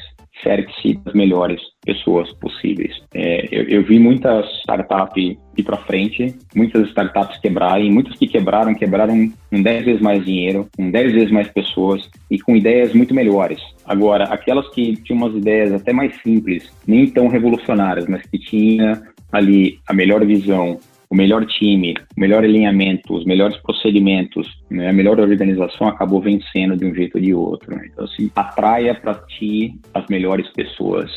cerque-se 0.45 0.95
das 1.05 1.15
melhores 1.15 1.61
pessoas 1.85 2.33
possíveis. 2.35 2.93
É, 3.13 3.49
eu, 3.51 3.65
eu, 3.65 3.83
vi 3.83 3.99
muitas 3.99 4.47
startups 4.61 5.37
ir 5.57 5.63
para 5.63 5.77
frente, 5.79 6.37
muitas 6.55 6.87
startups 6.89 7.39
quebrarem, 7.39 7.91
muitas 7.91 8.17
que 8.17 8.29
quebraram, 8.29 8.75
quebraram 8.75 9.33
com 9.51 9.63
10 9.63 9.85
vezes 9.85 10.01
mais 10.01 10.25
dinheiro, 10.25 10.69
com 10.77 10.91
10 10.91 11.13
vezes 11.13 11.31
mais 11.31 11.49
pessoas 11.49 12.09
e 12.31 12.39
com 12.39 12.55
ideias 12.55 12.95
muito 12.95 13.15
melhores. 13.15 13.61
Agora, 13.85 14.25
aquelas 14.25 14.69
que 14.69 14.95
tinham 15.03 15.19
umas 15.19 15.35
ideias 15.35 15.73
até 15.73 15.93
mais 15.93 16.15
simples, 16.23 16.71
nem 16.87 17.07
tão 17.07 17.27
revolucionárias, 17.29 18.07
mas 18.07 18.23
que 18.27 18.39
tinha 18.39 19.03
ali 19.33 19.79
a 19.89 19.93
melhor 19.93 20.25
visão, 20.25 20.79
o 21.15 21.17
melhor 21.17 21.47
time, 21.47 21.95
o 22.17 22.21
melhor 22.21 22.43
alinhamento, 22.43 23.15
os 23.15 23.25
melhores 23.25 23.57
procedimentos, 23.59 24.49
né, 24.69 24.91
a 24.91 24.93
melhor 24.93 25.21
organização 25.21 25.87
acabou 25.87 26.21
vencendo 26.21 26.77
de 26.77 26.85
um 26.85 26.93
jeito 26.93 27.15
ou 27.15 27.23
de 27.23 27.33
outro. 27.33 27.71
Né? 27.71 27.89
Então, 27.93 28.05
assim, 28.05 28.29
atraia 28.35 28.97
para 28.97 29.15
ti 29.15 29.79
as 29.95 30.05
melhores 30.09 30.51
pessoas 30.53 31.09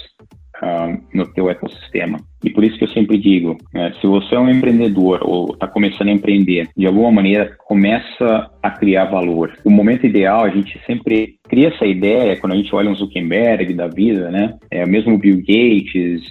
uh, 0.62 1.01
no 1.14 1.26
teu 1.34 1.49
ecossistema. 1.49 2.20
E 2.43 2.51
por 2.51 2.64
isso 2.64 2.78
que 2.78 2.84
eu 2.84 2.89
sempre 2.89 3.18
digo, 3.18 3.58
né, 3.74 3.93
se 3.99 4.05
você 4.05 4.36
é 4.36 4.39
um 4.39 4.49
empreendedor 4.49 5.20
ou 5.24 5.53
está 5.53 5.68
começando 5.68 6.10
a 6.10 6.12
empreender, 6.12 6.70
de 6.78 6.86
alguma 6.86 7.12
maneira 7.12 7.55
começa 7.66 8.49
a 8.62 8.70
criar 8.70 9.05
valor. 9.05 9.53
O 9.66 9.72
momento 9.72 10.05
ideal, 10.05 10.43
a 10.43 10.49
gente 10.49 10.80
sempre 10.86 11.36
cria 11.49 11.70
essa 11.70 11.86
ideia, 11.86 12.38
quando 12.38 12.53
a 12.53 12.55
gente 12.55 12.74
olha 12.76 12.89
um 12.89 12.95
Zuckerberg 12.95 13.74
da 13.74 13.88
vida, 13.88 14.30
né? 14.30 14.53
É, 14.70 14.86
mesmo 14.86 15.18
Bill 15.18 15.38
Gates, 15.38 16.22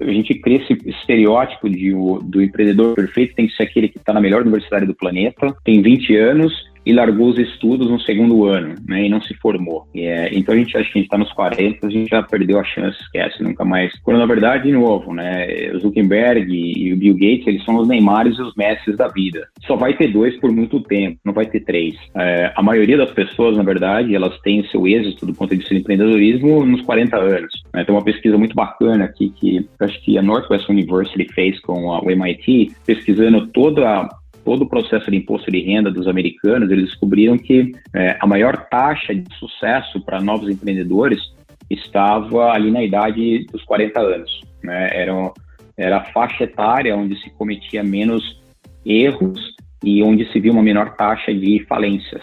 a 0.00 0.12
gente 0.12 0.34
cria 0.40 0.58
esse 0.58 0.72
estereótipo 0.88 1.68
de, 1.68 1.90
do 2.22 2.42
empreendedor 2.42 2.94
perfeito 2.94 3.34
tem 3.34 3.46
que 3.46 3.54
ser 3.54 3.64
aquele 3.64 3.88
que 3.88 3.98
está 3.98 4.12
na 4.12 4.20
melhor 4.20 4.42
universidade 4.42 4.86
do 4.86 4.94
planeta, 4.94 5.54
tem 5.64 5.82
20 5.82 6.16
anos 6.16 6.69
e 6.84 6.92
largou 6.92 7.28
os 7.28 7.38
estudos 7.38 7.90
no 7.90 8.00
segundo 8.00 8.46
ano, 8.46 8.74
né, 8.86 9.06
e 9.06 9.08
não 9.08 9.20
se 9.20 9.34
formou. 9.34 9.86
É, 9.94 10.30
então 10.32 10.54
a 10.54 10.58
gente 10.58 10.76
acha 10.76 10.90
que 10.90 10.98
a 10.98 11.00
gente 11.00 11.06
está 11.06 11.18
nos 11.18 11.32
40, 11.32 11.86
a 11.86 11.90
gente 11.90 12.08
já 12.08 12.22
perdeu 12.22 12.58
a 12.58 12.64
chance, 12.64 13.00
esquece, 13.00 13.42
nunca 13.42 13.64
mais. 13.64 13.92
Quando 14.02 14.18
na 14.18 14.26
verdade, 14.26 14.64
de 14.64 14.72
novo, 14.72 15.12
né, 15.12 15.70
o 15.74 15.78
Zuckerberg 15.78 16.52
e 16.52 16.92
o 16.92 16.96
Bill 16.96 17.14
Gates, 17.14 17.46
eles 17.46 17.64
são 17.64 17.76
os 17.76 17.88
Neymares 17.88 18.38
e 18.38 18.42
os 18.42 18.54
Messi 18.54 18.96
da 18.96 19.08
vida. 19.08 19.48
Só 19.66 19.76
vai 19.76 19.96
ter 19.96 20.08
dois 20.08 20.36
por 20.38 20.50
muito 20.52 20.80
tempo, 20.80 21.18
não 21.24 21.32
vai 21.32 21.46
ter 21.46 21.60
três. 21.60 21.94
É, 22.14 22.52
a 22.54 22.62
maioria 22.62 22.96
das 22.96 23.10
pessoas, 23.10 23.56
na 23.56 23.62
verdade, 23.62 24.14
elas 24.14 24.38
têm 24.40 24.64
seu 24.64 24.86
êxito 24.86 25.26
do 25.26 25.34
ponto 25.34 25.50
de 25.50 25.56
vista 25.56 25.74
de 25.74 25.80
empreendedorismo 25.80 26.64
nos 26.64 26.82
40 26.82 27.16
anos. 27.16 27.52
Né? 27.74 27.84
Tem 27.84 27.94
uma 27.94 28.04
pesquisa 28.04 28.36
muito 28.36 28.54
bacana 28.54 29.04
aqui 29.04 29.30
que 29.30 29.66
acho 29.80 30.00
que 30.02 30.18
a 30.18 30.22
Northwest 30.22 30.68
University 30.68 31.32
fez 31.32 31.60
com 31.60 31.92
a, 31.92 32.00
o 32.00 32.10
MIT, 32.10 32.72
pesquisando 32.86 33.46
toda 33.48 34.08
todo 34.44 34.62
o 34.62 34.68
processo 34.68 35.10
de 35.10 35.16
imposto 35.16 35.50
de 35.50 35.60
renda 35.60 35.90
dos 35.90 36.06
americanos, 36.06 36.70
eles 36.70 36.86
descobriram 36.86 37.36
que 37.38 37.72
é, 37.94 38.16
a 38.20 38.26
maior 38.26 38.56
taxa 38.68 39.14
de 39.14 39.34
sucesso 39.36 40.00
para 40.00 40.20
novos 40.20 40.48
empreendedores 40.48 41.20
estava 41.68 42.50
ali 42.50 42.70
na 42.70 42.82
idade 42.82 43.46
dos 43.52 43.62
40 43.64 44.00
anos. 44.00 44.40
Né? 44.62 44.90
Era, 44.92 45.32
era 45.76 45.98
a 45.98 46.04
faixa 46.12 46.44
etária 46.44 46.96
onde 46.96 47.20
se 47.20 47.30
cometia 47.30 47.82
menos 47.82 48.40
erros 48.84 49.54
e 49.84 50.02
onde 50.02 50.30
se 50.32 50.40
viu 50.40 50.52
uma 50.52 50.62
menor 50.62 50.96
taxa 50.96 51.32
de 51.32 51.64
falências 51.68 52.22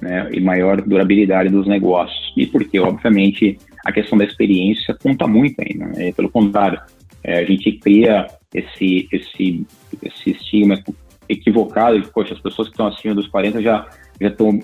né? 0.00 0.28
e 0.32 0.40
maior 0.40 0.80
durabilidade 0.82 1.48
dos 1.48 1.66
negócios. 1.66 2.32
E 2.36 2.46
porque, 2.46 2.78
obviamente, 2.78 3.58
a 3.84 3.92
questão 3.92 4.18
da 4.18 4.24
experiência 4.24 4.94
conta 5.02 5.26
muito 5.26 5.60
ainda. 5.60 5.86
Né? 5.86 6.12
Pelo 6.12 6.28
contrário, 6.28 6.80
é, 7.24 7.38
a 7.38 7.44
gente 7.44 7.72
cria 7.72 8.26
esse, 8.54 9.08
esse, 9.10 9.66
esse 10.02 10.30
estigma 10.30 10.76
equivocado, 11.32 11.96
e, 11.96 12.02
poxa, 12.02 12.34
as 12.34 12.40
pessoas 12.40 12.68
que 12.68 12.74
estão 12.74 12.86
acima 12.86 13.14
dos 13.14 13.28
40 13.28 13.62
já, 13.62 13.88
já 14.20 14.28
estão 14.28 14.58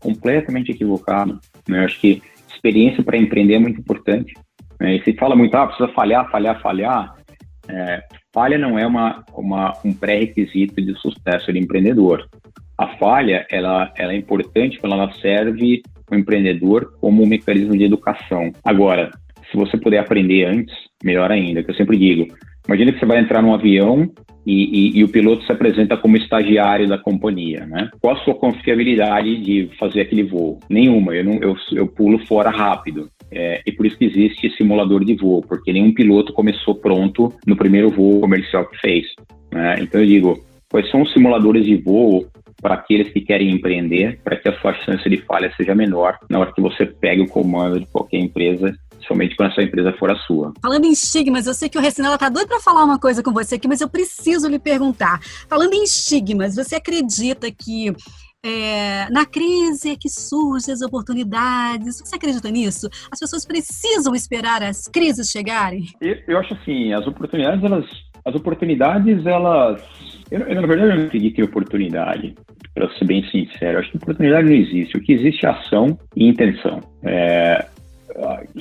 completamente 0.00 0.72
equivocadas. 0.72 1.38
Né? 1.68 1.80
Eu 1.80 1.84
acho 1.84 2.00
que 2.00 2.22
experiência 2.48 3.02
para 3.02 3.16
empreender 3.16 3.54
é 3.54 3.58
muito 3.58 3.80
importante. 3.80 4.34
Né? 4.80 4.96
E 4.96 5.04
se 5.04 5.14
fala 5.14 5.36
muito, 5.36 5.54
ah, 5.56 5.66
precisa 5.66 5.88
falhar, 5.92 6.30
falhar, 6.30 6.60
falhar. 6.60 7.14
É, 7.68 8.02
falha 8.32 8.58
não 8.58 8.78
é 8.78 8.86
uma, 8.86 9.24
uma, 9.32 9.72
um 9.84 9.92
pré-requisito 9.92 10.80
de 10.80 10.94
sucesso 10.98 11.52
de 11.52 11.58
empreendedor. 11.58 12.28
A 12.76 12.88
falha, 12.96 13.46
ela, 13.50 13.92
ela 13.96 14.12
é 14.12 14.16
importante 14.16 14.78
porque 14.80 14.94
ela 14.94 15.12
serve 15.20 15.82
o 16.10 16.14
empreendedor 16.14 16.94
como 17.00 17.22
um 17.22 17.26
mecanismo 17.26 17.76
de 17.76 17.84
educação. 17.84 18.52
Agora, 18.64 19.10
se 19.50 19.56
você 19.56 19.76
puder 19.76 19.98
aprender 19.98 20.44
antes, 20.44 20.74
melhor 21.04 21.30
ainda, 21.30 21.62
que 21.62 21.70
eu 21.70 21.74
sempre 21.74 21.96
digo. 21.96 22.34
Imagina 22.66 22.92
que 22.92 22.98
você 22.98 23.06
vai 23.06 23.18
entrar 23.18 23.42
num 23.42 23.54
avião 23.54 24.10
e, 24.46 24.96
e, 24.96 24.98
e, 24.98 25.04
o 25.04 25.08
piloto 25.08 25.44
se 25.44 25.52
apresenta 25.52 25.96
como 25.96 26.16
estagiário 26.16 26.88
da 26.88 26.98
companhia, 26.98 27.64
né? 27.66 27.90
Qual 28.00 28.14
a 28.14 28.18
sua 28.20 28.34
confiabilidade 28.34 29.38
de 29.38 29.70
fazer 29.78 30.00
aquele 30.00 30.24
voo? 30.24 30.58
Nenhuma, 30.68 31.14
eu, 31.14 31.24
não, 31.24 31.34
eu, 31.34 31.56
eu 31.72 31.86
pulo 31.86 32.18
fora 32.26 32.50
rápido. 32.50 33.08
É, 33.30 33.62
e 33.64 33.72
por 33.72 33.86
isso 33.86 33.96
que 33.96 34.04
existe 34.04 34.50
simulador 34.56 35.04
de 35.04 35.14
voo, 35.14 35.40
porque 35.40 35.72
nenhum 35.72 35.94
piloto 35.94 36.32
começou 36.32 36.74
pronto 36.74 37.32
no 37.46 37.56
primeiro 37.56 37.88
voo 37.88 38.20
comercial 38.20 38.66
que 38.66 38.78
fez. 38.78 39.06
Né? 39.50 39.76
Então 39.80 40.00
eu 40.00 40.06
digo, 40.06 40.44
quais 40.70 40.90
são 40.90 41.02
os 41.02 41.12
simuladores 41.12 41.64
de 41.64 41.76
voo 41.76 42.26
para 42.60 42.74
aqueles 42.74 43.10
que 43.12 43.20
querem 43.20 43.50
empreender, 43.50 44.20
para 44.22 44.36
que 44.36 44.48
a 44.48 44.58
sua 44.60 44.74
chance 44.74 45.08
de 45.08 45.16
falha 45.18 45.52
seja 45.56 45.74
menor 45.74 46.18
na 46.28 46.38
hora 46.38 46.52
que 46.52 46.60
você 46.60 46.86
pegue 46.86 47.22
o 47.22 47.28
comando 47.28 47.80
de 47.80 47.86
qualquer 47.86 48.18
empresa 48.18 48.74
somente 49.06 49.36
quando 49.36 49.52
essa 49.52 49.62
empresa 49.62 49.92
for 49.98 50.10
a 50.10 50.16
sua. 50.16 50.52
Falando 50.60 50.84
em 50.84 50.92
estigmas, 50.92 51.46
eu 51.46 51.54
sei 51.54 51.68
que 51.68 51.78
o 51.78 51.80
Recinela 51.80 52.14
está 52.14 52.28
doido 52.28 52.48
para 52.48 52.60
falar 52.60 52.84
uma 52.84 52.98
coisa 52.98 53.22
com 53.22 53.32
você 53.32 53.56
aqui, 53.56 53.68
mas 53.68 53.80
eu 53.80 53.88
preciso 53.88 54.48
lhe 54.48 54.58
perguntar. 54.58 55.20
Falando 55.48 55.74
em 55.74 55.84
estigmas, 55.84 56.54
você 56.56 56.76
acredita 56.76 57.50
que 57.50 57.92
é, 58.44 59.08
na 59.10 59.24
crise 59.24 59.90
é 59.90 59.96
que 59.96 60.08
surgem 60.08 60.74
as 60.74 60.82
oportunidades. 60.82 62.00
Você 62.00 62.16
acredita 62.16 62.50
nisso? 62.50 62.88
As 63.10 63.20
pessoas 63.20 63.46
precisam 63.46 64.14
esperar 64.14 64.62
as 64.62 64.88
crises 64.88 65.30
chegarem? 65.30 65.84
Eu, 66.00 66.18
eu 66.26 66.38
acho 66.38 66.54
assim, 66.54 66.92
as 66.92 67.06
oportunidades, 67.06 67.62
elas, 67.62 67.84
as 68.24 68.34
oportunidades, 68.34 69.24
elas, 69.24 69.80
eu, 70.30 70.40
eu, 70.40 70.60
na 70.60 70.66
verdade, 70.66 70.90
eu 70.90 70.96
não 70.96 71.06
acredito 71.06 71.40
em 71.40 71.44
oportunidade. 71.44 72.34
Para 72.74 72.90
ser 72.96 73.04
bem 73.04 73.22
sincero, 73.30 73.74
eu 73.74 73.80
acho 73.80 73.90
que 73.90 73.98
oportunidade 73.98 74.48
não 74.48 74.56
existe. 74.56 74.96
O 74.96 75.00
que 75.00 75.12
existe 75.12 75.46
é 75.46 75.50
ação 75.50 75.98
e 76.16 76.26
intenção. 76.26 76.80
É, 77.02 77.66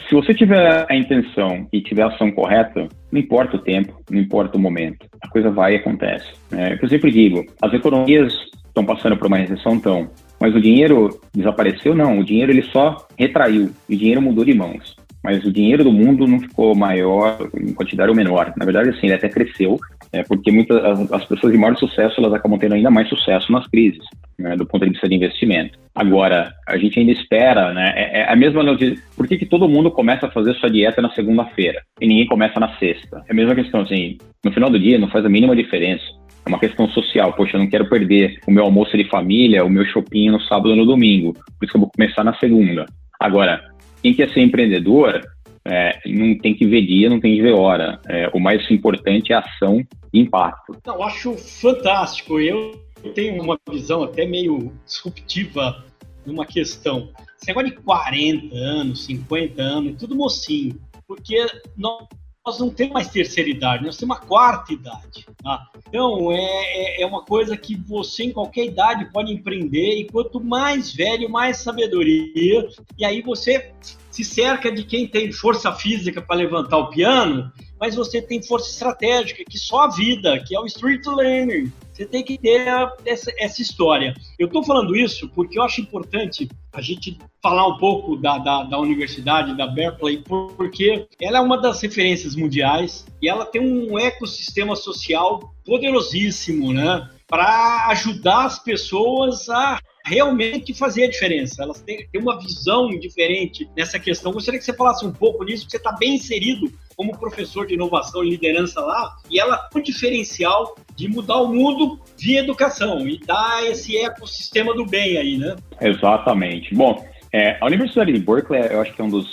se 0.08 0.16
você 0.16 0.34
tiver 0.34 0.86
a 0.89 0.95
intenção 0.95 1.68
e 1.72 1.82
tiver 1.82 2.04
a 2.04 2.08
ação 2.08 2.32
correta, 2.32 2.88
não 3.12 3.20
importa 3.20 3.58
o 3.58 3.60
tempo, 3.60 4.02
não 4.10 4.20
importa 4.20 4.58
o 4.58 4.60
momento, 4.60 5.06
a 5.22 5.28
coisa 5.28 5.49
vai 5.49 5.74
e 5.74 5.78
acontece. 5.78 6.28
É, 6.52 6.78
eu 6.82 6.89
sempre 6.89 7.12
digo, 7.12 7.45
as 7.62 7.74
economias 7.74 8.34
estão 8.68 8.86
passando 8.86 9.18
por 9.18 9.28
uma 9.28 9.38
recessão, 9.38 9.76
estão, 9.76 10.10
mas 10.39 10.56
o 10.56 10.62
dinheiro 10.62 11.20
desapareceu? 11.34 11.93
Não, 11.93 12.20
o 12.20 12.24
dinheiro 12.24 12.52
ele 12.52 12.64
só 12.64 13.08
retraiu, 13.18 13.70
o 13.89 13.95
dinheiro 13.95 14.22
mudou 14.22 14.45
de 14.45 14.54
mãos. 14.54 14.95
Mas 15.24 15.43
o 15.45 15.52
dinheiro 15.52 15.84
do 15.84 15.91
mundo 15.91 16.26
não 16.26 16.39
ficou 16.39 16.76
maior, 16.76 17.38
em 17.56 17.74
quantidade 17.74 18.10
ou 18.10 18.16
menor. 18.16 18.52
Na 18.58 18.66
verdade, 18.66 18.89
assim, 18.89 19.06
ele 19.06 19.14
até 19.14 19.30
cresceu, 19.30 19.78
é, 20.14 20.24
porque 20.24 20.51
muitas 20.51 21.12
as 21.12 21.26
pessoas 21.26 21.53
de 21.53 21.57
maior 21.57 21.76
sucesso 21.78 22.20
elas 22.20 22.34
acabam 22.34 22.59
tendo 22.59 22.76
ainda 22.76 22.91
mais 22.91 23.07
sucesso 23.07 23.51
nas 23.51 23.68
crises, 23.68 24.03
né, 24.38 24.55
do 24.55 24.66
ponto 24.66 24.84
de 24.86 24.91
vista 24.91 25.07
de 25.07 25.16
investimento. 25.16 25.80
Agora, 25.95 26.53
a 26.68 26.78
gente 26.78 26.99
ainda 26.99 27.12
espera, 27.12 27.74
né? 27.74 27.93
É, 27.95 28.22
é 28.22 28.32
a 28.32 28.36
mesma 28.36 28.64
de 28.76 28.97
por 29.16 29.28
que, 29.28 29.38
que 29.38 29.45
todo 29.45 29.68
mundo 29.68 29.91
começa 29.91 30.28
a 30.28 30.32
fazer 30.32 30.53
sua 30.55 30.70
dieta 30.70 31.01
na 31.01 31.12
segunda-feira 31.12 31.82
e 31.99 32.07
ninguém 32.07 32.26
começa 32.26 32.59
na 32.59 32.78
sexta? 32.78 33.24
É 33.28 33.32
a 33.32 33.36
mesma 33.36 33.55
questão, 33.55 33.82
assim, 33.82 34.18
no 34.43 34.51
final 34.51 34.70
do 34.70 34.80
dia 34.80 34.97
não 34.97 35.09
faz 35.09 35.26
a 35.26 35.30
mínima 35.30 35.55
diferença. 35.55 36.03
É 36.45 36.49
uma 36.49 36.59
questão 36.59 36.89
social. 36.89 37.34
Poxa, 37.34 37.55
eu 37.55 37.59
não 37.59 37.70
quero 37.70 37.88
perder 37.89 38.39
o 38.47 38.51
meu 38.51 38.64
almoço 38.64 38.97
de 38.97 39.07
família, 39.09 39.64
o 39.64 39.70
meu 39.70 39.86
shopping 39.86 40.30
no 40.30 40.41
sábado 40.41 40.70
ou 40.70 40.76
no 40.76 40.86
domingo. 40.86 41.34
Por 41.34 41.66
isso 41.66 41.72
que 41.72 41.78
eu 41.78 41.82
vou 41.82 41.91
começar 41.95 42.24
na 42.24 42.34
segunda. 42.36 42.86
Agora, 43.20 43.62
quem 44.01 44.14
quer 44.14 44.30
ser 44.30 44.41
empreendedor 44.41 45.22
é, 45.66 45.99
não 46.05 46.38
tem 46.38 46.55
que 46.55 46.66
ver 46.66 46.86
dia, 46.86 47.09
não 47.09 47.20
tem 47.20 47.36
que 47.36 47.41
ver 47.41 47.53
hora. 47.53 47.99
É, 48.07 48.30
o 48.34 48.39
mais 48.39 48.70
importante 48.72 49.32
é 49.32 49.36
ação 49.36 49.86
e 50.12 50.20
impacto. 50.20 50.78
Eu 50.86 51.03
acho 51.03 51.36
fantástico. 51.38 52.39
Eu 52.39 52.80
tenho 53.14 53.41
uma 53.41 53.59
visão 53.70 54.03
até 54.03 54.26
meio 54.26 54.72
disruptiva 54.86 55.84
numa 56.26 56.45
questão. 56.45 57.09
Esse 57.38 57.47
negócio 57.47 57.70
de 57.70 57.78
40 57.78 58.55
anos, 58.55 59.05
50 59.05 59.62
anos, 59.62 59.95
tudo 59.97 60.16
mocinho. 60.16 60.80
Porque 61.07 61.45
nós, 61.78 62.07
nós 62.46 62.60
não 62.60 62.70
temos 62.70 62.94
mais 62.94 63.08
terceira 63.08 63.50
idade, 63.50 63.86
nós 63.86 63.98
temos 63.98 64.16
uma 64.16 64.26
quarta 64.26 64.74
idade. 64.74 65.26
Tá? 65.44 65.68
Então, 65.88 66.32
é, 66.32 66.38
é, 66.38 67.02
é 67.04 67.06
uma 67.06 67.24
coisa 67.24 67.56
que 67.56 67.76
você, 67.76 68.24
em 68.24 68.32
qualquer 68.32 68.66
idade, 68.66 69.12
pode 69.12 69.32
empreender, 69.32 70.00
e 70.00 70.08
quanto 70.10 70.44
mais 70.44 70.94
velho, 70.94 71.30
mais 71.30 71.58
sabedoria, 71.58 72.68
e 72.98 73.06
aí 73.06 73.22
você 73.22 73.74
se 74.10 74.24
cerca 74.24 74.72
de 74.72 74.84
quem 74.84 75.08
tem 75.08 75.32
força 75.32 75.72
física 75.72 76.22
para 76.22 76.38
levantar 76.38 76.78
o 76.78 76.89
piano, 76.89 77.52
mas 77.82 77.96
você 77.96 78.22
tem 78.22 78.44
força 78.44 78.70
estratégica, 78.70 79.44
que 79.44 79.58
só 79.58 79.86
a 79.86 79.90
vida, 79.90 80.40
que 80.46 80.56
é 80.56 80.60
o 80.60 80.68
street 80.68 81.04
learning. 81.08 81.74
Você 81.92 82.06
tem 82.06 82.24
que 82.24 82.38
ter 82.38 82.68
essa, 83.04 83.34
essa 83.40 83.60
história. 83.60 84.14
Eu 84.38 84.46
estou 84.46 84.64
falando 84.64 84.96
isso 84.96 85.28
porque 85.30 85.58
eu 85.58 85.64
acho 85.64 85.82
importante 85.82 86.48
a 86.72 86.80
gente 86.80 87.18
falar 87.42 87.68
um 87.68 87.78
pouco 87.78 88.16
da, 88.16 88.38
da, 88.38 88.64
da, 88.64 88.80
universidade, 88.80 89.58
da 89.58 89.66
Berkeley, 89.66 90.24
porque 90.56 91.08
ela 91.20 91.40
é 91.40 91.42
uma 91.42 91.60
das 91.60 91.82
referências 91.82 92.36
mundiais 92.36 93.04
e 93.20 93.28
ela 93.28 93.46
tem 93.46 93.62
um 93.62 93.98
ecossistema 93.98 94.76
social 94.76 95.52
poderosíssimo, 95.66 96.72
né? 96.72 97.10
Para 97.28 97.88
ajudar 97.88 98.46
as 98.46 98.60
pessoas 98.60 99.50
a 99.50 99.80
realmente 100.06 100.74
fazer 100.74 101.06
a 101.06 101.10
diferença. 101.10 101.64
Elas 101.64 101.82
têm, 101.82 102.08
têm 102.12 102.22
uma 102.22 102.39
visão 102.39 102.89
diferente 102.89 103.70
nessa 103.76 103.99
questão. 103.99 104.32
Gostaria 104.32 104.60
que 104.60 104.66
você 104.66 104.74
falasse 104.74 105.06
um 105.06 105.12
pouco 105.12 105.43
nisso, 105.43 105.64
porque 105.64 105.72
você 105.72 105.78
está 105.78 105.91
bem 105.93 106.16
inserido 106.16 106.72
como 106.95 107.18
professor 107.18 107.66
de 107.66 107.74
inovação 107.74 108.24
e 108.24 108.30
liderança 108.30 108.80
lá, 108.82 109.16
e 109.30 109.39
ela 109.39 109.58
tem 109.58 109.82
um 109.82 109.84
diferencial 109.84 110.76
de 110.95 111.08
mudar 111.08 111.38
o 111.38 111.47
mundo 111.47 111.99
via 112.18 112.41
educação 112.41 113.08
e 113.08 113.18
dar 113.20 113.66
esse 113.66 113.97
ecossistema 113.97 114.74
do 114.76 114.86
bem 114.86 115.18
aí, 115.18 115.38
né? 115.38 115.56
Exatamente. 115.80 116.76
Bom, 116.76 117.04
é, 117.34 117.58
a 117.60 117.66
Universidade 117.66 118.12
de 118.12 118.20
Berkeley, 118.20 118.62
eu 118.72 118.82
acho 118.82 118.93
que 118.93 119.02
é 119.02 119.04
um 119.04 119.10
dos, 119.10 119.26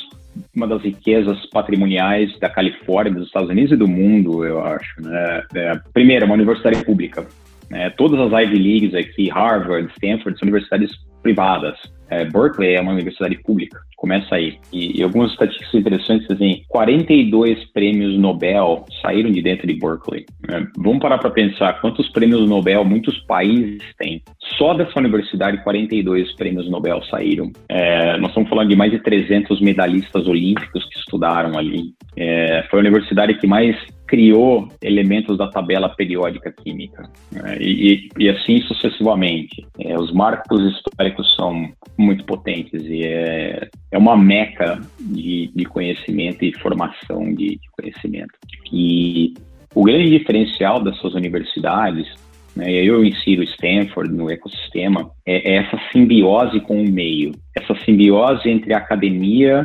uma 0.55 0.67
das 0.67 0.83
riquezas 0.83 1.45
patrimoniais 1.51 2.39
da 2.39 2.49
Califórnia, 2.49 3.13
dos 3.13 3.27
Estados 3.27 3.51
Unidos 3.51 3.73
e 3.73 3.77
do 3.77 3.89
mundo, 3.89 4.45
eu 4.45 4.65
acho. 4.65 5.03
Né? 5.03 5.43
É, 5.55 5.81
primeiro, 5.93 6.25
é 6.25 6.27
uma 6.27 6.35
universidade 6.35 6.83
pública. 6.85 7.27
Né? 7.71 7.91
Todas 7.91 8.21
as 8.21 8.33
Ivy 8.33 8.59
Leagues 8.59 8.95
aqui, 8.95 9.29
Harvard, 9.29 9.91
Stanford, 9.93 10.39
são 10.39 10.47
universidades 10.47 10.91
privadas. 11.23 11.77
É, 12.11 12.25
Berkeley 12.25 12.75
é 12.75 12.81
uma 12.81 12.93
universidade 12.93 13.37
pública, 13.43 13.79
começa 13.97 14.35
aí. 14.35 14.57
E, 14.73 14.99
e, 14.99 15.03
algumas 15.03 15.31
estatísticas 15.33 15.75
interessantes, 15.75 16.31
assim, 16.31 16.63
42 16.69 17.71
prêmios 17.73 18.19
Nobel 18.19 18.87
saíram 19.03 19.31
de 19.31 19.43
dentro 19.43 19.67
de 19.67 19.75
Berkeley. 19.75 20.25
É, 20.49 20.63
vamos 20.79 21.01
parar 21.01 21.19
para 21.19 21.31
pensar 21.31 21.81
quantos 21.81 22.09
prêmios 22.09 22.49
Nobel 22.49 22.83
muitos 22.85 23.19
países 23.27 23.83
têm. 23.99 24.23
Só 24.57 24.73
dessa 24.73 24.99
universidade, 24.99 25.63
42 25.63 26.35
prêmios 26.35 26.71
Nobel 26.71 27.03
saíram. 27.11 27.53
É, 27.69 28.17
nós 28.17 28.31
estamos 28.31 28.49
falando 28.49 28.71
de 28.71 28.77
mais 28.77 28.91
de 28.91 29.01
300 29.01 29.61
medalhistas 29.61 30.27
olímpicos 30.27 30.85
que 30.87 30.99
estudaram 30.99 31.59
ali. 31.59 31.93
É, 32.17 32.65
foi 32.71 32.79
a 32.79 32.81
universidade 32.81 33.35
que 33.35 33.47
mais 33.47 33.77
criou 34.09 34.69
elementos 34.83 35.37
da 35.37 35.49
tabela 35.49 35.91
periódica 35.91 36.51
química 36.51 37.09
né? 37.31 37.59
e, 37.61 38.09
e, 38.19 38.29
assim 38.29 38.61
sucessivamente. 38.63 39.67
É, 39.79 39.97
os 39.97 40.11
marcos 40.13 40.61
históricos 40.73 41.37
são 41.37 41.71
muito 41.97 42.25
potentes 42.25 42.83
e 42.85 43.05
é, 43.05 43.69
é 43.93 43.99
uma 43.99 44.17
meca 44.17 44.81
de, 44.99 45.53
de 45.55 45.65
conhecimento 45.67 46.45
e 46.45 46.59
formação 46.59 47.33
de, 47.35 47.51
de 47.51 47.69
conhecimento. 47.77 48.33
E 48.73 49.35
o 49.75 49.85
grande 49.85 50.19
diferencial 50.19 50.83
dessas 50.83 51.15
universidades 51.15 52.09
né, 52.57 52.73
e 52.73 52.87
eu 52.87 53.05
insiro 53.05 53.45
Stanford 53.45 54.13
no 54.13 54.31
ecossistema, 54.31 55.11
é, 55.25 55.53
é, 55.53 55.57
essa 55.59 55.79
simbiose 55.93 56.61
com 56.61 56.83
o 56.83 56.91
meio, 56.91 57.33
essa 57.57 57.75
simbiose 57.85 58.49
entre 58.49 58.75
a 58.75 58.79
academia 58.79 59.65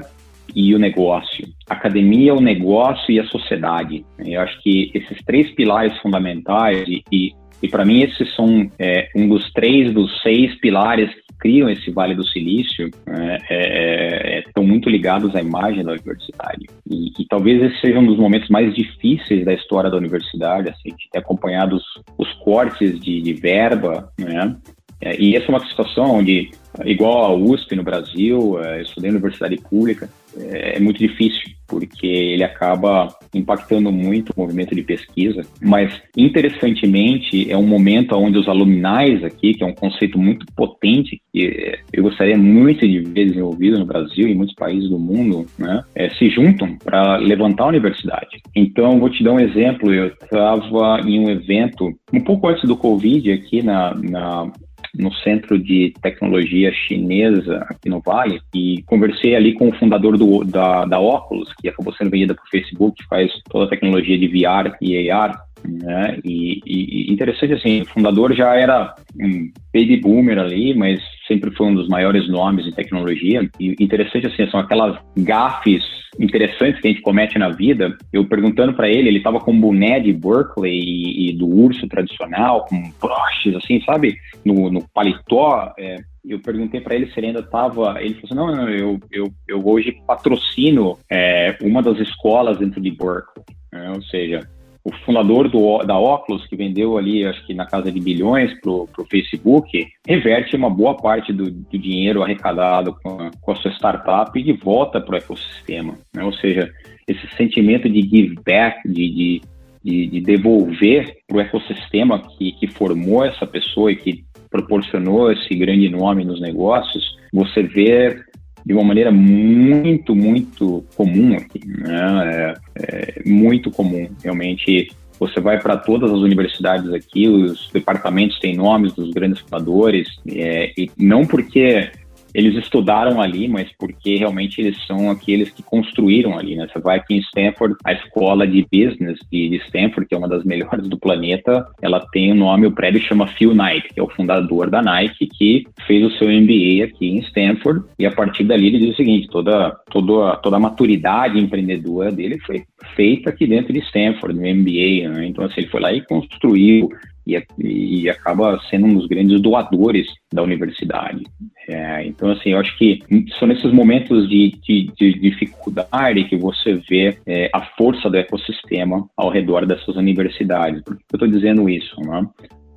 e 0.55 0.73
o 0.73 0.79
negócio. 0.79 1.47
Academia, 1.67 2.33
o 2.33 2.41
negócio 2.41 3.11
e 3.11 3.19
a 3.19 3.25
sociedade. 3.25 4.05
Eu 4.19 4.41
acho 4.41 4.61
que 4.61 4.91
esses 4.93 5.17
três 5.25 5.51
pilares 5.51 5.97
fundamentais, 5.99 6.87
e, 6.87 7.03
e, 7.11 7.31
e 7.61 7.67
para 7.67 7.85
mim 7.85 8.01
esses 8.01 8.33
são 8.35 8.69
é, 8.77 9.09
um 9.15 9.27
dos 9.27 9.51
três 9.53 9.93
dos 9.93 10.21
seis 10.21 10.55
pilares 10.59 11.09
que 11.13 11.23
criam 11.39 11.69
esse 11.69 11.91
Vale 11.91 12.15
do 12.15 12.25
Silício, 12.25 12.89
é, 13.07 13.37
é, 13.49 14.39
estão 14.39 14.63
muito 14.63 14.89
ligados 14.89 15.35
à 15.35 15.41
imagem 15.41 15.83
da 15.83 15.91
universidade. 15.91 16.67
E, 16.89 17.11
e, 17.19 17.25
talvez 17.27 17.61
esse 17.61 17.81
seja 17.81 17.99
um 17.99 18.05
dos 18.05 18.17
momentos 18.17 18.49
mais 18.49 18.73
difíceis 18.73 19.43
da 19.43 19.53
história 19.53 19.89
da 19.89 19.97
universidade, 19.97 20.69
assim, 20.69 20.89
de 20.89 21.09
ter 21.11 21.19
acompanhado 21.19 21.75
os, 21.75 21.83
os 22.17 22.33
cortes 22.35 22.99
de, 22.99 23.21
de 23.21 23.33
verba, 23.33 24.09
né? 24.17 24.55
É, 25.03 25.19
e 25.19 25.35
essa 25.35 25.47
é 25.47 25.49
uma 25.49 25.67
situação 25.67 26.05
onde, 26.15 26.51
igual 26.85 27.25
a 27.25 27.33
USP 27.33 27.75
no 27.75 27.83
Brasil, 27.83 28.57
é, 28.63 28.77
eu 28.77 28.83
estudei 28.83 29.11
na 29.11 29.17
universidade 29.17 29.57
pública, 29.57 30.09
é, 30.39 30.79
muito 30.79 30.99
difícil, 30.99 31.51
porque 31.67 32.07
ele 32.07 32.43
acaba 32.43 33.07
impactando 33.33 33.91
muito 33.91 34.31
o 34.35 34.41
movimento 34.41 34.75
de 34.75 34.83
pesquisa. 34.83 35.41
Mas, 35.61 36.01
interessantemente, 36.15 37.49
é 37.51 37.57
um 37.57 37.65
momento 37.65 38.15
onde 38.15 38.37
os 38.37 38.47
aluminais 38.47 39.23
aqui, 39.23 39.53
que 39.53 39.63
é 39.63 39.67
um 39.67 39.73
conceito 39.73 40.17
muito 40.17 40.45
potente, 40.55 41.21
que 41.31 41.79
eu 41.91 42.03
gostaria 42.03 42.37
muito 42.37 42.87
de 42.87 42.99
ver 42.99 43.25
desenvolvido 43.25 43.79
no 43.79 43.85
Brasil 43.85 44.27
e 44.27 44.31
em 44.31 44.35
muitos 44.35 44.55
países 44.55 44.89
do 44.89 44.99
mundo, 44.99 45.45
né, 45.57 45.83
é, 45.95 46.09
se 46.11 46.29
juntam 46.29 46.77
para 46.83 47.17
levantar 47.17 47.65
a 47.65 47.69
universidade. 47.69 48.41
Então, 48.55 48.99
vou 48.99 49.09
te 49.09 49.23
dar 49.23 49.33
um 49.33 49.39
exemplo. 49.39 49.93
Eu 49.93 50.07
estava 50.07 51.01
em 51.07 51.19
um 51.19 51.29
evento 51.29 51.91
um 52.11 52.21
pouco 52.21 52.47
antes 52.47 52.67
do 52.67 52.75
Covid 52.75 53.31
aqui 53.31 53.63
na, 53.63 53.95
na 53.95 54.51
no 54.97 55.11
Centro 55.13 55.57
de 55.57 55.93
Tecnologia 56.01 56.71
Chinesa 56.71 57.65
aqui 57.69 57.89
no 57.89 57.99
Vale 57.99 58.41
e 58.53 58.83
conversei 58.85 59.35
ali 59.35 59.53
com 59.53 59.69
o 59.69 59.75
fundador 59.75 60.17
do, 60.17 60.43
da, 60.43 60.85
da 60.85 60.99
Oculus, 60.99 61.51
que 61.59 61.67
acabou 61.67 61.93
sendo 61.93 62.11
vendida 62.11 62.35
para 62.35 62.43
o 62.43 62.49
Facebook, 62.49 63.01
que 63.01 63.07
faz 63.07 63.31
toda 63.49 63.65
a 63.65 63.69
tecnologia 63.69 64.17
de 64.17 64.27
VR 64.27 64.75
e 64.81 65.09
AR. 65.09 65.41
Né? 65.65 66.19
E, 66.23 66.59
e, 66.65 67.11
interessante 67.11 67.53
assim, 67.53 67.81
o 67.81 67.85
fundador 67.85 68.33
já 68.33 68.53
era 68.55 68.93
um 69.19 69.51
baby 69.73 69.97
boomer 69.97 70.37
ali, 70.37 70.73
mas 70.73 71.01
sempre 71.27 71.51
foi 71.51 71.67
um 71.67 71.75
dos 71.75 71.87
maiores 71.87 72.27
nomes 72.29 72.67
em 72.67 72.71
tecnologia. 72.71 73.49
E 73.59 73.75
interessante 73.79 74.27
assim, 74.27 74.49
são 74.49 74.59
aquelas 74.59 74.97
gafes 75.17 75.83
interessantes 76.19 76.79
que 76.79 76.87
a 76.87 76.91
gente 76.91 77.01
comete 77.01 77.37
na 77.39 77.49
vida. 77.49 77.97
Eu 78.11 78.25
perguntando 78.25 78.73
para 78.73 78.89
ele, 78.89 79.07
ele 79.07 79.17
estava 79.17 79.39
com 79.39 79.59
boné 79.59 79.99
de 79.99 80.13
Berkeley 80.13 80.79
e, 80.79 81.29
e, 81.29 81.33
do 81.33 81.47
urso 81.47 81.87
tradicional, 81.87 82.65
com 82.65 82.91
broches, 83.01 83.55
assim, 83.55 83.81
sabe, 83.81 84.15
no, 84.45 84.69
no 84.69 84.87
paletó. 84.89 85.73
É, 85.77 85.97
eu 86.25 86.39
perguntei 86.39 86.81
para 86.81 86.95
ele 86.95 87.07
se 87.07 87.19
ele 87.19 87.27
ainda 87.27 87.39
estava. 87.39 88.01
Ele 88.01 88.15
falou 88.15 88.25
assim: 88.25 88.35
não, 88.35 88.55
não, 88.55 88.69
eu, 88.69 88.99
eu, 89.11 89.31
eu 89.47 89.67
hoje 89.67 89.97
patrocino 90.05 90.97
é, 91.09 91.57
uma 91.61 91.81
das 91.81 91.99
escolas 91.99 92.57
dentro 92.57 92.81
de 92.81 92.91
Berkeley. 92.91 93.45
É, 93.73 93.89
ou 93.89 94.01
seja, 94.03 94.47
o 94.85 94.91
fundador 95.05 95.49
do, 95.49 95.77
da 95.79 95.97
Oculus, 95.97 96.45
que 96.45 96.57
vendeu 96.57 96.97
ali, 96.97 97.25
acho 97.25 97.45
que 97.45 97.53
na 97.53 97.65
casa 97.65 97.89
de 97.89 98.01
bilhões 98.01 98.53
para 98.59 98.71
o 98.71 98.87
Facebook, 99.09 99.87
reverte 100.05 100.55
uma 100.57 100.69
boa 100.69 100.95
parte 100.95 101.31
do, 101.31 101.49
do 101.49 101.77
dinheiro 101.77 102.21
arrecadado 102.21 102.93
com 103.01 103.21
a, 103.21 103.31
com 103.41 103.51
a, 103.51 103.55
sua 103.55 103.71
startup 103.71 104.41
de 104.41 104.51
volta 104.51 104.99
para 104.99 105.13
o 105.13 105.17
ecossistema. 105.17 105.95
Né? 106.13 106.23
Ou 106.23 106.33
seja, 106.33 106.69
esse 107.07 107.25
sentimento 107.37 107.89
de 107.89 108.01
give 108.01 108.35
back, 108.45 108.85
de, 108.85 109.09
de, 109.09 109.41
de, 109.83 110.07
de 110.07 110.19
devolver 110.19 111.15
para 111.27 111.37
o 111.37 111.41
ecossistema 111.41 112.21
que, 112.37 112.51
que 112.51 112.67
formou 112.67 113.23
essa 113.23 113.47
pessoa 113.47 113.89
e 113.89 113.95
que 113.95 114.25
proporcionou 114.49 115.31
esse 115.31 115.55
grande 115.55 115.89
nome 115.89 116.25
nos 116.25 116.41
negócios, 116.41 117.17
você 117.31 117.63
vê 117.63 118.21
de 118.65 118.73
uma 118.73 118.83
maneira 118.83 119.11
muito, 119.11 120.15
muito 120.15 120.83
comum 120.95 121.35
aqui, 121.35 121.61
né? 121.65 122.31
É, 122.31 122.53
é 122.75 123.21
muito 123.25 123.69
comum. 123.69 124.07
Realmente, 124.23 124.89
você 125.19 125.39
vai 125.39 125.59
para 125.59 125.77
todas 125.77 126.11
as 126.11 126.19
universidades 126.19 126.91
aqui, 126.93 127.27
os 127.27 127.69
departamentos 127.71 128.39
têm 128.39 128.55
nomes 128.55 128.93
dos 128.93 129.11
grandes 129.11 129.39
fundadores, 129.39 130.07
é, 130.27 130.73
e 130.77 130.89
não 130.97 131.25
porque 131.25 131.89
eles 132.33 132.55
estudaram 132.55 133.21
ali, 133.21 133.47
mas 133.47 133.69
porque 133.77 134.17
realmente 134.17 134.59
eles 134.59 134.77
são 134.85 135.09
aqueles 135.09 135.49
que 135.51 135.61
construíram 135.61 136.37
ali, 136.37 136.55
né? 136.55 136.67
Você 136.71 136.79
vai 136.79 136.97
aqui 136.97 137.15
em 137.15 137.19
Stanford, 137.19 137.75
a 137.83 137.93
escola 137.93 138.47
de 138.47 138.65
business 138.71 139.19
de, 139.31 139.55
Stanford, 139.67 140.07
que 140.07 140.15
é 140.15 140.17
uma 140.17 140.27
das 140.27 140.43
melhores 140.45 140.87
do 140.87 140.97
planeta, 140.97 141.67
ela 141.81 141.99
tem 142.11 142.31
o 142.31 142.35
um 142.35 142.37
nome, 142.37 142.67
o 142.67 142.71
prédio 142.71 143.01
chama 143.01 143.27
Phil 143.27 143.53
Knight, 143.53 143.89
que 143.93 143.99
é 143.99 144.03
o 144.03 144.09
fundador 144.09 144.69
da 144.69 144.81
Nike, 144.81 145.27
que 145.27 145.65
fez 145.85 146.03
o 146.05 146.17
seu 146.17 146.27
MBA 146.27 146.85
aqui 146.85 147.09
em 147.09 147.19
Stanford, 147.19 147.85
e 147.99 148.05
a 148.05 148.11
partir 148.11 148.43
dali 148.43 148.67
ele 148.67 148.79
diz 148.79 148.93
o 148.93 148.97
seguinte, 148.97 149.27
toda, 149.29 149.71
toda, 149.91 150.37
toda 150.37 150.57
a 150.57 150.59
maturidade 150.59 151.39
empreendedora 151.39 152.11
dele 152.11 152.39
foi 152.45 152.63
feita 152.95 153.29
aqui 153.29 153.45
dentro 153.45 153.73
de 153.73 153.79
Stanford, 153.79 154.35
no 154.35 154.41
MBA, 154.41 155.09
né? 155.09 155.25
Então, 155.27 155.45
assim, 155.45 155.61
ele 155.61 155.69
foi 155.69 155.81
lá 155.81 155.93
e 155.93 156.05
construiu 156.05 156.89
e, 157.25 157.41
e, 157.59 158.09
acaba 158.09 158.59
sendo 158.69 158.85
um 158.85 158.95
dos 158.95 159.07
grandes 159.07 159.41
doadores 159.41 160.07
da 160.31 160.43
universidade. 160.43 161.23
É, 161.67 162.05
então, 162.05 162.29
assim, 162.31 162.49
eu 162.49 162.59
acho 162.59 162.77
que 162.77 162.99
são 163.39 163.47
nesses 163.47 163.71
momentos 163.71 164.27
de, 164.27 164.51
de, 164.61 164.91
de 164.97 165.19
dificuldade 165.19 166.25
que 166.25 166.35
você 166.35 166.75
vê 166.89 167.17
é, 167.25 167.49
a 167.53 167.61
força 167.77 168.09
do 168.09 168.17
ecossistema 168.17 169.07
ao 169.15 169.29
redor 169.29 169.65
dessas 169.65 169.95
universidades. 169.95 170.81
Por 170.83 170.97
que 170.97 171.03
eu 171.11 171.17
estou 171.17 171.27
dizendo 171.27 171.69
isso? 171.69 171.95
Né? 172.01 172.27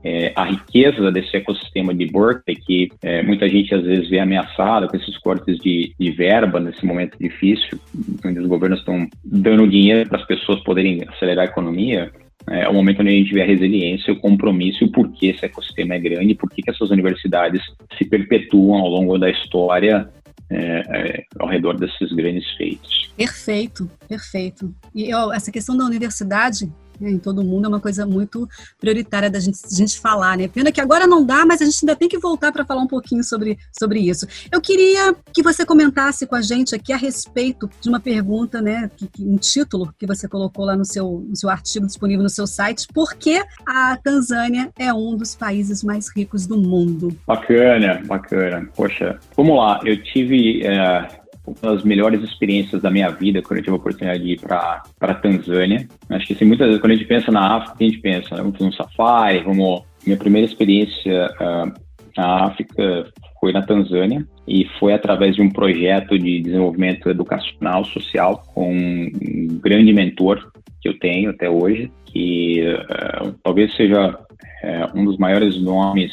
É, 0.08 0.32
a 0.36 0.44
riqueza 0.44 1.10
desse 1.10 1.36
ecossistema 1.36 1.92
de 1.92 2.06
Berkeley, 2.06 2.56
que 2.64 2.88
é, 3.02 3.24
muita 3.24 3.48
gente 3.48 3.74
às 3.74 3.82
vezes 3.82 4.08
vê 4.08 4.20
ameaçada 4.20 4.86
com 4.86 4.96
esses 4.96 5.18
cortes 5.18 5.58
de, 5.58 5.92
de 5.98 6.10
verba 6.12 6.60
nesse 6.60 6.86
momento 6.86 7.18
difícil, 7.18 7.76
onde 8.24 8.38
os 8.38 8.46
governos 8.46 8.78
estão 8.78 9.08
dando 9.24 9.66
dinheiro 9.66 10.08
para 10.08 10.20
as 10.20 10.26
pessoas 10.26 10.60
poderem 10.60 11.02
acelerar 11.08 11.48
a 11.48 11.50
economia, 11.50 12.12
é 12.48 12.68
o 12.68 12.74
momento 12.74 13.00
onde 13.00 13.10
a 13.10 13.12
gente 13.12 13.32
vê 13.32 13.42
a 13.42 13.46
resiliência, 13.46 14.12
o 14.12 14.20
compromisso 14.20 14.84
o 14.84 14.92
porquê 14.92 15.28
esse 15.28 15.44
ecossistema 15.44 15.94
é 15.94 15.98
grande, 15.98 16.34
por 16.34 16.50
que 16.50 16.62
essas 16.68 16.90
universidades 16.90 17.62
se 17.98 18.04
perpetuam 18.04 18.80
ao 18.80 18.88
longo 18.88 19.18
da 19.18 19.28
história 19.28 20.08
é, 20.48 20.82
é, 20.88 21.24
ao 21.40 21.48
redor 21.48 21.76
desses 21.76 22.12
grandes 22.12 22.48
feitos. 22.52 23.10
Perfeito, 23.16 23.90
perfeito. 24.08 24.72
E 24.94 25.10
essa 25.34 25.50
questão 25.50 25.76
da 25.76 25.84
universidade 25.84 26.72
em 27.00 27.18
todo 27.18 27.44
mundo 27.44 27.66
é 27.66 27.68
uma 27.68 27.80
coisa 27.80 28.06
muito 28.06 28.48
prioritária 28.80 29.30
da 29.30 29.38
gente, 29.38 29.58
gente 29.70 30.00
falar, 30.00 30.36
né? 30.36 30.48
Pena 30.48 30.72
que 30.72 30.80
agora 30.80 31.06
não 31.06 31.24
dá, 31.24 31.44
mas 31.44 31.60
a 31.60 31.64
gente 31.64 31.78
ainda 31.82 31.96
tem 31.96 32.08
que 32.08 32.18
voltar 32.18 32.52
para 32.52 32.64
falar 32.64 32.82
um 32.82 32.86
pouquinho 32.86 33.22
sobre, 33.22 33.58
sobre 33.78 34.00
isso. 34.00 34.26
Eu 34.50 34.60
queria 34.60 35.14
que 35.32 35.42
você 35.42 35.64
comentasse 35.64 36.26
com 36.26 36.34
a 36.34 36.42
gente 36.42 36.74
aqui 36.74 36.92
a 36.92 36.96
respeito 36.96 37.68
de 37.80 37.88
uma 37.88 38.00
pergunta, 38.00 38.60
né? 38.60 38.90
Que, 38.96 39.08
um 39.20 39.36
título 39.36 39.92
que 39.98 40.06
você 40.06 40.28
colocou 40.28 40.64
lá 40.64 40.76
no 40.76 40.84
seu, 40.84 41.24
no 41.28 41.36
seu 41.36 41.50
artigo 41.50 41.86
disponível 41.86 42.22
no 42.22 42.30
seu 42.30 42.46
site. 42.46 42.86
Por 42.92 43.14
que 43.14 43.42
a 43.66 43.96
Tanzânia 43.96 44.70
é 44.78 44.92
um 44.92 45.16
dos 45.16 45.34
países 45.34 45.82
mais 45.82 46.08
ricos 46.14 46.46
do 46.46 46.56
mundo? 46.56 47.16
Bacana, 47.26 48.02
bacana. 48.06 48.68
Poxa, 48.74 49.18
vamos 49.36 49.56
lá. 49.56 49.80
Eu 49.84 50.02
tive. 50.02 50.64
É 50.64 51.25
uma 51.46 51.74
das 51.74 51.84
melhores 51.84 52.22
experiências 52.22 52.82
da 52.82 52.90
minha 52.90 53.08
vida 53.10 53.40
quando 53.40 53.58
eu 53.58 53.64
tive 53.64 53.74
a 53.74 53.78
oportunidade 53.78 54.22
de 54.22 54.32
ir 54.32 54.40
para 54.40 54.82
a 55.00 55.14
Tanzânia. 55.14 55.86
Acho 56.10 56.26
que 56.26 56.32
assim, 56.32 56.44
muitas 56.44 56.66
vezes 56.66 56.80
quando 56.80 56.92
a 56.92 56.96
gente 56.96 57.06
pensa 57.06 57.30
na 57.30 57.56
África, 57.56 57.76
a 57.80 57.84
gente 57.84 57.98
pensa, 57.98 58.34
né, 58.34 58.42
vamos 58.42 58.58
fazer 58.58 58.68
um 58.68 58.72
safari, 58.72 59.44
vamos... 59.44 59.82
Minha 60.04 60.18
primeira 60.18 60.46
experiência 60.46 61.28
uh, 61.40 61.72
na 62.16 62.44
África 62.44 63.06
foi 63.40 63.52
na 63.52 63.62
Tanzânia 63.62 64.24
e 64.46 64.64
foi 64.78 64.92
através 64.92 65.34
de 65.34 65.42
um 65.42 65.50
projeto 65.50 66.16
de 66.16 66.40
desenvolvimento 66.42 67.10
educacional 67.10 67.84
social 67.84 68.42
com 68.54 68.72
um 68.72 69.58
grande 69.60 69.92
mentor 69.92 70.52
que 70.80 70.88
eu 70.88 70.96
tenho 71.00 71.30
até 71.30 71.50
hoje, 71.50 71.90
que 72.04 72.62
uh, 72.62 73.34
talvez 73.42 73.74
seja 73.74 74.10
uh, 74.10 74.98
um 74.98 75.04
dos 75.04 75.18
maiores 75.18 75.60
nomes 75.60 76.12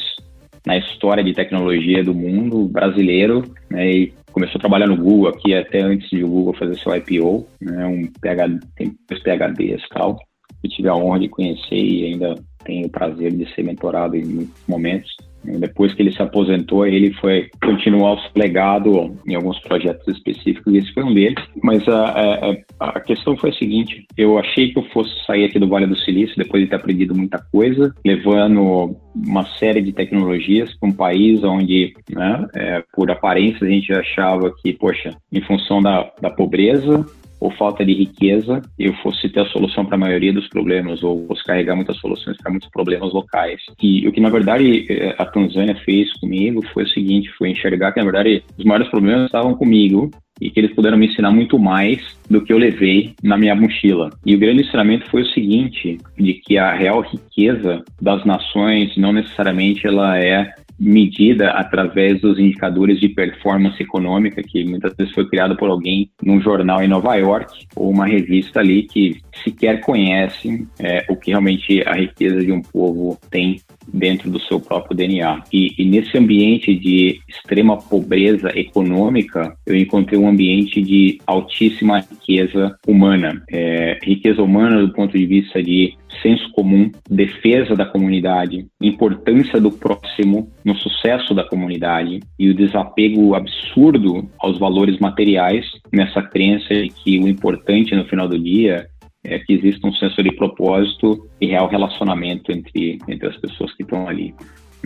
na 0.66 0.76
história 0.76 1.22
de 1.22 1.32
tecnologia 1.32 2.02
do 2.02 2.14
mundo 2.14 2.66
brasileiro, 2.66 3.44
né, 3.70 3.88
e 3.88 4.14
começou 4.34 4.58
a 4.58 4.60
trabalhar 4.60 4.88
no 4.88 4.96
Google 4.96 5.28
aqui 5.28 5.54
até 5.54 5.80
antes 5.80 6.10
de 6.10 6.24
o 6.24 6.28
Google 6.28 6.54
fazer 6.54 6.76
seu 6.76 6.94
IPO, 6.94 7.46
né, 7.60 7.86
um 7.86 8.06
PhD, 8.20 8.58
tem 8.74 8.92
dois 9.08 9.22
PhDs 9.22 9.80
e 9.80 9.88
tal. 9.90 10.18
Eu 10.62 10.70
tive 10.70 10.88
a 10.88 10.94
honra 10.94 11.20
de 11.20 11.28
conhecer 11.28 11.76
e 11.76 12.06
ainda 12.06 12.34
tenho 12.64 12.88
o 12.88 12.90
prazer 12.90 13.32
de 13.32 13.46
ser 13.54 13.62
mentorado 13.62 14.16
em 14.16 14.24
muitos 14.24 14.60
momentos. 14.66 15.14
Depois 15.44 15.92
que 15.94 16.02
ele 16.02 16.12
se 16.12 16.22
aposentou, 16.22 16.86
ele 16.86 17.12
foi 17.14 17.48
continuar 17.62 18.14
o 18.14 18.18
legado 18.34 19.16
em 19.26 19.34
alguns 19.34 19.58
projetos 19.60 20.06
específicos, 20.08 20.72
e 20.72 20.78
esse 20.78 20.92
foi 20.92 21.04
um 21.04 21.14
deles. 21.14 21.42
Mas 21.62 21.86
a, 21.88 22.56
a, 22.80 22.88
a, 22.88 23.00
questão 23.00 23.36
foi 23.36 23.50
a 23.50 23.54
seguinte: 23.54 24.06
eu 24.16 24.38
achei 24.38 24.72
que 24.72 24.78
eu 24.78 24.84
fosse 24.84 25.12
sair 25.26 25.44
aqui 25.44 25.58
do 25.58 25.68
Vale 25.68 25.86
do 25.86 25.96
Silício 25.96 26.36
depois 26.36 26.62
de 26.62 26.68
ter 26.68 26.76
aprendido 26.76 27.14
muita 27.14 27.38
coisa, 27.52 27.94
levando 28.04 28.96
uma 29.14 29.44
série 29.58 29.80
de 29.80 29.92
tecnologias 29.92 30.74
para 30.78 30.88
um 30.88 30.92
país 30.92 31.42
onde, 31.44 31.92
né, 32.10 32.46
é, 32.54 32.82
por 32.92 33.10
aparência, 33.10 33.66
a 33.66 33.70
gente 33.70 33.92
achava 33.92 34.52
que, 34.60 34.72
poxa, 34.72 35.16
em 35.32 35.40
função 35.42 35.80
da, 35.80 36.10
da 36.20 36.30
pobreza, 36.30 37.06
ou 37.44 37.50
falta 37.50 37.84
de 37.84 37.92
riqueza, 37.92 38.62
eu 38.78 38.94
fosse 39.02 39.28
ter 39.28 39.40
a 39.40 39.46
solução 39.46 39.84
para 39.84 39.96
a 39.96 39.98
maioria 39.98 40.32
dos 40.32 40.48
problemas, 40.48 41.02
ou 41.02 41.26
fosse 41.26 41.44
carregar 41.44 41.76
muitas 41.76 41.98
soluções 41.98 42.38
para 42.38 42.50
muitos 42.50 42.70
problemas 42.70 43.12
locais. 43.12 43.60
E 43.82 44.08
o 44.08 44.12
que, 44.12 44.18
na 44.18 44.30
verdade, 44.30 44.86
eh, 44.88 45.14
a 45.18 45.26
Tanzânia 45.26 45.74
fez 45.84 46.10
comigo 46.14 46.64
foi 46.72 46.84
o 46.84 46.88
seguinte, 46.88 47.30
foi 47.36 47.50
enxergar 47.50 47.92
que, 47.92 48.00
na 48.00 48.10
verdade, 48.10 48.42
os 48.56 48.64
maiores 48.64 48.88
problemas 48.88 49.26
estavam 49.26 49.54
comigo 49.54 50.10
e 50.40 50.50
que 50.50 50.58
eles 50.58 50.74
puderam 50.74 50.96
me 50.96 51.06
ensinar 51.06 51.30
muito 51.30 51.58
mais 51.58 52.00
do 52.30 52.42
que 52.42 52.50
eu 52.50 52.56
levei 52.56 53.14
na 53.22 53.36
minha 53.36 53.54
mochila. 53.54 54.08
E 54.24 54.34
o 54.34 54.38
grande 54.38 54.62
ensinamento 54.62 55.08
foi 55.10 55.20
o 55.20 55.28
seguinte, 55.28 55.98
de 56.18 56.34
que 56.34 56.56
a 56.56 56.72
real 56.72 57.02
riqueza 57.02 57.84
das 58.00 58.24
nações 58.24 58.96
não 58.96 59.12
necessariamente 59.12 59.86
ela 59.86 60.18
é 60.18 60.50
medida 60.78 61.50
através 61.50 62.20
dos 62.20 62.38
indicadores 62.38 63.00
de 63.00 63.08
performance 63.08 63.82
econômica, 63.82 64.42
que 64.42 64.64
muitas 64.64 64.94
vezes 64.94 65.14
foi 65.14 65.28
criado 65.28 65.56
por 65.56 65.70
alguém 65.70 66.10
num 66.22 66.40
jornal 66.40 66.82
em 66.82 66.88
Nova 66.88 67.14
York, 67.16 67.66
ou 67.76 67.90
uma 67.90 68.06
revista 68.06 68.60
ali 68.60 68.82
que 68.82 69.18
sequer 69.42 69.80
conhece 69.80 70.66
é, 70.78 71.04
o 71.08 71.16
que 71.16 71.30
realmente 71.30 71.82
a 71.86 71.94
riqueza 71.94 72.40
de 72.40 72.52
um 72.52 72.62
povo 72.62 73.18
tem 73.30 73.60
dentro 73.92 74.30
do 74.30 74.40
seu 74.40 74.60
próprio 74.60 74.96
DNA. 74.96 75.42
E, 75.52 75.74
e, 75.78 75.84
nesse 75.84 76.16
ambiente 76.16 76.74
de 76.74 77.20
extrema 77.28 77.76
pobreza 77.76 78.50
econômica, 78.58 79.56
eu 79.66 79.76
encontrei 79.76 80.18
um 80.18 80.28
ambiente 80.28 80.80
de 80.80 81.18
altíssima 81.26 82.00
riqueza 82.00 82.76
humana. 82.86 83.42
É, 83.50 83.98
riqueza 84.02 84.42
humana 84.42 84.80
do 84.80 84.92
ponto 84.92 85.16
de 85.16 85.26
vista 85.26 85.62
de 85.62 85.96
senso 86.22 86.50
comum, 86.52 86.90
defesa 87.08 87.74
da 87.74 87.84
comunidade, 87.84 88.66
importância 88.80 89.60
do 89.60 89.70
próximo 89.70 90.50
no 90.64 90.74
sucesso 90.76 91.34
da 91.34 91.44
comunidade 91.44 92.20
e 92.38 92.48
o 92.48 92.54
desapego 92.54 93.34
absurdo 93.34 94.28
aos 94.38 94.58
valores 94.58 94.98
materiais 94.98 95.66
nessa 95.92 96.22
crença 96.22 96.74
de 96.74 96.88
que 96.88 97.18
o 97.18 97.28
importante 97.28 97.94
no 97.94 98.04
final 98.06 98.28
do 98.28 98.38
dia 98.38 98.86
é 99.24 99.38
que 99.38 99.54
exista 99.54 99.86
um 99.86 99.92
senso 99.94 100.22
de 100.22 100.32
propósito 100.32 101.28
e 101.40 101.46
real 101.46 101.68
relacionamento 101.68 102.52
entre, 102.52 102.98
entre 103.08 103.28
as 103.28 103.36
pessoas 103.38 103.72
que 103.74 103.82
estão 103.82 104.06
ali. 104.06 104.34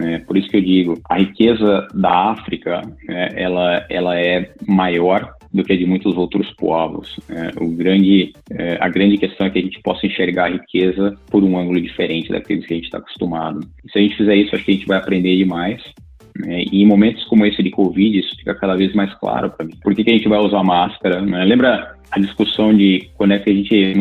É, 0.00 0.18
por 0.18 0.36
isso 0.36 0.48
que 0.48 0.56
eu 0.56 0.62
digo, 0.62 1.00
a 1.08 1.18
riqueza 1.18 1.88
da 1.92 2.30
África, 2.30 2.82
é, 3.08 3.42
ela, 3.42 3.84
ela 3.90 4.18
é 4.18 4.52
maior 4.66 5.34
do 5.52 5.64
que 5.64 5.72
a 5.72 5.76
de 5.76 5.86
muitos 5.86 6.16
outros 6.16 6.52
povos. 6.52 7.18
É, 7.28 7.62
o 7.62 7.68
grande, 7.70 8.32
é, 8.50 8.78
a 8.80 8.88
grande 8.88 9.16
questão 9.16 9.46
é 9.46 9.50
que 9.50 9.58
a 9.58 9.62
gente 9.62 9.80
possa 9.82 10.06
enxergar 10.06 10.44
a 10.44 10.50
riqueza 10.50 11.16
por 11.30 11.42
um 11.42 11.58
ângulo 11.58 11.80
diferente 11.80 12.30
daqueles 12.30 12.66
que 12.66 12.74
a 12.74 12.76
gente 12.76 12.86
está 12.86 12.98
acostumado. 12.98 13.60
E 13.84 13.90
se 13.90 13.98
a 13.98 14.02
gente 14.02 14.16
fizer 14.16 14.36
isso, 14.36 14.54
acho 14.54 14.64
que 14.64 14.70
a 14.70 14.74
gente 14.74 14.86
vai 14.86 14.98
aprender 14.98 15.36
demais 15.36 15.82
Né? 16.38 16.64
E 16.70 16.82
em 16.82 16.86
momentos 16.86 17.24
como 17.24 17.44
esse 17.46 17.62
de 17.62 17.70
Covid, 17.70 18.18
isso 18.18 18.36
fica 18.36 18.54
cada 18.54 18.76
vez 18.76 18.94
mais 18.94 19.12
claro 19.14 19.50
para 19.50 19.66
mim. 19.66 19.74
Por 19.82 19.94
que, 19.94 20.04
que 20.04 20.10
a 20.10 20.14
gente 20.14 20.28
vai 20.28 20.38
usar 20.38 20.62
máscara? 20.62 21.20
Né? 21.20 21.44
Lembra 21.44 21.97
a 22.10 22.18
discussão 22.18 22.74
de 22.74 23.08
quando 23.16 23.32
é 23.32 23.38
que 23.38 23.50
a 23.50 23.54
gente 23.54 23.94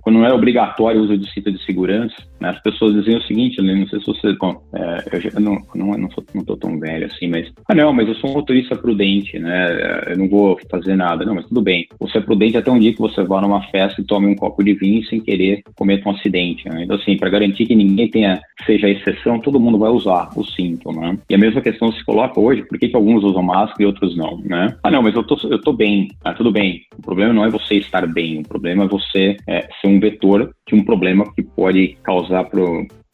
quando 0.00 0.18
não 0.18 0.26
é 0.26 0.32
obrigatório 0.32 1.00
o 1.00 1.04
uso 1.04 1.16
de 1.16 1.30
cinto 1.32 1.52
de 1.52 1.64
segurança, 1.64 2.14
né, 2.40 2.48
as 2.50 2.60
pessoas 2.62 2.94
dizem 2.94 3.16
o 3.16 3.22
seguinte, 3.22 3.60
né, 3.62 3.74
não 3.74 3.86
sei 3.86 4.00
se 4.00 4.06
você, 4.06 4.32
bom, 4.34 4.60
é, 4.74 5.04
eu 5.12 5.20
já, 5.20 5.40
não, 5.40 5.58
não, 5.74 5.86
não, 5.98 6.10
sou, 6.10 6.24
não 6.34 6.44
tô 6.44 6.56
tão 6.56 6.78
velho 6.78 7.06
assim, 7.06 7.28
mas, 7.28 7.50
ah 7.68 7.74
não, 7.74 7.92
mas 7.92 8.08
eu 8.08 8.14
sou 8.16 8.30
um 8.30 8.34
motorista 8.34 8.76
prudente, 8.76 9.38
né, 9.38 10.02
eu 10.08 10.18
não 10.18 10.28
vou 10.28 10.58
fazer 10.70 10.96
nada, 10.96 11.24
não, 11.24 11.34
mas 11.34 11.46
tudo 11.46 11.62
bem, 11.62 11.86
você 11.98 12.18
é 12.18 12.20
prudente 12.20 12.56
até 12.56 12.70
um 12.70 12.78
dia 12.78 12.92
que 12.92 13.00
você 13.00 13.22
vá 13.22 13.40
numa 13.40 13.62
festa 13.70 14.00
e 14.00 14.04
tome 14.04 14.26
um 14.26 14.34
copo 14.34 14.62
de 14.62 14.74
vinho 14.74 15.04
sem 15.04 15.20
querer 15.20 15.62
cometa 15.76 16.08
um 16.08 16.12
acidente, 16.12 16.68
né? 16.68 16.84
então 16.84 16.96
assim, 16.96 17.16
para 17.16 17.30
garantir 17.30 17.66
que 17.66 17.74
ninguém 17.74 18.08
tenha, 18.08 18.40
seja 18.66 18.88
exceção, 18.88 19.38
todo 19.38 19.60
mundo 19.60 19.78
vai 19.78 19.90
usar 19.90 20.30
o 20.36 20.44
cinto, 20.44 20.92
né, 20.92 21.18
e 21.28 21.34
a 21.34 21.38
mesma 21.38 21.60
questão 21.60 21.92
se 21.92 22.04
coloca 22.04 22.40
hoje, 22.40 22.62
por 22.64 22.78
que, 22.78 22.88
que 22.88 22.96
alguns 22.96 23.22
usam 23.22 23.42
máscara 23.42 23.82
e 23.82 23.86
outros 23.86 24.16
não, 24.16 24.38
né, 24.38 24.74
ah 24.82 24.90
não, 24.90 25.02
mas 25.02 25.14
eu 25.14 25.22
tô, 25.22 25.38
eu 25.48 25.60
tô 25.60 25.72
bem, 25.72 26.08
ah, 26.24 26.32
tudo 26.32 26.50
bem, 26.50 26.82
o 26.98 27.02
problema 27.02 27.32
não 27.32 27.39
é 27.44 27.50
você 27.50 27.76
estar 27.76 28.06
bem, 28.06 28.40
o 28.40 28.48
problema 28.48 28.84
é 28.84 28.88
você 28.88 29.36
é, 29.46 29.68
ser 29.80 29.88
um 29.88 30.00
vetor 30.00 30.54
de 30.66 30.74
um 30.74 30.84
problema 30.84 31.32
que 31.34 31.42
pode 31.42 31.96
causar 32.02 32.44
para 32.44 32.62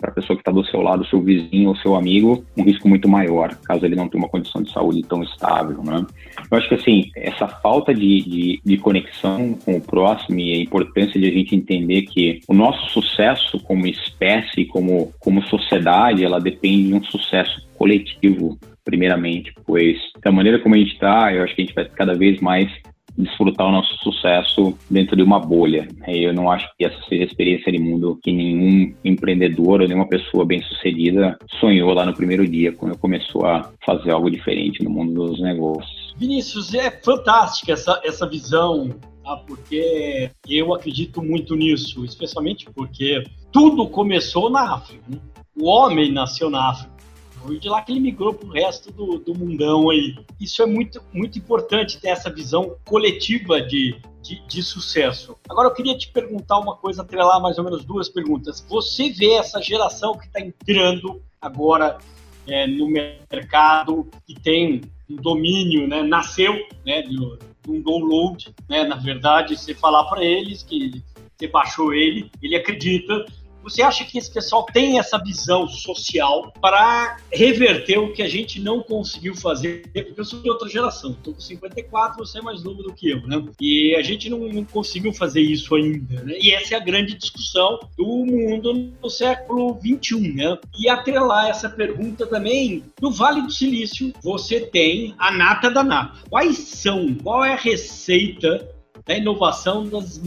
a 0.02 0.10
pessoa 0.10 0.36
que 0.36 0.42
está 0.42 0.52
do 0.52 0.64
seu 0.66 0.82
lado, 0.82 1.06
seu 1.06 1.22
vizinho 1.22 1.70
ou 1.70 1.76
seu 1.76 1.94
amigo, 1.94 2.44
um 2.56 2.62
risco 2.62 2.88
muito 2.88 3.08
maior, 3.08 3.54
caso 3.64 3.84
ele 3.84 3.96
não 3.96 4.08
tenha 4.08 4.22
uma 4.22 4.28
condição 4.28 4.62
de 4.62 4.70
saúde 4.70 5.02
tão 5.02 5.22
estável, 5.22 5.82
né? 5.82 6.04
Eu 6.50 6.58
acho 6.58 6.68
que, 6.68 6.74
assim, 6.74 7.10
essa 7.16 7.48
falta 7.48 7.94
de, 7.94 8.22
de, 8.22 8.60
de, 8.64 8.76
conexão 8.76 9.54
com 9.64 9.76
o 9.76 9.80
próximo 9.80 10.38
e 10.38 10.52
a 10.52 10.60
importância 10.60 11.18
de 11.18 11.26
a 11.26 11.32
gente 11.32 11.56
entender 11.56 12.02
que 12.02 12.40
o 12.46 12.54
nosso 12.54 12.90
sucesso 12.90 13.58
como 13.60 13.86
espécie, 13.86 14.66
como, 14.66 15.12
como 15.18 15.42
sociedade, 15.44 16.24
ela 16.24 16.38
depende 16.38 16.88
de 16.88 16.94
um 16.94 17.04
sucesso 17.04 17.66
coletivo, 17.76 18.58
primeiramente, 18.84 19.52
pois 19.66 19.98
da 20.22 20.30
maneira 20.30 20.58
como 20.58 20.74
a 20.74 20.78
gente 20.78 20.92
está, 20.92 21.32
eu 21.32 21.42
acho 21.42 21.54
que 21.54 21.62
a 21.62 21.64
gente 21.64 21.74
vai 21.74 21.84
cada 21.86 22.14
vez 22.14 22.40
mais 22.40 22.70
desfrutar 23.16 23.66
o 23.66 23.72
nosso 23.72 23.96
sucesso 23.98 24.76
dentro 24.90 25.16
de 25.16 25.22
uma 25.22 25.40
bolha. 25.40 25.88
Eu 26.06 26.32
não 26.32 26.50
acho 26.50 26.68
que 26.76 26.84
essa 26.84 27.00
seja 27.08 27.24
a 27.24 27.26
experiência 27.26 27.72
de 27.72 27.78
mundo 27.78 28.18
que 28.22 28.32
nenhum 28.32 28.94
empreendedor 29.04 29.80
ou 29.80 29.88
nenhuma 29.88 30.08
pessoa 30.08 30.44
bem-sucedida 30.44 31.38
sonhou 31.60 31.92
lá 31.92 32.04
no 32.04 32.14
primeiro 32.14 32.46
dia, 32.46 32.72
quando 32.72 32.98
começou 32.98 33.46
a 33.46 33.70
fazer 33.84 34.10
algo 34.10 34.30
diferente 34.30 34.82
no 34.82 34.90
mundo 34.90 35.26
dos 35.26 35.40
negócios. 35.40 36.14
Vinícius, 36.16 36.74
é 36.74 36.90
fantástica 36.90 37.72
essa, 37.72 38.00
essa 38.04 38.28
visão 38.28 38.90
tá? 39.22 39.36
porque 39.46 40.30
eu 40.48 40.72
acredito 40.72 41.22
muito 41.22 41.56
nisso, 41.56 42.04
especialmente 42.04 42.66
porque 42.74 43.24
tudo 43.52 43.88
começou 43.88 44.48
na 44.48 44.74
África. 44.74 45.02
Né? 45.08 45.18
O 45.58 45.66
homem 45.66 46.12
nasceu 46.12 46.48
na 46.48 46.70
África. 46.70 46.95
Foi 47.42 47.58
de 47.58 47.68
lá 47.68 47.82
que 47.82 47.92
ele 47.92 48.00
migrou 48.00 48.34
para 48.34 48.46
o 48.46 48.50
resto 48.50 48.92
do, 48.92 49.18
do 49.18 49.34
mundão 49.34 49.90
aí. 49.90 50.16
Isso 50.40 50.62
é 50.62 50.66
muito, 50.66 51.02
muito 51.12 51.38
importante 51.38 52.00
ter 52.00 52.08
essa 52.08 52.30
visão 52.30 52.76
coletiva 52.84 53.60
de, 53.60 54.00
de, 54.22 54.46
de, 54.46 54.62
sucesso. 54.62 55.36
Agora 55.48 55.68
eu 55.68 55.74
queria 55.74 55.96
te 55.96 56.08
perguntar 56.08 56.58
uma 56.58 56.76
coisa, 56.76 57.02
atrelar 57.02 57.40
mais 57.40 57.58
ou 57.58 57.64
menos 57.64 57.84
duas 57.84 58.08
perguntas. 58.08 58.64
Você 58.68 59.10
vê 59.10 59.34
essa 59.34 59.60
geração 59.62 60.16
que 60.16 60.26
está 60.26 60.40
entrando 60.40 61.22
agora 61.40 61.98
é, 62.46 62.66
no 62.66 62.88
mercado, 62.88 64.08
que 64.26 64.34
tem 64.34 64.82
um 65.08 65.16
domínio, 65.16 65.86
né, 65.86 66.02
nasceu 66.02 66.54
né, 66.84 67.02
de, 67.02 67.16
de 67.16 67.70
um 67.70 67.80
download, 67.80 68.54
né, 68.68 68.84
na 68.84 68.96
verdade, 68.96 69.56
você 69.56 69.74
falar 69.74 70.04
para 70.04 70.24
eles 70.24 70.62
que 70.62 71.02
você 71.36 71.48
baixou 71.48 71.92
ele, 71.92 72.30
ele 72.42 72.56
acredita, 72.56 73.26
você 73.66 73.82
acha 73.82 74.04
que 74.04 74.16
esse 74.16 74.32
pessoal 74.32 74.64
tem 74.64 75.00
essa 75.00 75.18
visão 75.18 75.66
social 75.66 76.52
para 76.60 77.16
reverter 77.32 77.98
o 77.98 78.12
que 78.12 78.22
a 78.22 78.28
gente 78.28 78.60
não 78.60 78.80
conseguiu 78.80 79.34
fazer? 79.34 79.82
Porque 79.92 80.20
eu 80.20 80.24
sou 80.24 80.40
de 80.40 80.48
outra 80.48 80.68
geração, 80.68 81.10
estou 81.10 81.34
com 81.34 81.40
54, 81.40 82.16
você 82.16 82.38
é 82.38 82.42
mais 82.42 82.62
novo 82.62 82.84
do 82.84 82.92
que 82.92 83.10
eu, 83.10 83.26
né? 83.26 83.44
E 83.60 83.96
a 83.96 84.02
gente 84.02 84.30
não, 84.30 84.38
não, 84.38 84.64
conseguiu 84.64 85.12
fazer 85.12 85.40
isso 85.40 85.74
ainda, 85.74 86.22
né? 86.22 86.34
E 86.40 86.52
essa 86.52 86.74
é 86.74 86.76
a 86.76 86.80
grande 86.80 87.16
discussão 87.16 87.80
do 87.96 88.06
mundo 88.06 88.92
no 89.02 89.10
século 89.10 89.74
21, 89.74 90.20
né? 90.34 90.58
E 90.78 90.88
atrelar 90.88 91.48
essa 91.48 91.68
pergunta 91.68 92.24
também, 92.24 92.84
no 93.02 93.10
Vale 93.10 93.42
do 93.42 93.50
Silício, 93.50 94.12
você 94.22 94.60
tem 94.60 95.12
a 95.18 95.32
nata 95.32 95.68
da 95.68 95.82
nata. 95.82 96.20
Quais 96.30 96.56
são, 96.56 97.16
qual 97.16 97.44
é 97.44 97.54
a 97.54 97.56
receita 97.56 98.75
da 99.06 99.16
inovação 99.16 99.84
das 99.88 100.20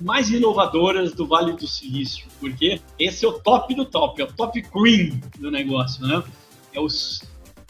mais 0.00 0.30
inovadoras 0.30 1.12
do 1.12 1.26
Vale 1.26 1.52
do 1.52 1.66
Silício, 1.66 2.26
porque 2.38 2.80
esse 2.98 3.24
é 3.24 3.28
o 3.28 3.32
top 3.32 3.74
do 3.74 3.84
top, 3.84 4.22
é 4.22 4.24
o 4.24 4.32
top 4.32 4.62
cream 4.62 5.20
do 5.38 5.50
negócio, 5.50 6.06
né? 6.06 6.22
É 6.72 6.80
os... 6.80 7.22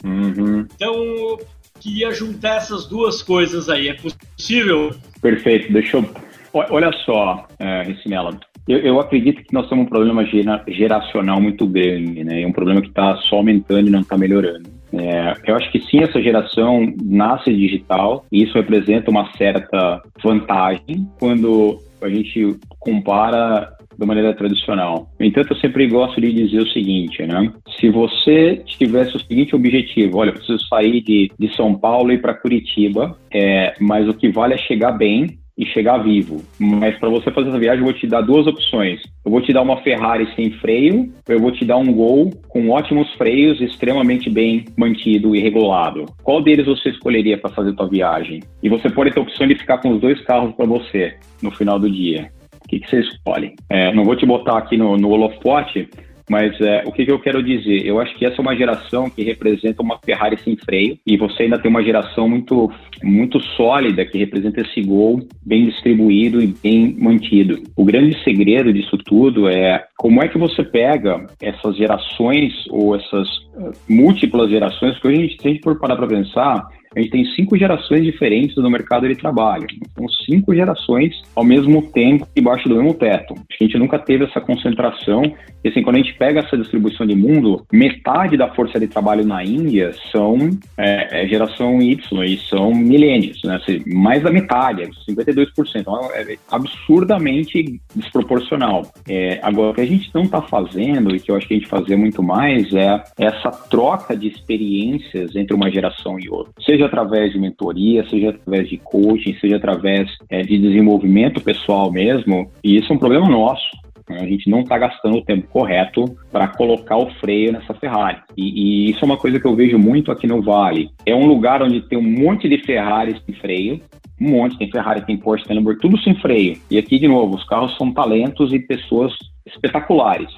Uhum. 0.03 0.67
Então, 0.75 1.39
queria 1.79 2.11
juntar 2.11 2.57
essas 2.57 2.87
duas 2.87 3.23
coisas 3.23 3.69
aí, 3.69 3.89
é 3.89 3.95
possível? 3.95 4.91
Perfeito, 5.21 5.73
deixa 5.73 5.97
eu... 5.97 6.09
Olha 6.53 6.91
só, 7.05 7.47
é, 7.57 7.83
Ricinela, 7.83 8.37
eu, 8.67 8.79
eu, 8.79 8.99
acredito 8.99 9.41
que 9.41 9.53
nós 9.53 9.67
temos 9.69 9.85
um 9.85 9.89
problema 9.89 10.23
geracional 10.67 11.41
muito 11.41 11.65
grande, 11.65 12.23
né? 12.23 12.41
É 12.41 12.47
um 12.47 12.51
problema 12.51 12.81
que 12.81 12.89
está 12.89 13.15
só 13.29 13.37
aumentando 13.37 13.87
e 13.87 13.91
não 13.91 14.01
está 14.01 14.17
melhorando. 14.17 14.69
É, 14.93 15.33
eu 15.47 15.55
acho 15.55 15.71
que 15.71 15.79
sim, 15.79 16.03
essa 16.03 16.21
geração 16.21 16.93
nasce 17.03 17.53
digital 17.53 18.25
e 18.31 18.43
isso 18.43 18.53
representa 18.53 19.09
uma 19.09 19.31
certa 19.37 20.01
vantagem 20.23 21.07
quando 21.19 21.79
a 22.01 22.09
gente 22.09 22.57
compara 22.79 23.71
da 23.97 24.05
maneira 24.05 24.33
tradicional. 24.33 25.09
No 25.19 25.25
entanto, 25.25 25.53
eu 25.53 25.57
sempre 25.57 25.87
gosto 25.87 26.19
de 26.19 26.33
dizer 26.33 26.59
o 26.59 26.69
seguinte, 26.69 27.21
né? 27.23 27.53
Se 27.79 27.89
você 27.89 28.61
tivesse 28.65 29.15
o 29.15 29.19
seguinte 29.19 29.55
objetivo, 29.55 30.17
olha, 30.17 30.29
eu 30.29 30.33
preciso 30.33 30.59
sair 30.67 31.01
de, 31.01 31.31
de 31.37 31.55
São 31.55 31.75
Paulo 31.75 32.11
e 32.11 32.15
ir 32.15 32.21
para 32.21 32.33
Curitiba, 32.33 33.17
é, 33.31 33.75
mas 33.79 34.07
o 34.07 34.13
que 34.13 34.29
vale 34.29 34.55
é 34.55 34.57
chegar 34.57 34.93
bem 34.93 35.40
e 35.61 35.65
chegar 35.67 35.99
vivo. 35.99 36.41
Mas 36.59 36.97
para 36.97 37.07
você 37.07 37.29
fazer 37.29 37.49
essa 37.49 37.59
viagem, 37.59 37.81
eu 37.81 37.85
vou 37.85 37.93
te 37.93 38.07
dar 38.07 38.21
duas 38.21 38.47
opções. 38.47 38.99
Eu 39.23 39.31
vou 39.31 39.41
te 39.41 39.53
dar 39.53 39.61
uma 39.61 39.77
Ferrari 39.83 40.27
sem 40.35 40.49
freio, 40.53 41.13
ou 41.29 41.35
eu 41.35 41.39
vou 41.39 41.51
te 41.51 41.63
dar 41.63 41.77
um 41.77 41.93
Gol 41.93 42.31
com 42.49 42.71
ótimos 42.71 43.13
freios, 43.13 43.61
extremamente 43.61 44.27
bem 44.27 44.65
mantido 44.75 45.35
e 45.35 45.39
regulado. 45.39 46.07
Qual 46.23 46.41
deles 46.41 46.65
você 46.65 46.89
escolheria 46.89 47.37
para 47.37 47.51
fazer 47.51 47.75
sua 47.75 47.87
viagem? 47.87 48.41
E 48.63 48.69
você 48.69 48.89
pode 48.89 49.11
ter 49.11 49.19
a 49.19 49.23
opção 49.23 49.45
de 49.45 49.53
ficar 49.53 49.77
com 49.77 49.91
os 49.91 50.01
dois 50.01 50.19
carros 50.21 50.55
para 50.55 50.65
você 50.65 51.13
no 51.43 51.51
final 51.51 51.77
do 51.77 51.89
dia. 51.89 52.31
O 52.65 52.67
que, 52.67 52.79
que 52.79 52.89
você 52.89 53.01
escolhe? 53.01 53.53
É, 53.69 53.93
não 53.93 54.03
vou 54.03 54.15
te 54.15 54.25
botar 54.25 54.57
aqui 54.57 54.77
no, 54.77 54.97
no 54.97 55.09
holofote, 55.09 55.87
mas 56.31 56.57
é, 56.61 56.83
o 56.85 56.93
que, 56.93 57.03
que, 57.03 57.11
eu 57.11 57.19
quero 57.19 57.43
dizer? 57.43 57.85
Eu 57.85 57.99
acho 57.99 58.15
que 58.15 58.25
essa 58.25 58.37
é 58.37 58.41
uma 58.41 58.55
geração 58.55 59.09
que 59.09 59.21
representa 59.21 59.83
uma 59.83 59.99
Ferrari 59.99 60.39
sem 60.39 60.55
freio 60.55 60.97
e 61.05 61.17
você 61.17 61.43
ainda 61.43 61.59
tem 61.59 61.69
uma 61.69 61.83
geração 61.83 62.29
muito, 62.29 62.71
muito 63.03 63.37
sólida 63.57 64.05
que 64.05 64.17
representa 64.17 64.61
esse 64.61 64.81
gol 64.81 65.19
bem 65.45 65.65
distribuído 65.65 66.41
e 66.41 66.47
bem 66.47 66.95
mantido. 66.97 67.61
O 67.75 67.83
grande 67.83 68.17
segredo 68.23 68.71
disso 68.71 68.97
tudo 68.99 69.49
é 69.49 69.83
como 69.97 70.23
é 70.23 70.29
que 70.29 70.37
você 70.37 70.63
pega 70.63 71.25
essas 71.41 71.75
gerações 71.75 72.53
ou 72.69 72.95
essas 72.95 73.27
uh, 73.57 73.73
múltiplas 73.89 74.49
gerações, 74.49 74.93
porque 74.93 75.09
hoje 75.09 75.17
a 75.17 75.23
gente 75.23 75.37
tem 75.37 75.57
que 75.57 75.75
parar 75.75 75.97
para 75.97 76.07
pensar 76.07 76.65
a 76.95 76.99
gente 76.99 77.11
tem 77.11 77.25
cinco 77.35 77.57
gerações 77.57 78.03
diferentes 78.03 78.55
no 78.57 78.69
mercado 78.69 79.07
de 79.07 79.15
trabalho. 79.15 79.65
São 79.95 80.07
cinco 80.25 80.53
gerações 80.53 81.21
ao 81.33 81.43
mesmo 81.43 81.81
tempo, 81.83 82.27
debaixo 82.35 82.67
do 82.67 82.75
mesmo 82.75 82.93
teto. 82.93 83.33
A 83.33 83.63
gente 83.63 83.77
nunca 83.77 83.97
teve 83.97 84.25
essa 84.25 84.41
concentração. 84.41 85.23
E 85.63 85.69
assim, 85.69 85.83
quando 85.83 85.95
a 85.95 85.99
gente 85.99 86.13
pega 86.15 86.41
essa 86.41 86.57
distribuição 86.57 87.05
de 87.05 87.15
mundo, 87.15 87.65
metade 87.71 88.35
da 88.35 88.49
força 88.53 88.79
de 88.79 88.87
trabalho 88.87 89.25
na 89.25 89.43
Índia 89.43 89.93
são 90.11 90.37
é, 90.77 91.23
é 91.23 91.27
geração 91.27 91.81
Y 91.81 92.23
e 92.25 92.37
são 92.37 92.73
milênios, 92.73 93.41
né? 93.43 93.55
Assim, 93.55 93.81
mais 93.87 94.21
da 94.23 94.31
metade, 94.31 94.89
52%. 95.07 95.47
Então, 95.75 96.09
é 96.13 96.35
absurdamente 96.51 97.79
desproporcional. 97.95 98.91
É, 99.07 99.39
agora, 99.41 99.71
o 99.71 99.73
que 99.73 99.81
a 99.81 99.85
gente 99.85 100.09
não 100.13 100.23
está 100.23 100.41
fazendo, 100.41 101.15
e 101.15 101.19
que 101.19 101.31
eu 101.31 101.37
acho 101.37 101.47
que 101.47 101.53
a 101.53 101.57
gente 101.57 101.69
fazia 101.69 101.97
muito 101.97 102.21
mais, 102.21 102.73
é 102.73 103.01
essa 103.17 103.49
troca 103.49 104.15
de 104.15 104.27
experiências 104.27 105.35
entre 105.35 105.55
uma 105.55 105.69
geração 105.71 106.19
e 106.19 106.29
outra. 106.29 106.53
Seja 106.65 106.80
seja 106.81 106.85
através 106.85 107.31
de 107.31 107.39
mentoria, 107.39 108.07
seja 108.09 108.29
através 108.29 108.67
de 108.67 108.77
coaching, 108.77 109.35
seja 109.39 109.57
através 109.57 110.09
é, 110.29 110.41
de 110.41 110.57
desenvolvimento 110.57 111.41
pessoal 111.41 111.91
mesmo, 111.91 112.49
e 112.63 112.77
isso 112.77 112.91
é 112.91 112.95
um 112.95 112.99
problema 112.99 113.29
nosso. 113.29 113.69
Né? 114.09 114.17
A 114.19 114.25
gente 114.25 114.49
não 114.49 114.61
está 114.61 114.77
gastando 114.77 115.17
o 115.17 115.23
tempo 115.23 115.47
correto 115.47 116.05
para 116.31 116.47
colocar 116.47 116.97
o 116.97 117.11
freio 117.19 117.51
nessa 117.51 117.73
Ferrari. 117.73 118.19
E, 118.35 118.87
e, 118.87 118.91
isso 118.91 118.99
é 119.03 119.05
uma 119.05 119.17
coisa 119.17 119.39
que 119.39 119.45
eu 119.45 119.55
vejo 119.55 119.77
muito 119.77 120.11
aqui 120.11 120.25
no 120.25 120.41
Vale. 120.41 120.89
É 121.05 121.15
um 121.15 121.27
lugar 121.27 121.61
onde 121.61 121.81
tem 121.81 121.97
um 121.97 122.01
monte 122.01 122.49
de 122.49 122.57
Ferraris 122.59 123.21
sem 123.25 123.35
freio, 123.35 123.79
um 124.19 124.31
monte, 124.31 124.57
tem 124.57 124.69
Ferrari, 124.69 125.05
tem 125.05 125.17
Porsche, 125.17 125.45
tem 125.45 125.55
Lamborghini, 125.55 125.81
tudo 125.81 126.03
sem 126.03 126.15
freio. 126.15 126.57
E 126.69 126.77
aqui, 126.77 126.99
de 126.99 127.07
novo, 127.07 127.35
os 127.35 127.43
carros 127.45 127.75
são 127.77 127.91
talentos 127.91 128.53
e 128.53 128.59
pessoas 128.59 129.13
espetaculares 129.45 130.29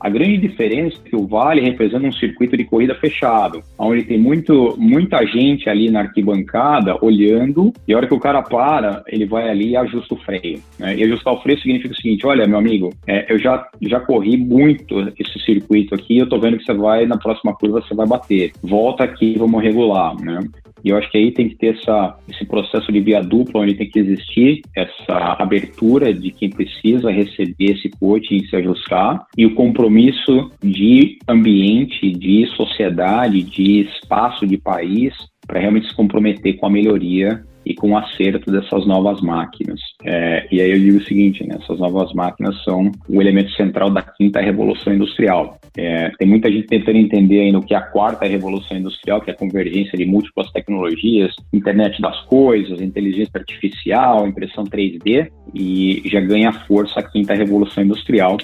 A 0.00 0.08
grande 0.08 0.38
diferença 0.38 0.96
é 1.04 1.08
que 1.10 1.16
o 1.16 1.26
Vale 1.26 1.60
representa 1.60 2.06
um 2.06 2.12
circuito 2.12 2.56
de 2.56 2.64
corrida 2.64 2.94
fechado, 2.94 3.60
onde 3.78 4.04
tem 4.04 4.18
muito, 4.18 4.76
muita 4.78 5.24
gente 5.26 5.68
ali 5.68 5.90
na 5.90 6.00
arquibancada 6.00 6.96
olhando, 7.02 7.72
e 7.86 7.92
a 7.92 7.96
hora 7.96 8.06
que 8.06 8.14
o 8.14 8.20
cara 8.20 8.42
para, 8.42 9.02
ele 9.08 9.26
vai 9.26 9.48
ali 9.48 9.70
e 9.70 9.76
ajusta 9.76 10.14
o 10.14 10.18
freio. 10.18 10.60
Né? 10.78 10.96
E 10.96 11.04
ajustar 11.04 11.34
o 11.34 11.40
freio 11.40 11.60
significa 11.60 11.92
o 11.92 11.96
seguinte: 11.96 12.26
olha, 12.26 12.46
meu 12.46 12.58
amigo, 12.58 12.90
é, 13.06 13.32
eu 13.32 13.38
já, 13.38 13.66
já 13.82 14.00
corri 14.00 14.36
muito 14.36 15.00
esse 15.18 15.38
circuito 15.44 15.94
aqui, 15.94 16.18
eu 16.18 16.28
tô 16.28 16.38
vendo 16.38 16.58
que 16.58 16.64
você 16.64 16.74
vai, 16.74 17.06
na 17.06 17.16
próxima 17.16 17.54
curva, 17.54 17.80
você 17.80 17.94
vai 17.94 18.06
bater. 18.06 18.52
Volta 18.62 19.04
aqui, 19.04 19.36
vamos 19.36 19.62
regular. 19.62 20.14
Né? 20.20 20.40
E 20.88 20.90
eu 20.90 20.96
acho 20.96 21.10
que 21.10 21.18
aí 21.18 21.30
tem 21.30 21.50
que 21.50 21.54
ter 21.54 21.76
essa, 21.76 22.16
esse 22.30 22.46
processo 22.46 22.90
de 22.90 22.98
via 22.98 23.20
dupla, 23.20 23.60
onde 23.60 23.74
tem 23.74 23.90
que 23.90 23.98
existir 23.98 24.62
essa 24.74 25.36
abertura 25.38 26.14
de 26.14 26.30
quem 26.30 26.48
precisa 26.48 27.10
receber 27.10 27.72
esse 27.72 27.90
coaching 27.90 28.36
e 28.36 28.48
se 28.48 28.56
ajustar, 28.56 29.26
e 29.36 29.44
o 29.44 29.54
compromisso 29.54 30.50
de 30.62 31.18
ambiente, 31.28 32.10
de 32.10 32.46
sociedade, 32.56 33.42
de 33.42 33.80
espaço, 33.80 34.46
de 34.46 34.56
país, 34.56 35.12
para 35.46 35.60
realmente 35.60 35.88
se 35.88 35.94
comprometer 35.94 36.56
com 36.56 36.64
a 36.64 36.70
melhoria 36.70 37.44
e 37.64 37.74
com 37.74 37.90
o 37.90 37.98
acerto 37.98 38.50
dessas 38.50 38.86
novas 38.86 39.20
máquinas. 39.20 39.80
É, 40.04 40.46
e 40.50 40.60
aí 40.60 40.70
eu 40.70 40.78
digo 40.78 40.98
o 40.98 41.04
seguinte, 41.04 41.46
né, 41.46 41.58
essas 41.60 41.78
novas 41.78 42.12
máquinas 42.12 42.62
são 42.64 42.90
o 43.08 43.20
elemento 43.20 43.50
central 43.52 43.90
da 43.90 44.02
quinta 44.02 44.40
revolução 44.40 44.92
industrial. 44.92 45.58
É, 45.76 46.10
tem 46.18 46.26
muita 46.26 46.50
gente 46.50 46.66
tentando 46.66 46.98
entender 46.98 47.40
ainda 47.40 47.58
o 47.58 47.62
que 47.62 47.74
é 47.74 47.76
a 47.76 47.82
quarta 47.82 48.26
revolução 48.26 48.76
industrial, 48.76 49.20
que 49.20 49.30
é 49.30 49.34
a 49.34 49.36
convergência 49.36 49.96
de 49.98 50.04
múltiplas 50.04 50.50
tecnologias, 50.50 51.34
internet 51.52 52.00
das 52.00 52.20
coisas, 52.22 52.80
inteligência 52.80 53.32
artificial, 53.34 54.26
impressão 54.26 54.64
3D, 54.64 55.30
e 55.54 56.02
já 56.06 56.20
ganha 56.20 56.52
força 56.52 57.00
a 57.00 57.02
quinta 57.02 57.34
revolução 57.34 57.84
industrial, 57.84 58.36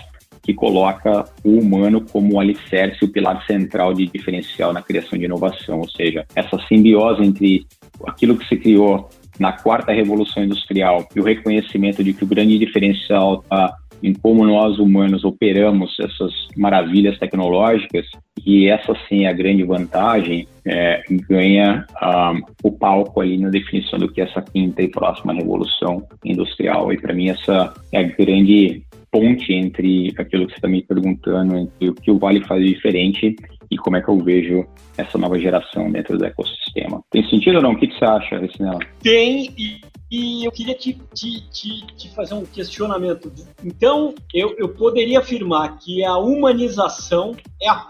que 0.44 0.52
coloca 0.52 1.24
o 1.42 1.58
humano 1.58 2.02
como 2.02 2.34
o 2.34 2.40
alicerce, 2.40 3.04
o 3.04 3.08
pilar 3.08 3.44
central 3.46 3.94
de 3.94 4.06
diferencial 4.06 4.72
na 4.72 4.82
criação 4.82 5.18
de 5.18 5.24
inovação, 5.24 5.80
ou 5.80 5.88
seja, 5.88 6.26
essa 6.36 6.58
simbiose 6.68 7.22
entre 7.22 7.66
aquilo 8.06 8.36
que 8.36 8.46
se 8.48 8.56
criou 8.56 9.08
na 9.38 9.52
quarta 9.52 9.92
revolução 9.92 10.44
industrial 10.44 11.06
e 11.14 11.20
o 11.20 11.24
reconhecimento 11.24 12.04
de 12.04 12.12
que 12.12 12.24
o 12.24 12.26
grande 12.26 12.58
diferencial 12.58 13.40
está 13.40 13.74
em 14.02 14.12
como 14.12 14.44
nós 14.44 14.78
humanos 14.78 15.24
operamos 15.24 15.96
essas 15.98 16.32
maravilhas 16.56 17.18
tecnológicas 17.18 18.06
e 18.44 18.68
essa 18.68 18.94
sim 19.08 19.24
é 19.24 19.28
a 19.28 19.32
grande 19.32 19.62
vantagem 19.64 20.46
é, 20.66 21.02
ganha 21.28 21.86
um, 22.02 22.68
o 22.68 22.72
palco 22.72 23.20
ali 23.20 23.38
na 23.38 23.48
definição 23.48 23.98
do 23.98 24.12
que 24.12 24.20
é 24.20 24.24
essa 24.24 24.42
quinta 24.42 24.82
e 24.82 24.88
próxima 24.88 25.32
revolução 25.32 26.06
industrial. 26.24 26.92
E 26.92 27.00
para 27.00 27.14
mim 27.14 27.30
essa 27.30 27.72
é 27.92 28.00
a 28.00 28.02
grande 28.02 28.82
ponte 29.10 29.52
entre 29.52 30.12
aquilo 30.18 30.46
que 30.46 30.52
você 30.52 30.58
está 30.58 30.68
me 30.68 30.82
perguntando, 30.82 31.56
entre 31.56 31.88
o 31.88 31.94
que 31.94 32.10
o 32.10 32.18
Vale 32.18 32.44
faz 32.44 32.62
diferente 32.64 33.36
e 33.70 33.76
como 33.76 33.96
é 33.96 34.02
que 34.02 34.08
eu 34.08 34.18
vejo 34.18 34.66
essa 34.96 35.18
nova 35.18 35.38
geração 35.38 35.90
dentro 35.90 36.16
do 36.16 36.24
ecossistema. 36.24 37.02
Tem 37.10 37.28
sentido 37.28 37.56
ou 37.56 37.62
não? 37.62 37.72
O 37.72 37.78
que, 37.78 37.86
que 37.86 37.98
você 37.98 38.04
acha, 38.04 38.38
Recinela? 38.38 38.78
Tem, 39.02 39.52
e, 39.56 39.80
e, 40.10 40.44
eu 40.44 40.52
queria 40.52 40.74
te, 40.74 40.94
te, 41.14 41.40
te, 41.50 41.86
te, 41.96 42.14
fazer 42.14 42.34
um 42.34 42.44
questionamento. 42.44 43.32
Então, 43.64 44.14
eu, 44.32 44.54
eu 44.56 44.68
poderia 44.68 45.18
afirmar 45.18 45.78
que 45.78 46.04
a 46.04 46.16
humanização 46.16 47.34
é 47.60 47.68
a 47.68 47.86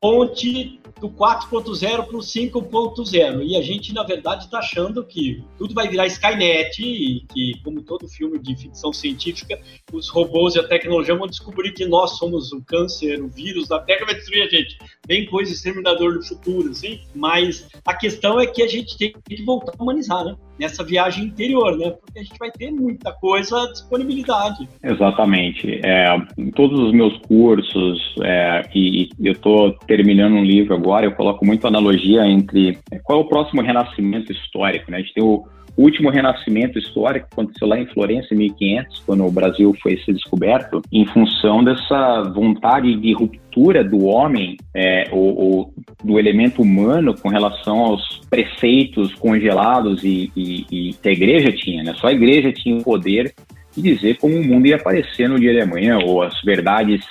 ponte 0.00 0.80
do 1.00 1.08
4.0 1.08 2.06
para 2.06 2.16
o 2.16 2.20
5.0. 2.20 3.42
E 3.44 3.56
a 3.56 3.62
gente, 3.62 3.92
na 3.92 4.02
verdade, 4.02 4.44
está 4.44 4.58
achando 4.58 5.04
que 5.04 5.42
tudo 5.56 5.74
vai 5.74 5.88
virar 5.88 6.06
Skynet 6.06 6.82
e 6.82 7.24
que, 7.32 7.60
como 7.62 7.82
todo 7.82 8.08
filme 8.08 8.38
de 8.38 8.56
ficção 8.56 8.92
científica, 8.92 9.60
os 9.92 10.08
robôs 10.08 10.54
e 10.54 10.58
a 10.58 10.66
tecnologia 10.66 11.14
vão 11.14 11.26
descobrir 11.26 11.72
que 11.72 11.86
nós 11.86 12.18
somos 12.18 12.52
o 12.52 12.62
câncer, 12.62 13.22
o 13.22 13.28
vírus 13.28 13.68
da 13.68 13.80
Terra 13.80 14.06
vai 14.06 14.14
destruir 14.14 14.42
a 14.42 14.48
gente. 14.48 14.78
Bem 15.06 15.26
coisa 15.26 15.52
exterminador 15.52 16.14
do 16.14 16.24
futuro, 16.24 16.70
assim. 16.70 17.00
Mas 17.14 17.68
a 17.84 17.94
questão 17.94 18.40
é 18.40 18.46
que 18.46 18.62
a 18.62 18.68
gente 18.68 18.96
tem 18.96 19.12
que 19.12 19.42
voltar 19.44 19.72
a 19.78 19.82
humanizar, 19.82 20.24
né? 20.24 20.36
Nessa 20.58 20.84
viagem 20.84 21.26
interior, 21.26 21.76
né? 21.76 21.90
Porque 21.90 22.18
a 22.18 22.22
gente 22.22 22.38
vai 22.38 22.50
ter 22.50 22.70
muita 22.70 23.12
coisa 23.12 23.62
à 23.62 23.72
disponibilidade. 23.72 24.68
Exatamente. 24.82 25.80
É, 25.84 26.16
em 26.36 26.50
todos 26.50 26.78
os 26.80 26.92
meus 26.92 27.16
cursos, 27.18 28.14
é, 28.22 28.62
e 28.74 29.08
eu 29.20 29.32
estou 29.32 29.72
terminando 29.86 30.34
um 30.34 30.44
livro 30.44 30.74
agora, 30.74 31.06
eu 31.06 31.12
coloco 31.12 31.44
muito 31.44 31.66
analogia 31.66 32.26
entre 32.26 32.78
é, 32.90 32.98
qual 32.98 33.20
é 33.20 33.22
o 33.22 33.28
próximo 33.28 33.62
renascimento 33.62 34.32
histórico, 34.32 34.90
né? 34.90 34.98
A 34.98 35.00
gente 35.00 35.14
tem 35.14 35.24
o 35.24 35.46
último 35.78 36.10
renascimento 36.10 36.78
histórico 36.78 37.28
que 37.28 37.34
aconteceu 37.34 37.68
lá 37.68 37.78
em 37.78 37.86
Florença 37.86 38.34
em 38.34 38.38
1500, 38.38 39.02
quando 39.06 39.24
o 39.24 39.30
Brasil 39.30 39.72
foi 39.80 39.96
ser 39.98 40.12
descoberto, 40.12 40.82
em 40.92 41.06
função 41.06 41.62
dessa 41.62 42.22
vontade 42.34 42.96
de 42.96 43.12
ruptura 43.12 43.84
do 43.84 44.04
homem, 44.04 44.56
é, 44.74 45.08
ou, 45.12 45.38
ou, 45.38 45.74
do 46.02 46.18
elemento 46.18 46.62
humano 46.62 47.14
com 47.14 47.28
relação 47.28 47.78
aos 47.78 48.20
preceitos 48.30 49.14
congelados 49.14 50.04
e, 50.04 50.30
e, 50.36 50.66
e 50.70 50.94
que 50.94 51.08
a 51.08 51.12
igreja 51.12 51.52
tinha, 51.52 51.82
né? 51.82 51.94
Só 51.94 52.06
a 52.06 52.12
igreja 52.12 52.52
tinha 52.52 52.76
o 52.76 52.84
poder 52.84 53.34
de 53.76 53.82
dizer 53.82 54.16
como 54.18 54.36
o 54.36 54.44
mundo 54.44 54.66
ia 54.66 54.76
aparecer 54.76 55.28
no 55.28 55.38
dia 55.38 55.52
de 55.52 55.60
amanhã, 55.60 55.98
ou 55.98 56.22
as 56.22 56.40
verdades 56.42 57.04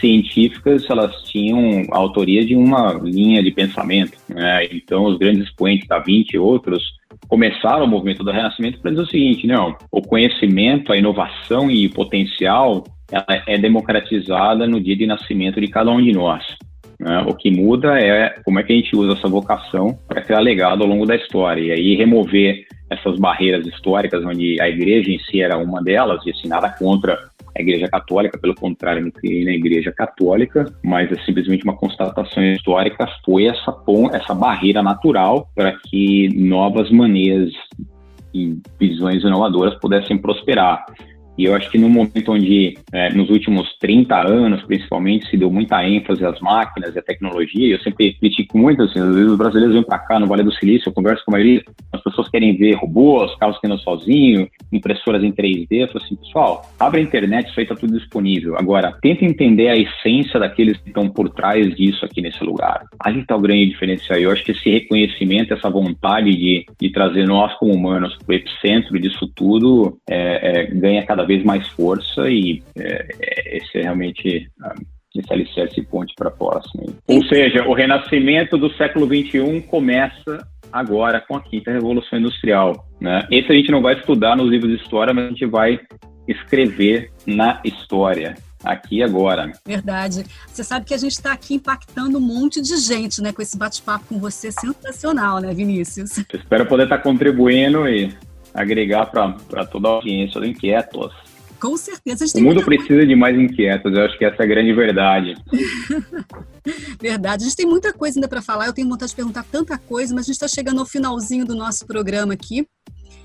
científicas 0.00 0.84
elas 0.90 1.22
tinham 1.22 1.86
a 1.92 1.96
autoria 1.96 2.44
de 2.44 2.56
uma 2.56 2.92
linha 3.02 3.42
de 3.42 3.50
pensamento. 3.50 4.18
Né? 4.28 4.66
Então, 4.72 5.04
os 5.04 5.18
grandes 5.18 5.44
expoentes 5.44 5.86
da 5.88 5.98
Vinci 5.98 6.34
e 6.34 6.38
outros 6.38 6.82
começaram 7.28 7.84
o 7.84 7.88
movimento 7.88 8.22
do 8.22 8.30
Renascimento 8.30 8.80
para 8.80 8.90
dizer 8.90 9.02
o 9.02 9.06
seguinte: 9.06 9.46
não, 9.46 9.76
o 9.90 10.02
conhecimento, 10.02 10.92
a 10.92 10.96
inovação 10.96 11.70
e 11.70 11.86
o 11.86 11.90
potencial 11.90 12.84
ela 13.10 13.42
é 13.46 13.58
democratizada 13.58 14.66
no 14.66 14.80
dia 14.80 14.96
de 14.96 15.06
nascimento 15.06 15.60
de 15.60 15.68
cada 15.68 15.90
um 15.90 16.02
de 16.02 16.12
nós. 16.12 16.42
Né? 17.04 17.22
O 17.28 17.34
que 17.34 17.50
muda 17.50 17.98
é 17.98 18.30
como 18.42 18.58
é 18.58 18.62
que 18.62 18.72
a 18.72 18.76
gente 18.76 18.96
usa 18.96 19.12
essa 19.12 19.28
vocação 19.28 19.98
para 20.08 20.22
criar 20.22 20.40
legado 20.40 20.82
ao 20.82 20.88
longo 20.88 21.04
da 21.04 21.14
história 21.14 21.60
e 21.60 21.70
aí 21.70 21.94
remover 21.96 22.64
essas 22.88 23.18
barreiras 23.18 23.66
históricas, 23.66 24.24
onde 24.24 24.58
a 24.60 24.68
igreja 24.68 25.10
em 25.10 25.18
si 25.18 25.42
era 25.42 25.58
uma 25.58 25.82
delas, 25.82 26.24
e 26.24 26.30
assim, 26.30 26.48
nada 26.48 26.70
contra 26.70 27.18
a 27.56 27.60
Igreja 27.60 27.88
Católica, 27.88 28.38
pelo 28.38 28.54
contrário, 28.54 29.02
não 29.02 29.10
criei 29.10 29.44
na 29.44 29.52
Igreja 29.52 29.92
Católica, 29.92 30.64
mas 30.82 31.10
é 31.12 31.16
simplesmente 31.24 31.64
uma 31.64 31.76
constatação 31.76 32.42
histórica, 32.42 33.06
foi 33.24 33.46
essa, 33.46 33.74
essa 34.12 34.34
barreira 34.34 34.82
natural 34.82 35.48
para 35.54 35.72
que 35.72 36.28
novas 36.34 36.90
maneiras 36.90 37.52
e 38.32 38.58
visões 38.80 39.22
inovadoras 39.22 39.74
pudessem 39.78 40.18
prosperar. 40.18 40.84
E 41.36 41.44
eu 41.44 41.54
acho 41.54 41.70
que 41.70 41.78
no 41.78 41.88
momento 41.88 42.32
onde, 42.32 42.76
é, 42.92 43.12
nos 43.12 43.30
últimos 43.30 43.68
30 43.78 44.28
anos, 44.28 44.62
principalmente, 44.62 45.28
se 45.28 45.36
deu 45.36 45.50
muita 45.50 45.86
ênfase 45.86 46.24
às 46.24 46.38
máquinas 46.40 46.94
e 46.94 46.98
à 46.98 47.02
tecnologia, 47.02 47.74
eu 47.74 47.80
sempre 47.80 48.14
critico 48.14 48.56
muito, 48.58 48.82
assim, 48.82 49.00
às 49.00 49.14
vezes 49.14 49.30
os 49.30 49.38
brasileiros 49.38 49.74
vêm 49.74 49.84
para 49.84 49.98
cá 49.98 50.18
no 50.18 50.26
Vale 50.26 50.42
do 50.42 50.52
Silício, 50.52 50.88
eu 50.88 50.92
converso 50.92 51.24
com 51.24 51.32
a 51.32 51.34
maioria, 51.34 51.62
as 51.92 52.02
pessoas 52.02 52.28
querem 52.28 52.56
ver 52.56 52.74
robôs, 52.74 53.34
carros 53.36 53.58
que 53.58 53.66
andam 53.66 53.78
sozinho, 53.78 54.48
impressoras 54.72 55.22
em 55.22 55.32
3D, 55.32 55.66
eu 55.70 55.88
falo 55.88 56.04
assim, 56.04 56.16
pessoal, 56.16 56.62
abre 56.78 57.00
a 57.00 57.04
internet, 57.04 57.48
isso 57.48 57.58
aí 57.58 57.64
está 57.64 57.74
tudo 57.74 57.98
disponível. 57.98 58.56
Agora, 58.56 58.96
tenta 59.02 59.24
entender 59.24 59.68
a 59.68 59.76
essência 59.76 60.38
daqueles 60.38 60.76
que 60.78 60.88
estão 60.88 61.08
por 61.08 61.28
trás 61.30 61.74
disso 61.74 62.04
aqui 62.04 62.20
nesse 62.20 62.42
lugar. 62.44 62.84
Aí 63.04 63.18
está 63.18 63.36
o 63.36 63.40
grande 63.40 63.66
diferencial. 63.66 64.18
Eu 64.18 64.30
acho 64.30 64.44
que 64.44 64.52
esse 64.52 64.70
reconhecimento, 64.70 65.54
essa 65.54 65.70
vontade 65.70 66.30
de, 66.30 66.66
de 66.80 66.90
trazer 66.90 67.26
nós 67.26 67.52
como 67.54 67.74
humanos 67.74 68.16
para 68.16 68.32
o 68.32 68.36
epicentro 68.36 68.98
disso 68.98 69.30
tudo, 69.34 69.98
é, 70.08 70.62
é, 70.62 70.66
ganha 70.66 71.04
cada 71.04 71.23
vez 71.24 71.44
mais 71.44 71.66
força 71.68 72.28
e 72.28 72.62
é, 72.76 73.06
é 73.20 73.56
esse 73.58 73.78
é 73.78 73.82
realmente 73.82 74.48
ah, 74.62 74.74
esse 75.14 75.32
alicerce 75.32 75.82
ponte 75.82 76.12
para 76.16 76.28
a 76.28 76.32
próxima. 76.32 76.84
Ou 77.06 77.24
seja, 77.26 77.66
o 77.68 77.74
renascimento 77.74 78.58
do 78.58 78.72
século 78.74 79.06
XXI 79.06 79.60
começa 79.62 80.46
agora 80.72 81.20
com 81.20 81.36
a 81.36 81.40
quinta 81.40 81.70
revolução 81.70 82.18
industrial. 82.18 82.88
Né? 83.00 83.26
Esse 83.30 83.52
a 83.52 83.54
gente 83.54 83.70
não 83.70 83.80
vai 83.80 83.94
estudar 83.94 84.36
nos 84.36 84.50
livros 84.50 84.76
de 84.76 84.82
história, 84.82 85.14
mas 85.14 85.26
a 85.26 85.28
gente 85.28 85.46
vai 85.46 85.78
escrever 86.26 87.12
na 87.26 87.60
história 87.64 88.34
aqui 88.64 89.02
agora. 89.02 89.52
Verdade. 89.64 90.24
Você 90.48 90.64
sabe 90.64 90.86
que 90.86 90.94
a 90.94 90.98
gente 90.98 91.12
está 91.12 91.32
aqui 91.32 91.54
impactando 91.54 92.18
um 92.18 92.20
monte 92.20 92.60
de 92.60 92.76
gente, 92.78 93.20
né, 93.20 93.32
com 93.32 93.42
esse 93.42 93.56
bate-papo 93.58 94.06
com 94.08 94.18
você 94.18 94.50
sensacional, 94.50 95.38
né, 95.38 95.52
Vinícius? 95.52 96.18
espero 96.32 96.66
poder 96.66 96.84
estar 96.84 96.98
contribuindo 96.98 97.86
e 97.86 98.12
agregar 98.54 99.06
para 99.06 99.66
toda 99.66 99.88
a 99.88 99.92
audiência 99.92 100.40
do 100.40 100.46
Inquietos. 100.46 101.12
Com 101.60 101.76
certeza. 101.78 102.26
o 102.36 102.42
mundo 102.42 102.62
precisa 102.62 102.88
coisa... 102.88 103.06
de 103.06 103.16
mais 103.16 103.38
inquietos, 103.38 103.90
eu 103.90 104.04
acho 104.04 104.18
que 104.18 104.24
essa 104.26 104.42
é 104.42 104.44
a 104.44 104.46
grande 104.46 104.72
verdade. 104.74 105.34
verdade. 107.00 107.42
A 107.42 107.46
gente 107.46 107.56
tem 107.56 107.64
muita 107.64 107.90
coisa 107.90 108.18
ainda 108.18 108.28
para 108.28 108.42
falar, 108.42 108.66
eu 108.66 108.72
tenho 108.74 108.86
vontade 108.86 109.10
de 109.10 109.16
perguntar 109.16 109.44
tanta 109.50 109.78
coisa, 109.78 110.14
mas 110.14 110.24
a 110.24 110.26
gente 110.26 110.34
está 110.34 110.48
chegando 110.48 110.80
ao 110.80 110.86
finalzinho 110.86 111.46
do 111.46 111.54
nosso 111.54 111.86
programa 111.86 112.34
aqui. 112.34 112.66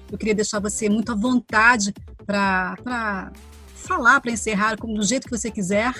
Eu 0.09 0.17
queria 0.17 0.33
deixar 0.33 0.59
você 0.59 0.87
muito 0.87 1.11
à 1.11 1.15
vontade 1.15 1.93
para 2.25 3.29
falar, 3.75 4.21
para 4.21 4.31
encerrar 4.31 4.75
do 4.75 5.03
jeito 5.03 5.25
que 5.25 5.37
você 5.37 5.51
quiser 5.51 5.93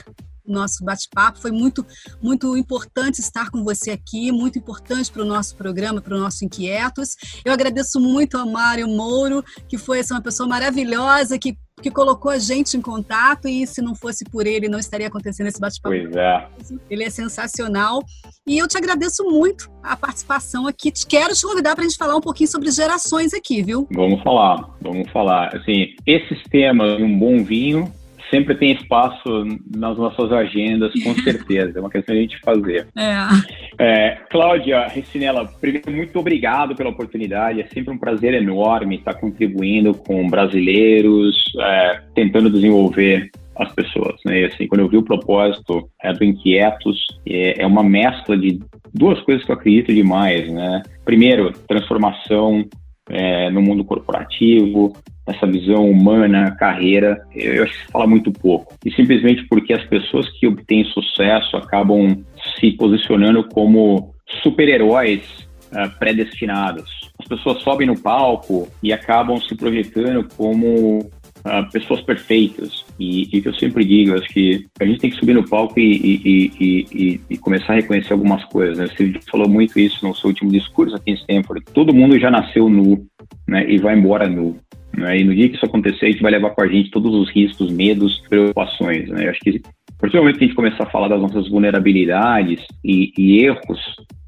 nosso 0.51 0.83
bate-papo. 0.83 1.39
Foi 1.39 1.51
muito, 1.51 1.85
muito 2.21 2.57
importante 2.57 3.19
estar 3.19 3.49
com 3.49 3.63
você 3.63 3.91
aqui, 3.91 4.31
muito 4.31 4.57
importante 4.57 5.11
para 5.11 5.21
o 5.21 5.25
nosso 5.25 5.55
programa, 5.55 6.01
para 6.01 6.15
o 6.15 6.19
nosso 6.19 6.45
Inquietos. 6.45 7.15
Eu 7.43 7.53
agradeço 7.53 7.99
muito 7.99 8.37
a 8.37 8.45
Mário 8.45 8.87
Mouro, 8.87 9.43
que 9.67 9.77
foi 9.77 9.99
essa, 9.99 10.13
uma 10.13 10.21
pessoa 10.21 10.47
maravilhosa, 10.47 11.37
que 11.37 11.57
que 11.81 11.89
colocou 11.89 12.31
a 12.31 12.37
gente 12.37 12.75
em 12.75 12.81
contato 12.81 13.47
e 13.47 13.65
se 13.65 13.81
não 13.81 13.95
fosse 13.95 14.25
por 14.25 14.45
ele, 14.45 14.67
não 14.67 14.79
estaria 14.79 15.07
acontecendo 15.07 15.47
esse 15.47 15.59
bate-papo. 15.59 15.95
Pois 15.95 16.15
é. 16.15 16.47
Ele 16.89 17.03
é 17.03 17.09
sensacional. 17.09 18.03
E 18.45 18.57
eu 18.57 18.67
te 18.67 18.77
agradeço 18.77 19.23
muito 19.23 19.69
a 19.83 19.95
participação 19.95 20.67
aqui. 20.67 20.91
Quero 21.07 21.33
te 21.33 21.41
convidar 21.45 21.75
para 21.75 21.85
a 21.85 21.87
gente 21.87 21.97
falar 21.97 22.15
um 22.15 22.21
pouquinho 22.21 22.49
sobre 22.49 22.71
gerações 22.71 23.33
aqui, 23.33 23.61
viu? 23.61 23.87
Vamos 23.91 24.21
falar, 24.23 24.69
vamos 24.81 25.09
falar. 25.11 25.55
Assim, 25.55 25.95
esses 26.05 26.41
temas, 26.49 26.99
um 26.99 27.17
bom 27.17 27.43
vinho, 27.43 27.91
sempre 28.29 28.55
tem 28.55 28.71
espaço 28.71 29.45
nas 29.75 29.97
nossas 29.97 30.31
agendas, 30.31 30.91
com 31.03 31.13
certeza. 31.23 31.77
É 31.77 31.81
uma 31.81 31.89
questão 31.89 32.13
de 32.13 32.19
a 32.19 32.23
gente 32.23 32.39
fazer. 32.39 32.87
É. 32.97 33.83
é 33.83 34.17
Cláudia 34.29 34.87
Recinella, 34.87 35.45
primeiro, 35.59 35.91
muito 35.91 36.17
obrigado 36.19 36.75
pela 36.75 36.89
oportunidade. 36.89 37.61
É 37.61 37.67
sempre 37.67 37.93
um 37.93 37.97
prazer 37.97 38.33
enorme 38.33 38.97
estar 38.97 39.15
contribuindo 39.15 39.93
com 39.93 40.27
brasileiros, 40.29 41.35
é, 41.59 42.01
tentando 42.15 42.49
desenvolver 42.49 43.29
as 43.59 43.73
pessoas, 43.73 44.15
né? 44.25 44.41
E 44.41 44.45
assim, 44.45 44.67
quando 44.67 44.81
eu 44.81 44.87
vi 44.89 44.97
o 44.97 45.03
propósito 45.03 45.89
é, 46.01 46.13
do 46.13 46.23
Inquietos, 46.23 46.97
é, 47.27 47.61
é 47.61 47.67
uma 47.67 47.83
mescla 47.83 48.37
de 48.37 48.59
duas 48.93 49.19
coisas 49.21 49.43
que 49.45 49.51
eu 49.51 49.55
acredito 49.55 49.93
demais, 49.93 50.49
né? 50.49 50.81
Primeiro, 51.03 51.51
transformação 51.67 52.65
é, 53.09 53.49
no 53.49 53.61
mundo 53.61 53.83
corporativo, 53.83 54.93
essa 55.25 55.45
visão 55.45 55.89
humana, 55.89 56.55
carreira, 56.57 57.21
eu 57.33 57.63
acho 57.63 57.73
que 57.73 57.85
se 57.85 57.91
fala 57.91 58.07
muito 58.07 58.31
pouco. 58.31 58.73
E 58.85 58.91
simplesmente 58.91 59.45
porque 59.47 59.73
as 59.73 59.83
pessoas 59.85 60.27
que 60.39 60.47
obtêm 60.47 60.83
sucesso 60.85 61.55
acabam 61.57 62.23
se 62.59 62.71
posicionando 62.71 63.47
como 63.49 64.13
super-heróis 64.41 65.47
uh, 65.71 65.89
predestinados. 65.99 67.11
As 67.19 67.27
pessoas 67.27 67.61
sobem 67.61 67.87
no 67.87 67.99
palco 67.99 68.67
e 68.81 68.91
acabam 68.91 69.37
se 69.37 69.55
projetando 69.55 70.27
como 70.35 70.99
uh, 70.99 71.71
pessoas 71.71 72.01
perfeitas. 72.01 72.85
E, 72.99 73.21
e 73.21 73.41
que 73.41 73.47
eu 73.47 73.53
sempre 73.53 73.85
digo, 73.85 74.13
acho 74.13 74.27
que 74.27 74.65
a 74.79 74.85
gente 74.85 74.99
tem 74.99 75.09
que 75.09 75.15
subir 75.15 75.33
no 75.33 75.47
palco 75.47 75.79
e, 75.79 76.51
e, 76.59 77.19
e, 77.29 77.37
começar 77.37 77.71
a 77.71 77.75
reconhecer 77.77 78.11
algumas 78.11 78.43
coisas. 78.45 78.77
Né? 78.77 78.87
Você 78.87 79.13
falou 79.31 79.47
muito 79.47 79.79
isso 79.79 80.05
no 80.05 80.13
seu 80.13 80.29
último 80.29 80.51
discurso 80.51 80.95
aqui 80.95 81.11
em 81.11 81.13
Stanford. 81.13 81.63
Todo 81.73 81.93
mundo 81.93 82.19
já 82.19 82.29
nasceu 82.29 82.67
nu 82.69 83.07
né? 83.47 83.65
e 83.71 83.77
vai 83.77 83.97
embora 83.97 84.27
nu. 84.27 84.57
Né? 84.95 85.19
E 85.19 85.23
no 85.23 85.33
dia 85.33 85.47
que 85.47 85.55
isso 85.55 85.65
acontecer, 85.65 86.07
a 86.07 86.11
gente 86.11 86.21
vai 86.21 86.31
levar 86.31 86.49
com 86.49 86.61
a 86.61 86.67
gente 86.67 86.91
todos 86.91 87.15
os 87.15 87.29
riscos, 87.29 87.71
medos, 87.71 88.21
preocupações. 88.27 89.07
Né? 89.07 89.27
Eu 89.27 89.31
acho 89.31 89.39
que 89.39 89.61
que 89.61 90.17
a 90.17 90.31
gente 90.31 90.55
começar 90.55 90.83
a 90.83 90.89
falar 90.89 91.09
das 91.09 91.21
nossas 91.21 91.49
vulnerabilidades 91.49 92.65
e 92.83 93.43
erros, 93.43 93.79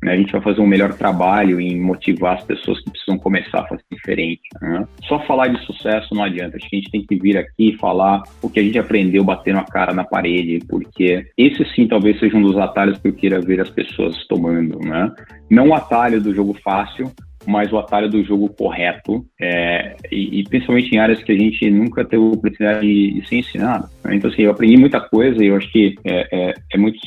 né, 0.02 0.14
a 0.14 0.18
gente 0.18 0.32
vai 0.32 0.42
fazer 0.42 0.62
um 0.62 0.68
melhor 0.68 0.94
trabalho 0.94 1.60
em 1.60 1.80
motivar 1.80 2.38
as 2.38 2.44
pessoas 2.44 2.80
que 2.80 2.90
precisam 2.90 3.18
começar 3.18 3.60
a 3.60 3.68
fazer 3.68 3.84
diferente. 3.92 4.42
Né? 4.62 4.86
Só 5.08 5.20
falar 5.20 5.48
de 5.48 5.64
sucesso 5.66 6.14
não 6.16 6.24
adianta. 6.24 6.58
Acho 6.58 6.70
que 6.70 6.76
a 6.76 6.80
gente 6.80 6.92
tem 6.92 7.06
que 7.06 7.16
vir 7.16 7.38
aqui 7.38 7.70
e 7.70 7.78
falar 7.78 8.24
o 8.42 8.50
que 8.50 8.60
a 8.60 8.64
gente 8.64 8.80
aprendeu 8.80 9.24
batendo 9.24 9.60
a 9.60 9.64
cara 9.64 9.94
na 9.94 10.04
parede, 10.04 10.60
porque 10.68 11.26
esse 11.38 11.64
sim 11.76 11.88
talvez 11.88 12.20
seja 12.20 12.36
um 12.36 12.42
dos 12.42 12.58
atalhos 12.58 12.98
que 12.98 13.08
eu 13.10 13.14
queira 13.14 13.40
ver 13.40 13.62
as 13.62 13.70
pessoas 13.70 14.16
tomando. 14.28 14.80
Né? 14.80 15.12
Não 15.50 15.70
o 15.70 15.74
atalho 15.76 16.20
do 16.20 16.34
jogo 16.34 16.58
fácil, 16.64 17.12
mas 17.46 17.72
o 17.72 17.78
atalho 17.78 18.10
do 18.10 18.24
jogo 18.24 18.50
correto, 18.50 19.26
é, 19.40 19.96
e, 20.12 20.40
e, 20.40 20.44
principalmente 20.44 20.94
em 20.94 21.00
áreas 21.00 21.24
que 21.24 21.32
a 21.32 21.38
gente 21.38 21.70
nunca 21.70 22.06
teve 22.06 22.22
oportunidade 22.22 22.86
de, 22.86 23.20
de 23.20 23.28
ser 23.28 23.38
ensinado. 23.38 23.88
Né? 24.04 24.16
Então, 24.16 24.30
assim, 24.30 24.44
eu 24.44 24.52
aprendi 24.52 24.78
muita 24.78 25.00
coisa 25.00 25.44
e 25.44 25.48
eu 25.48 25.56
acho 25.56 25.72
que 25.72 25.96
é, 26.06 26.28
é, 26.32 26.54
é 26.74 26.78
muito 26.78 27.00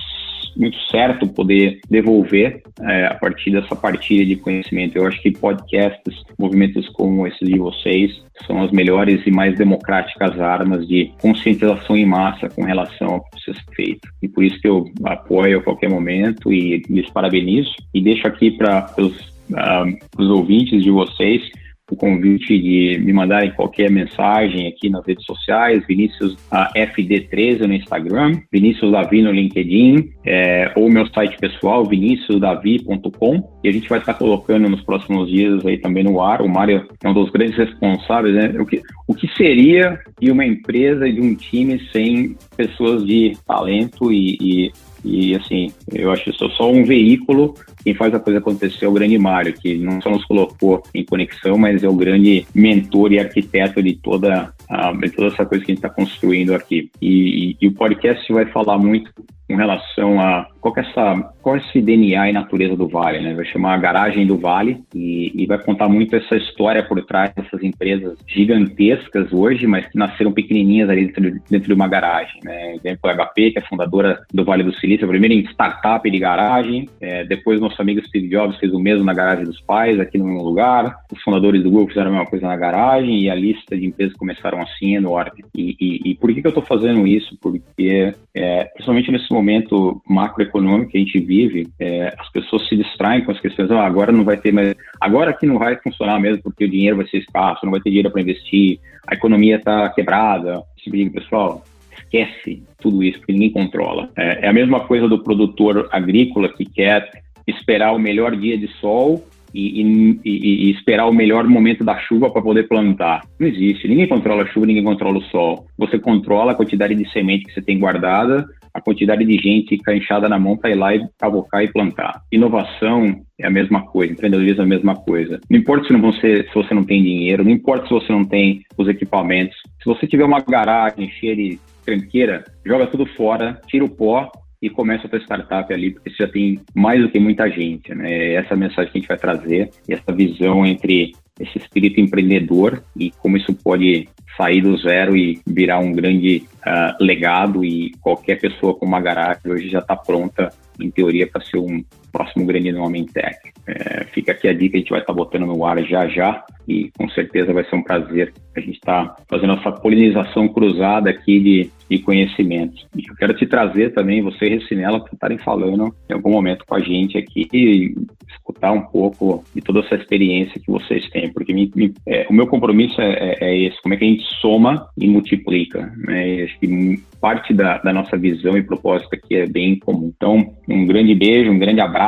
muito 0.57 0.79
certo 0.91 1.27
poder 1.27 1.81
devolver 1.91 2.63
é, 2.81 3.07
a 3.07 3.15
partir 3.15 3.51
dessa 3.51 3.75
partilha 3.75 4.25
de 4.25 4.37
conhecimento. 4.37 4.97
Eu 4.97 5.07
acho 5.07 5.21
que 5.21 5.31
podcasts, 5.31 6.23
movimentos 6.39 6.89
como 6.91 7.27
esses 7.27 7.49
de 7.49 7.59
vocês, 7.59 8.23
são 8.47 8.63
as 8.63 8.71
melhores 8.71 9.21
e 9.27 9.31
mais 9.31 9.57
democráticas 9.57 10.41
armas 10.41 10.87
de 10.87 11.11
conscientização 11.21 11.97
em 11.97 12.07
massa 12.07 12.49
com 12.49 12.63
relação 12.63 13.15
ao 13.15 13.25
que 13.25 13.31
precisa 13.31 13.59
ser 13.59 13.75
feito. 13.75 14.09
E 14.23 14.29
por 14.29 14.45
isso 14.45 14.61
que 14.61 14.69
eu 14.69 14.85
apoio 15.05 15.59
a 15.59 15.63
qualquer 15.63 15.91
momento 15.91 16.53
e 16.53 16.83
lhes 16.89 17.09
parabenizo. 17.11 17.73
E 17.93 18.01
deixo 18.01 18.27
aqui 18.27 18.51
para 18.51 18.93
os 18.99 19.35
uh, 19.51 19.99
os 20.19 20.31
ouvintes 20.31 20.83
de 20.83 20.91
vocês 20.91 21.43
o 21.91 21.97
convite 21.97 22.59
de 22.59 22.99
me 22.99 23.12
mandarem 23.12 23.53
qualquer 23.53 23.91
mensagem 23.91 24.66
aqui 24.66 24.89
nas 24.89 25.07
redes 25.07 25.24
sociais, 25.24 25.85
Vinícius 25.87 26.32
uh, 26.32 26.72
FD13 26.74 27.66
no 27.66 27.74
Instagram, 27.74 28.41
Vinícius 28.51 28.91
Davi 28.91 29.22
no 29.22 29.30
LinkedIn, 29.30 30.11
é, 30.24 30.72
ou 30.76 30.91
meu 30.91 31.07
site 31.09 31.37
pessoal, 31.39 31.85
viniciusdavi.com, 31.85 33.61
e 33.62 33.68
a 33.68 33.72
gente 33.72 33.89
vai 33.89 33.99
estar 33.99 34.14
colocando 34.14 34.68
nos 34.68 34.82
próximos 34.82 35.28
dias 35.28 35.64
aí 35.66 35.78
também 35.78 36.05
no 36.05 36.20
ar. 36.22 36.41
O 36.41 36.49
Mário 36.49 36.89
é 37.03 37.09
um 37.09 37.14
dos 37.14 37.30
grandes 37.30 37.57
responsáveis, 37.57 38.35
né? 38.35 38.55
O 38.59 38.64
que, 38.64 38.80
o 39.07 39.14
que 39.14 39.28
seria 39.37 39.99
de 40.20 40.30
uma 40.30 40.45
empresa 40.45 41.07
e 41.07 41.12
de 41.12 41.20
um 41.20 41.35
time 41.35 41.80
sem 41.93 42.37
pessoas 42.57 43.05
de 43.05 43.37
talento 43.47 44.11
e, 44.11 44.39
e 44.41 44.72
e 45.05 45.35
assim, 45.37 45.71
eu 45.93 46.11
acho 46.11 46.25
que 46.25 46.33
sou 46.33 46.51
só 46.51 46.71
um 46.71 46.85
veículo. 46.85 47.55
Quem 47.83 47.95
faz 47.95 48.15
a 48.15 48.21
coisa 48.21 48.39
acontecer 48.39 48.87
é 48.87 48.89
o 48.89 48.93
grande 48.93 49.19
Mário, 49.19 49.53
que 49.53 49.77
não 49.77 50.01
só 50.01 50.11
nos 50.11 50.25
colocou 50.25 50.83
em 50.95 51.05
conexão, 51.05 51.59
mas 51.59 51.85
é 51.85 51.89
o 51.89 51.95
grande 51.95 52.47
mentor 52.55 53.13
e 53.13 53.19
arquiteto 53.19 53.83
de 53.83 53.95
toda, 53.97 54.53
a, 54.69 54.93
de 54.93 55.11
toda 55.11 55.29
essa 55.29 55.45
coisa 55.45 55.65
que 55.65 55.71
a 55.71 55.75
gente 55.75 55.85
está 55.85 55.91
construindo 55.91 56.55
aqui. 56.55 56.91
E, 57.03 57.51
e, 57.51 57.57
e 57.61 57.69
o 57.69 57.73
podcast 57.73 58.33
vai 58.33 58.47
falar 58.47 58.79
muito 58.79 59.13
com 59.47 59.57
relação 59.57 60.19
a 60.19 60.47
qual 60.65 60.75
é, 60.79 60.81
essa, 60.81 61.35
qual 61.43 61.57
é 61.57 61.59
esse 61.59 61.83
DNA 61.83 62.31
e 62.31 62.33
natureza 62.33 62.75
do 62.75 62.89
Vale, 62.89 63.21
né? 63.21 63.35
Vai 63.35 63.45
chamar 63.45 63.75
a 63.75 63.79
Garagem 63.79 64.27
do 64.27 64.39
Vale 64.39 64.83
e, 64.95 65.31
e, 65.35 65.45
vai 65.45 65.59
contar 65.59 65.91
muito 65.91 66.17
essa 66.17 66.37
história 66.37 66.83
por 66.83 67.05
trás 67.05 67.35
dessas 67.35 67.62
empresas 67.62 68.17
gigantescas 68.27 69.31
hoje, 69.31 69.67
mas 69.67 69.87
que 69.87 69.99
nasceram 69.99 70.33
pequenininhas 70.33 70.89
ali 70.89 71.05
dentro, 71.05 71.43
dentro 71.51 71.69
de 71.69 71.75
uma 71.75 71.87
garagem, 71.87 72.41
né? 72.43 72.77
Exemplo, 72.77 73.11
a 73.11 73.15
HP, 73.15 73.51
que 73.51 73.59
é 73.59 73.62
fundadora 73.62 74.23
do 74.33 74.43
Vale 74.43 74.62
do 74.62 74.73
Silício, 74.77 75.05
a 75.05 75.09
primeira 75.09 75.35
startup 75.51 76.11
de 76.11 76.19
garagem, 76.19 76.89
é, 76.99 77.25
depois 77.25 77.61
nosso 77.61 77.81
amigo 77.83 78.03
Steve 78.07 78.29
Jobs 78.29 78.57
fez 78.57 78.73
o 78.73 78.81
mesmo 78.81 79.05
na 79.05 79.12
garagem 79.12 79.45
dos 79.45 79.61
pais, 79.61 80.01
aqui 80.01 80.17
no 80.17 80.25
mesmo 80.25 80.43
lugar, 80.43 80.97
os 81.12 81.23
fundadores 81.23 81.62
do 81.62 81.71
Google 81.71 81.89
fizeram 81.89 82.09
a 82.09 82.12
mesma 82.12 82.27
coisa 82.27 82.47
na 82.47 82.57
garagem 82.57 83.21
e 83.21 83.29
a 83.29 83.35
lista 83.35 83.77
de 83.77 83.85
empresas 83.85 84.17
começaram 84.17 84.62
assim 84.62 84.95
enorme. 84.95 85.45
E, 85.55 85.77
e, 85.79 86.11
e 86.11 86.15
por 86.15 86.33
que, 86.33 86.41
que 86.41 86.47
eu 86.47 86.49
estou 86.49 86.65
fazendo 86.65 87.07
isso? 87.07 87.37
Porque, 87.39 88.15
é, 88.35 88.65
principalmente 88.65 89.12
nesse 89.12 89.31
momento 89.31 90.01
macroeconômico 90.09 90.54
que 90.89 90.97
a 90.97 91.01
gente 91.01 91.19
vive, 91.21 91.67
é, 91.79 92.15
as 92.19 92.31
pessoas 92.31 92.69
se 92.69 92.77
distraem 92.77 93.25
com 93.25 93.33
as 93.33 93.41
questões, 93.41 93.71
ah, 93.71 93.85
agora 93.85 94.13
não 94.13 94.25
vai 94.25 94.37
ter 94.37 94.53
mais, 94.53 94.75
agora 95.01 95.33
que 95.33 95.47
não 95.47 95.59
vai 95.59 95.77
funcionar 95.77 96.21
mesmo 96.21 96.43
porque 96.43 96.65
o 96.65 96.71
dinheiro 96.71 96.97
vai 96.97 97.07
ser 97.07 97.19
escasso, 97.19 97.65
não 97.65 97.73
vai 97.73 97.81
ter 97.81 97.91
dinheiro 97.91 98.11
para 98.11 98.23
investir, 98.23 98.79
a 99.07 99.15
economia 99.15 99.57
está 99.57 99.89
quebrada. 99.91 100.63
Tipo 100.77 100.97
digo, 100.97 101.13
pessoal, 101.13 101.65
esquece 101.99 102.63
tudo 102.79 103.03
isso, 103.03 103.19
porque 103.19 103.33
ninguém 103.33 103.51
controla. 103.51 104.11
É, 104.17 104.47
é 104.47 104.49
a 104.49 104.53
mesma 104.53 104.81
coisa 104.81 105.09
do 105.09 105.23
produtor 105.23 105.89
agrícola 105.91 106.49
que 106.49 106.65
quer 106.65 107.11
esperar 107.47 107.93
o 107.93 107.99
melhor 107.99 108.37
dia 108.37 108.57
de 108.57 108.69
sol 108.81 109.25
e, 109.55 109.83
e, 110.25 110.67
e, 110.69 110.71
esperar 110.73 111.07
o 111.07 111.13
melhor 111.13 111.47
momento 111.47 111.85
da 111.85 111.97
chuva 111.99 112.29
para 112.29 112.43
poder 112.43 112.67
plantar. 112.67 113.23
Não 113.39 113.47
existe. 113.47 113.87
Ninguém 113.87 114.09
controla 114.09 114.43
a 114.43 114.47
chuva, 114.47 114.67
ninguém 114.67 114.83
controla 114.83 115.19
o 115.19 115.25
sol. 115.25 115.67
Você 115.79 115.99
controla 115.99 116.53
a 116.53 116.55
quantidade 116.57 116.95
de 116.95 117.09
semente 117.11 117.45
que 117.45 117.53
você 117.53 117.63
tem 117.63 117.79
guardada, 117.79 118.45
a 118.75 118.81
quantidade 118.81 119.25
de 119.25 119.39
gente 119.39 119.79
enxada 119.89 120.29
na 120.29 120.39
mão 120.39 120.57
para 120.57 120.70
ir 120.70 120.75
lá 120.75 120.95
e 120.95 121.07
cavocar 121.18 121.62
e 121.62 121.72
plantar. 121.72 122.22
Inovação 122.33 123.22
é 123.39 123.47
a 123.47 123.51
mesma 123.51 123.87
coisa, 123.87 124.12
empreendedorismo 124.12 124.62
é 124.62 124.64
a 124.64 124.68
mesma 124.68 124.97
coisa. 124.97 125.41
Não 125.49 125.59
importa 125.59 125.87
se, 125.87 125.93
não 125.93 126.01
você, 126.01 126.43
se 126.43 126.55
você 126.55 126.75
não 126.75 126.83
tem 126.83 127.03
dinheiro, 127.03 127.45
não 127.45 127.53
importa 127.53 127.87
se 127.87 127.93
você 127.93 128.12
não 128.12 128.25
tem 128.25 128.62
os 128.77 128.89
equipamentos. 128.89 129.57
Se 129.81 129.87
você 129.87 130.07
tiver 130.07 130.25
uma 130.25 130.41
garagem 130.41 131.09
cheia 131.11 131.37
de 131.37 131.59
tranqueira, 131.85 132.45
joga 132.66 132.87
tudo 132.87 133.07
fora, 133.07 133.61
tira 133.68 133.85
o 133.85 133.89
pó 133.89 134.31
e 134.61 134.70
começa 134.70 135.07
a 135.07 135.11
tua 135.11 135.20
startup 135.20 135.72
ali, 135.72 135.93
porque 135.93 136.11
você 136.11 136.25
já 136.25 136.29
tem 136.29 136.59
mais 136.75 137.01
do 137.01 137.11
que 137.11 137.20
muita 137.20 137.49
gente, 137.51 137.95
né? 137.95 138.33
Essa 138.33 138.51
é 138.51 138.55
a 138.55 138.57
mensagem 138.57 138.91
que 138.91 138.99
a 138.99 139.01
gente 139.01 139.09
vai 139.09 139.18
trazer, 139.18 139.70
e 139.87 139.93
essa 139.93 140.11
visão 140.11 140.64
entre 140.64 141.12
esse 141.39 141.59
espírito 141.59 142.01
empreendedor 142.01 142.82
e 142.97 143.11
como 143.11 143.37
isso 143.37 143.53
pode 143.55 144.09
sair 144.37 144.62
do 144.62 144.76
zero 144.76 145.16
e 145.16 145.41
virar 145.47 145.78
um 145.78 145.93
grande 145.93 146.45
uh, 146.66 147.05
legado 147.05 147.64
e 147.64 147.93
qualquer 148.01 148.41
pessoa 148.41 148.74
com 148.74 148.87
uma 148.87 149.01
garagem 149.01 149.51
hoje 149.51 149.68
já 149.68 149.78
está 149.78 149.97
pronta, 149.97 150.53
em 150.80 150.91
teoria, 150.91 151.26
para 151.26 151.45
ser 151.45 151.59
um 151.59 151.85
próximo 152.15 152.47
grande 152.47 152.71
nome 152.71 153.01
em 153.01 153.07
tech. 153.07 153.37
É, 153.67 154.05
fica 154.12 154.31
aqui 154.31 154.47
a 154.47 154.55
dica, 154.55 154.77
a 154.77 154.79
gente 154.79 154.91
vai 154.91 155.01
estar 155.01 155.12
tá 155.12 155.17
botando 155.17 155.47
no 155.47 155.65
ar 155.65 155.83
já 155.83 156.07
já 156.07 156.45
e 156.69 156.91
com 156.97 157.09
certeza 157.09 157.53
vai 157.53 157.65
ser 157.65 157.75
um 157.75 157.83
prazer 157.83 158.33
a 158.57 158.61
gente 158.61 158.75
estar 158.75 159.09
tá 159.09 159.17
fazendo 159.29 159.55
essa 159.55 159.73
polinização 159.73 160.47
cruzada 160.47 161.11
aqui 161.11 161.41
de, 161.41 161.71
de 161.91 161.99
conhecimentos. 161.99 162.87
E 162.97 163.03
eu 163.09 163.17
quero 163.17 163.35
te 163.35 163.47
trazer 163.47 163.93
também, 163.93 164.23
você 164.23 164.47
e 164.47 164.59
Recinela, 164.59 165.01
para 165.01 165.12
estarem 165.12 165.39
falando 165.39 165.93
em 166.09 166.12
algum 166.12 166.31
momento 166.31 166.65
com 166.65 166.77
a 166.77 166.81
gente 166.81 167.19
aqui 167.19 167.49
e 167.53 167.95
escutar 168.31 168.73
um 168.73 168.83
pouco 168.83 169.45
de 169.55 169.61
toda 169.61 169.81
essa 169.81 169.97
experiência 169.97 170.61
que 170.61 170.71
vocês 170.71 171.09
têm, 171.11 171.33
porque 171.33 171.53
me, 171.53 171.71
me, 171.75 171.93
é, 172.07 172.27
o 172.31 172.33
meu 172.33 172.47
compromisso 172.47 173.01
é, 173.01 173.12
é, 173.12 173.37
é, 173.41 173.59
esse, 173.59 173.83
como 173.83 173.95
é 173.95 173.97
que 173.97 174.05
a 174.05 174.09
gente 174.09 174.25
soma 174.41 174.87
e 174.97 175.09
multiplica. 175.09 175.93
Né? 176.07 176.45
acho 176.45 176.59
que 176.61 177.03
parte 177.21 177.55
da, 177.55 177.79
da 177.79 177.93
nossa 177.93 178.17
visão 178.17 178.57
e 178.57 178.62
propósito 178.62 179.15
aqui 179.15 179.37
é 179.37 179.47
bem 179.47 179.79
comum. 179.79 180.12
Então, 180.15 180.55
um 180.69 180.87
grande 180.87 181.15
beijo, 181.15 181.51
um 181.51 181.59
grande 181.59 181.81
abraço 181.81 182.04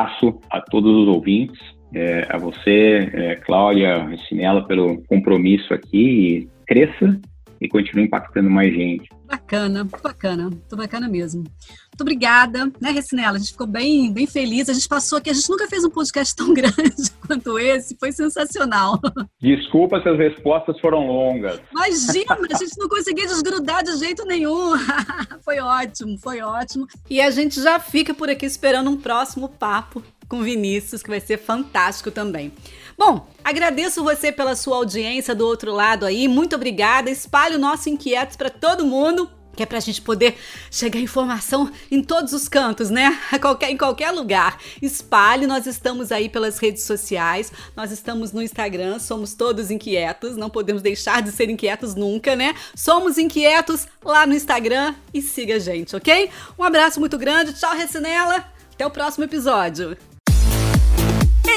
a 0.51 0.61
todos 0.61 0.93
os 0.95 1.09
ouvintes 1.09 1.59
é, 1.95 2.27
a 2.29 2.39
você, 2.39 3.11
é, 3.13 3.37
Cláudia 3.37 4.05
Recinella, 4.05 4.67
pelo 4.67 5.03
compromisso 5.05 5.73
aqui. 5.73 6.49
cresça 6.67 7.19
e 7.61 7.69
continue 7.69 8.05
impactando 8.05 8.51
mais 8.51 8.73
gente. 8.73 9.09
Bacana, 9.27 9.85
bacana, 10.03 10.45
muito 10.45 10.77
bacana 10.77 11.09
mesmo. 11.09 11.41
Muito 11.43 12.01
obrigada, 12.01 12.67
né, 12.81 12.91
Recinela? 12.91 13.37
A 13.37 13.39
gente 13.39 13.53
ficou 13.53 13.67
bem, 13.67 14.13
bem 14.13 14.27
feliz. 14.27 14.69
A 14.69 14.73
gente 14.73 14.89
passou 14.89 15.19
aqui, 15.19 15.31
a 15.31 15.33
gente 15.33 15.49
nunca 15.51 15.67
fez 15.67 15.85
um 15.85 15.91
podcast 15.91 16.37
tão 16.37 16.53
grande 16.55 17.11
quanto 17.27 17.59
esse, 17.59 17.97
foi 17.99 18.13
sensacional. 18.13 19.01
Desculpa 19.41 20.01
se 20.01 20.09
as 20.09 20.19
respostas 20.19 20.79
foram 20.81 21.07
longas. 21.07 21.61
Imagina, 21.73 22.39
a 22.53 22.57
gente 22.57 22.79
não 22.79 22.89
conseguia 22.89 23.27
desgrudar 23.27 23.83
de 23.83 23.97
jeito 23.97 24.25
nenhum. 24.25 24.73
foi 25.45 25.59
ótimo, 25.59 26.19
foi 26.19 26.41
ótimo. 26.41 26.87
E 27.11 27.21
a 27.21 27.31
gente 27.31 27.61
já 27.61 27.81
fica 27.81 28.15
por 28.15 28.29
aqui 28.29 28.47
esperando 28.47 28.91
um 28.91 28.97
próximo 28.97 29.49
papo 29.49 30.03
com 30.29 30.43
Vinícius, 30.43 31.03
que 31.03 31.11
vai 31.11 31.21
ser 31.21 31.39
fantástico 31.39 32.11
também. 32.11 32.53
Bom, 32.99 33.29
agradeço 33.45 34.03
você 34.03 34.33
pela 34.33 34.57
sua 34.57 34.77
audiência 34.77 35.35
do 35.35 35.47
outro 35.47 35.73
lado 35.73 36.07
aí. 36.07 36.27
Muito 36.29 36.57
obrigada. 36.57 37.11
Espalhe 37.11 37.57
o 37.57 37.59
nosso 37.59 37.89
Inquietos 37.89 38.37
para 38.37 38.51
todo 38.51 38.87
mundo 38.87 39.31
que 39.57 39.63
é 39.63 39.67
para 39.67 39.79
a 39.79 39.81
gente 39.81 40.03
poder 40.03 40.37
chegar 40.71 41.01
informação 41.01 41.73
em 41.91 42.03
todos 42.03 42.33
os 42.35 42.47
cantos, 42.47 42.91
né? 42.91 43.19
Qualquer, 43.41 43.71
em 43.71 43.77
qualquer 43.77 44.11
lugar. 44.11 44.59
Espalhe, 44.83 45.47
nós 45.47 45.67
estamos 45.67 46.13
aí 46.13 46.29
pelas 46.29 46.59
redes 46.59 46.83
sociais, 46.83 47.51
nós 47.75 47.91
estamos 47.91 48.33
no 48.33 48.43
Instagram, 48.43 48.99
somos 48.99 49.35
todos 49.35 49.71
inquietos, 49.71 50.37
não 50.37 50.51
podemos 50.51 50.83
deixar 50.83 51.23
de 51.23 51.33
ser 51.33 51.49
inquietos 51.49 51.95
nunca, 51.95 52.37
né? 52.37 52.55
Somos 52.75 53.17
inquietos 53.17 53.87
lá 54.05 54.27
no 54.27 54.35
Instagram 54.35 54.95
e 55.15 55.23
siga 55.23 55.57
a 55.57 55.59
gente, 55.59 55.97
ok? 55.97 56.29
Um 56.59 56.63
abraço 56.63 57.01
muito 57.01 57.17
grande, 57.17 57.55
tchau, 57.55 57.75
Recinela, 57.75 58.45
até 58.75 58.87
o 58.87 58.91
próximo 58.91 59.25
episódio. 59.25 59.97